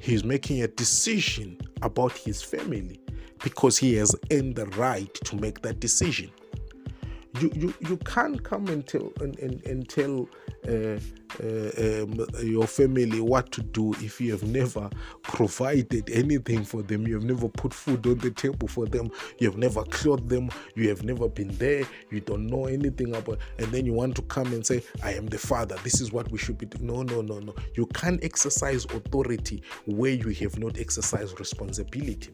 He's 0.00 0.24
making 0.24 0.62
a 0.62 0.68
decision 0.68 1.58
about 1.82 2.12
his 2.12 2.42
family 2.42 3.00
because 3.42 3.78
he 3.78 3.94
has 3.94 4.14
earned 4.32 4.56
the 4.56 4.66
right 4.66 5.12
to 5.14 5.36
make 5.36 5.62
that 5.62 5.78
decision. 5.78 6.30
You, 7.40 7.50
you, 7.54 7.74
you 7.80 7.96
can't 7.98 8.42
come 8.42 8.66
and 8.68 8.86
tell 8.86 9.12
and, 9.20 9.38
and, 9.38 9.64
and 9.66 9.88
tell 9.88 10.28
uh, 10.68 10.98
uh, 11.42 12.02
um, 12.02 12.26
your 12.42 12.66
family 12.66 13.20
what 13.20 13.50
to 13.50 13.62
do 13.62 13.92
if 13.94 14.20
you 14.20 14.30
have 14.30 14.44
never 14.44 14.88
provided 15.22 16.08
anything 16.10 16.64
for 16.64 16.82
them, 16.82 17.06
you 17.06 17.14
have 17.14 17.24
never 17.24 17.48
put 17.48 17.74
food 17.74 18.06
on 18.06 18.18
the 18.18 18.30
table 18.30 18.68
for 18.68 18.86
them, 18.86 19.10
you 19.38 19.48
have 19.48 19.58
never 19.58 19.82
clothed 19.84 20.28
them, 20.28 20.48
you 20.74 20.88
have 20.88 21.02
never 21.02 21.28
been 21.28 21.48
there, 21.56 21.84
you 22.10 22.20
don't 22.20 22.46
know 22.46 22.66
anything 22.66 23.14
about, 23.16 23.38
and 23.58 23.66
then 23.68 23.84
you 23.84 23.92
want 23.92 24.14
to 24.16 24.22
come 24.22 24.46
and 24.52 24.64
say, 24.64 24.82
I 25.02 25.14
am 25.14 25.26
the 25.26 25.38
father, 25.38 25.76
this 25.82 26.00
is 26.00 26.12
what 26.12 26.30
we 26.30 26.38
should 26.38 26.58
be 26.58 26.66
doing. 26.66 26.86
No, 26.86 27.02
no, 27.02 27.20
no, 27.20 27.40
no. 27.40 27.54
You 27.74 27.86
can't 27.86 28.22
exercise 28.22 28.84
authority 28.84 29.62
where 29.86 30.12
you 30.12 30.30
have 30.30 30.58
not 30.58 30.78
exercised 30.78 31.38
responsibility. 31.40 32.30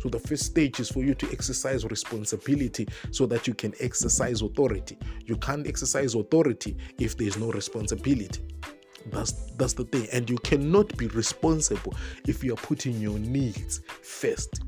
So 0.00 0.08
the 0.08 0.18
first 0.18 0.44
stage 0.44 0.80
is 0.80 0.90
for 0.90 1.02
you 1.02 1.14
to 1.14 1.30
exercise 1.32 1.84
responsibility 1.84 2.88
so 3.10 3.26
that 3.26 3.46
you 3.46 3.54
can 3.54 3.74
exercise 3.80 4.42
authority. 4.42 4.98
You 5.24 5.36
can't 5.36 5.66
exercise 5.66 6.14
authority 6.14 6.76
if 6.98 7.16
there 7.16 7.28
is 7.28 7.36
no 7.36 7.50
responsibility. 7.50 8.42
That's 9.10 9.32
that's 9.56 9.72
the 9.72 9.84
thing. 9.84 10.08
And 10.12 10.28
you 10.28 10.38
cannot 10.38 10.96
be 10.96 11.08
responsible 11.08 11.94
if 12.26 12.44
you 12.44 12.54
are 12.54 12.56
putting 12.56 13.00
your 13.00 13.18
needs 13.18 13.80
first. 14.02 14.62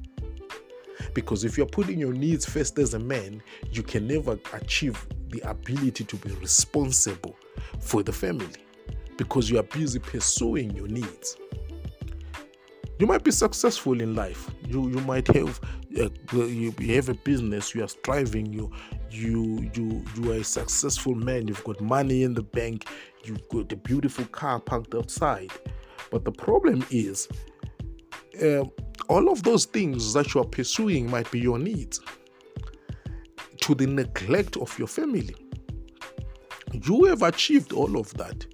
Because 1.12 1.45
if 1.45 1.57
you're 1.57 1.67
putting 1.67 1.99
your 1.99 2.12
needs 2.12 2.45
first 2.45 2.79
as 2.79 2.95
a 2.95 2.99
man, 2.99 3.43
you 3.71 3.83
can 3.83 4.07
never 4.07 4.39
achieve 4.53 5.07
the 5.29 5.41
ability 5.49 6.05
to 6.05 6.17
be 6.17 6.31
responsible 6.35 7.37
for 7.81 8.03
the 8.03 8.12
family 8.12 8.55
because 9.17 9.51
you 9.51 9.59
are 9.59 9.65
busy 9.65 9.99
pursuing 9.99 10.75
your 10.75 10.89
needs 10.89 11.37
you 13.05 13.09
might 13.09 13.22
be 13.22 13.30
successful 13.30 14.00
in 14.00 14.14
life. 14.14 14.50
You 14.66 14.88
you 14.88 14.98
might 15.00 15.28
have 15.36 15.61
uh, 16.00 16.09
you 16.32 16.72
have 16.94 17.11
a 17.11 17.14
business 17.14 17.74
you 17.74 17.84
are 17.84 17.88
striving 17.88 18.50
you 18.50 18.72
you 19.11 19.70
you 19.74 20.02
you 20.16 20.32
are 20.32 20.36
a 20.36 20.44
successful 20.44 21.14
man 21.14 21.46
you've 21.46 21.62
got 21.64 21.82
money 21.82 22.22
in 22.22 22.32
the 22.32 22.42
bank 22.42 22.86
you've 23.22 23.46
got 23.50 23.70
a 23.72 23.76
beautiful 23.76 24.24
car 24.40 24.59
parked 24.59 24.94
outside. 24.94 25.50
But 26.11 26.24
the 26.24 26.32
problem 26.32 26.82
is 26.90 27.28
uh, 28.42 28.64
all 29.11 29.30
of 29.30 29.42
those 29.42 29.66
things 29.66 30.14
that 30.14 30.32
you 30.32 30.40
are 30.40 30.46
pursuing 30.59 31.11
might 31.11 31.30
be 31.30 31.40
your 31.40 31.59
needs 31.59 32.00
to 33.61 33.74
the 33.74 33.86
neglect 33.86 34.57
of 34.57 34.78
your 34.78 34.88
family. 34.88 35.36
You 36.72 37.05
have 37.05 37.20
achieved 37.20 37.74
all 37.74 37.98
of 37.98 38.14
that 38.14 38.46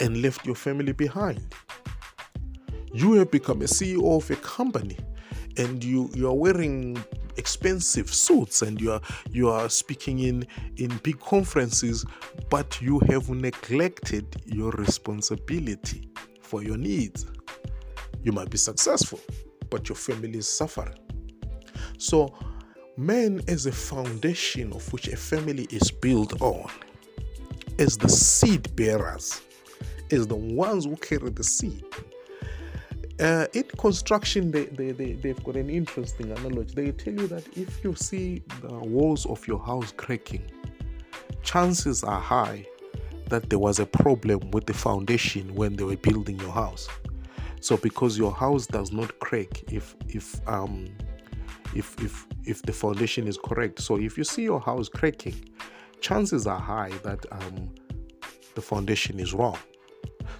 and 0.00 0.20
left 0.20 0.44
your 0.44 0.56
family 0.56 0.92
behind 0.92 1.54
you 2.96 3.12
have 3.12 3.30
become 3.30 3.60
a 3.60 3.66
CEO 3.66 4.16
of 4.16 4.30
a 4.30 4.36
company 4.36 4.96
and 5.58 5.84
you 5.84 6.10
you 6.14 6.26
are 6.28 6.34
wearing 6.34 6.96
expensive 7.36 8.12
suits 8.12 8.62
and 8.62 8.80
you 8.80 8.90
are 8.90 9.00
you 9.30 9.50
are 9.50 9.68
speaking 9.68 10.20
in 10.20 10.46
in 10.76 10.96
big 11.02 11.20
conferences 11.20 12.06
but 12.48 12.80
you 12.80 12.98
have 13.00 13.28
neglected 13.28 14.24
your 14.46 14.70
responsibility 14.72 16.08
for 16.40 16.62
your 16.62 16.78
needs. 16.78 17.26
You 18.22 18.32
might 18.32 18.48
be 18.48 18.58
successful 18.58 19.20
but 19.68 19.88
your 19.90 19.96
family 19.96 20.38
is 20.38 20.48
suffering. 20.48 20.98
So 21.98 22.34
men 22.96 23.42
is 23.46 23.66
a 23.66 23.72
foundation 23.72 24.72
of 24.72 24.90
which 24.92 25.08
a 25.08 25.16
family 25.16 25.66
is 25.70 25.90
built 25.90 26.40
on 26.40 26.70
as 27.78 27.98
the 27.98 28.08
seed 28.08 28.74
bearers 28.74 29.42
as 30.10 30.26
the 30.26 30.36
ones 30.36 30.86
who 30.86 30.96
carry 30.96 31.28
the 31.28 31.44
seed 31.44 31.84
uh, 33.20 33.46
in 33.54 33.64
construction, 33.78 34.50
they, 34.50 34.64
they, 34.66 34.92
they, 34.92 35.12
they've 35.14 35.42
got 35.44 35.56
an 35.56 35.70
interesting 35.70 36.30
analogy. 36.32 36.74
They 36.74 36.92
tell 36.92 37.14
you 37.14 37.26
that 37.28 37.46
if 37.56 37.82
you 37.82 37.94
see 37.94 38.42
the 38.60 38.74
walls 38.74 39.26
of 39.26 39.46
your 39.46 39.58
house 39.58 39.92
cracking, 39.96 40.42
chances 41.42 42.04
are 42.04 42.20
high 42.20 42.66
that 43.28 43.48
there 43.50 43.58
was 43.58 43.80
a 43.80 43.86
problem 43.86 44.50
with 44.50 44.66
the 44.66 44.74
foundation 44.74 45.54
when 45.54 45.76
they 45.76 45.84
were 45.84 45.96
building 45.96 46.38
your 46.38 46.52
house. 46.52 46.88
So 47.60 47.76
because 47.76 48.16
your 48.18 48.32
house 48.32 48.66
does 48.66 48.92
not 48.92 49.18
crack 49.18 49.72
if 49.72 49.96
if 50.08 50.40
um 50.48 50.88
if 51.74 51.96
if 52.00 52.26
if 52.44 52.62
the 52.62 52.72
foundation 52.72 53.26
is 53.26 53.38
correct. 53.38 53.80
So 53.80 53.96
if 53.98 54.16
you 54.16 54.24
see 54.24 54.42
your 54.42 54.60
house 54.60 54.88
cracking, 54.88 55.50
chances 56.00 56.46
are 56.46 56.60
high 56.60 56.92
that 57.02 57.24
um 57.32 57.70
the 58.54 58.62
foundation 58.62 59.18
is 59.18 59.34
wrong. 59.34 59.58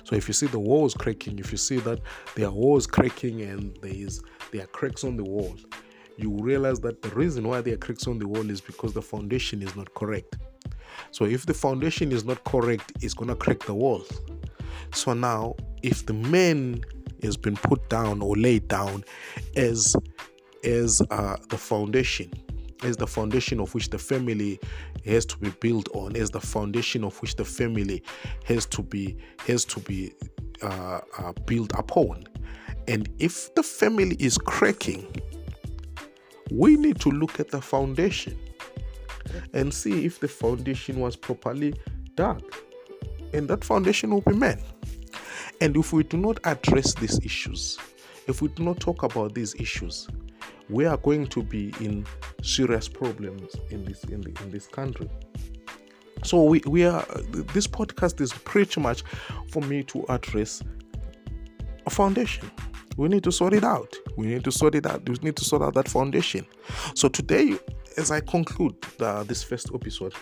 So 0.07 0.15
if 0.15 0.29
you 0.29 0.35
see 0.35 0.47
the 0.47 0.61
walls 0.61 0.95
cracking, 0.95 1.41
if 1.41 1.51
you 1.51 1.59
see 1.59 1.79
that 1.79 1.99
there 2.37 2.47
are 2.47 2.53
walls 2.53 2.87
cracking 2.87 3.43
and 3.43 3.77
there 3.83 3.93
is 3.93 4.23
there 4.53 4.63
are 4.63 4.69
cracks 4.69 5.03
on 5.03 5.17
the 5.17 5.25
wall, 5.25 5.57
you 6.17 6.31
realize 6.31 6.79
that 6.81 7.03
the 7.03 7.09
reason 7.09 7.49
why 7.49 7.61
there 7.61 7.75
are 7.75 7.79
cracks 7.79 8.07
on 8.07 8.21
the 8.21 8.29
wall 8.29 8.49
is 8.49 8.61
because 8.61 8.93
the 8.93 9.03
foundation 9.03 9.63
is 9.63 9.75
not 9.75 9.93
correct. 9.95 10.37
So 11.11 11.25
if 11.25 11.47
the 11.47 11.55
foundation 11.55 12.13
is 12.13 12.25
not 12.25 12.45
correct, 12.45 12.93
it's 13.01 13.15
gonna 13.15 13.35
crack 13.35 13.59
the 13.65 13.75
walls. 13.75 14.21
So 14.93 15.13
now, 15.13 15.57
if 15.83 16.07
the 16.07 16.15
man 16.15 16.85
has 17.25 17.37
been 17.37 17.57
put 17.57 17.91
down 17.91 18.23
or 18.23 18.37
laid 18.37 18.69
down 18.69 19.03
as 19.57 19.97
as 20.63 21.03
uh, 21.11 21.37
the 21.49 21.59
foundation, 21.59 22.31
as 22.85 22.97
the 22.97 23.09
foundation 23.09 23.59
of 23.59 23.75
which 23.75 23.91
the 23.91 23.99
family 23.99 24.61
has 25.07 25.27
to 25.27 25.39
be 25.39 25.51
built 25.61 25.89
on, 25.95 26.17
as 26.17 26.31
the 26.31 26.41
foundation 26.41 27.05
of 27.05 27.21
which 27.23 27.37
the 27.37 27.45
family 27.45 28.03
has 28.45 28.67
to 28.67 28.83
be 28.83 29.17
has 29.47 29.65
to 29.67 29.81
be 29.81 30.13
uh, 30.63 31.01
uh, 31.19 31.33
built 31.47 31.73
upon. 31.79 32.25
And 32.89 33.09
if 33.19 33.55
the 33.55 33.63
family 33.63 34.17
is 34.19 34.39
cracking, 34.39 35.07
we 36.51 36.77
need 36.77 37.01
to 37.01 37.11
look 37.11 37.41
at 37.41 37.51
the 37.51 37.61
foundation 37.61 38.39
and 39.53 39.73
see 39.75 40.05
if 40.05 40.21
the 40.21 40.29
foundation 40.29 41.01
was 41.01 41.17
properly 41.17 41.75
dug. 42.15 42.43
And 43.33 43.49
that 43.49 43.65
foundation 43.65 44.11
will 44.11 44.21
be 44.21 44.35
men. 44.35 44.63
And 45.61 45.77
if 45.77 45.93
we 45.93 46.05
do 46.05 46.17
not 46.17 46.39
address 46.45 46.95
these 46.95 47.19
issues, 47.25 47.79
if 48.29 48.41
we 48.41 48.49
do 48.49 48.63
not 48.63 48.79
talk 48.79 49.03
about 49.03 49.35
these 49.35 49.55
issues, 49.57 50.09
we 50.69 50.85
are 50.85 50.97
going 50.97 51.27
to 51.29 51.43
be 51.43 51.73
in 51.81 52.07
serious 52.43 52.89
problems 52.89 53.55
in 53.71 53.85
this 53.85 54.03
in, 54.05 54.21
the, 54.21 54.33
in 54.43 54.51
this 54.51 54.67
country. 54.67 55.09
So 56.25 56.43
we, 56.43 56.63
we 56.67 56.85
are 56.85 57.05
this 57.55 57.67
podcast 57.67 58.21
is 58.21 58.33
pretty 58.33 58.81
much 58.81 59.03
for 59.51 59.63
me 59.63 59.83
to 59.85 60.05
address 60.09 60.63
a 61.87 61.91
foundation. 61.91 62.51
We 62.97 63.09
need 63.09 63.25
to 63.25 63.33
sort 63.33 63.53
it 63.53 63.63
out. 63.63 63.95
We 64.17 64.27
need 64.27 64.45
to 64.45 64.53
sort 64.53 64.75
it 64.75 64.87
out. 64.87 65.07
We 65.09 65.17
need 65.23 65.37
to 65.37 65.45
sort 65.45 65.63
out 65.63 65.75
that 65.75 65.89
foundation. 65.89 66.47
So 66.95 67.09
today, 67.09 67.57
as 67.97 68.11
I 68.11 68.21
conclude 68.21 68.81
the, 68.99 69.25
this 69.25 69.45
first 69.45 69.71
episode, 69.75 70.15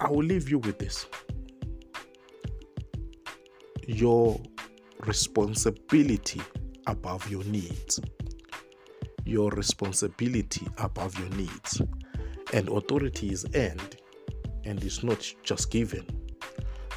I 0.00 0.10
will 0.10 0.24
leave 0.24 0.50
you 0.50 0.58
with 0.58 0.78
this. 0.78 1.06
Your 3.86 4.40
responsibility 5.06 6.40
above 6.86 7.30
your 7.30 7.44
needs. 7.44 8.00
Your 9.24 9.50
responsibility 9.50 10.66
above 10.78 11.18
your 11.18 11.28
needs. 11.30 11.80
And 12.52 12.68
authority 12.68 13.30
is 13.30 13.46
earned 13.54 13.96
and 14.64 14.82
it's 14.82 15.02
not 15.02 15.32
just 15.42 15.70
given. 15.70 16.06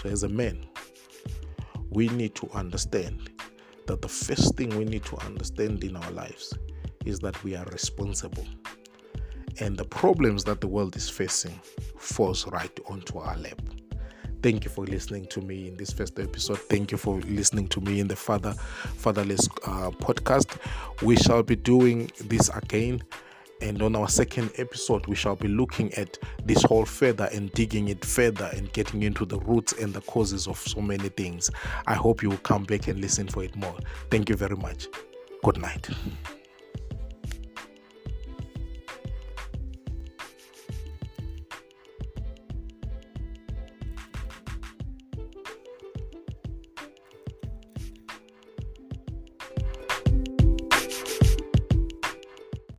So, 0.02 0.10
as 0.10 0.24
a 0.24 0.30
man, 0.30 0.66
we 1.90 2.10
need 2.10 2.36
to 2.36 2.50
understand 2.52 3.30
that 3.88 4.02
the 4.02 4.08
first 4.08 4.56
thing 4.56 4.78
we 4.78 4.86
need 4.86 5.06
to 5.06 5.18
understand 5.18 5.84
in 5.84 5.96
our 5.96 6.12
lives 6.12 6.54
is 7.06 7.20
that 7.20 7.42
we 7.44 7.56
are 7.56 7.66
responsible. 7.66 8.46
And 9.60 9.78
the 9.78 9.86
problems 9.86 10.44
that 10.46 10.60
the 10.60 10.68
world 10.68 10.96
is 10.96 11.10
facing 11.10 11.60
falls 11.98 12.46
right 12.48 12.78
onto 12.88 13.18
our 13.20 13.38
lap. 13.38 13.62
Thank 14.46 14.64
you 14.64 14.70
for 14.70 14.86
listening 14.86 15.26
to 15.30 15.42
me 15.42 15.70
in 15.70 15.76
this 15.76 15.92
first 15.92 16.20
episode. 16.20 16.60
Thank 16.60 16.92
you 16.92 17.00
for 17.00 17.20
listening 17.22 17.68
to 17.70 17.82
me 17.82 18.00
in 18.00 18.08
the 18.08 18.16
Father 18.16 18.54
Fatherless 18.54 19.50
uh, 19.66 19.90
podcast. 19.90 20.60
We 21.02 21.16
shall 21.16 21.42
be 21.42 21.56
doing 21.56 22.12
this 22.26 22.50
again. 22.50 23.04
And 23.62 23.82
on 23.82 23.96
our 23.96 24.08
second 24.08 24.52
episode, 24.58 25.08
we 25.08 25.16
shall 25.16 25.36
be 25.36 25.48
looking 25.48 25.92
at 25.96 26.20
this 26.44 26.62
whole 26.62 26.86
further 26.86 27.28
and 27.34 27.52
digging 27.54 27.88
it 27.88 28.06
further 28.06 28.52
and 28.54 28.72
getting 28.74 29.02
into 29.02 29.26
the 29.26 29.40
roots 29.40 29.74
and 29.82 29.96
the 29.96 30.02
causes 30.02 30.48
of 30.48 30.60
so 30.60 30.80
many 30.80 31.10
things. 31.10 31.50
I 31.88 31.96
hope 31.96 32.22
you 32.22 32.30
will 32.30 32.38
come 32.38 32.66
back 32.66 32.88
and 32.88 33.02
listen 33.02 33.28
for 33.28 33.44
it 33.44 33.56
more. 33.56 33.78
Thank 34.12 34.30
you 34.30 34.36
very 34.36 34.58
much. 34.58 34.88
Good 35.42 35.60
night. 35.60 35.90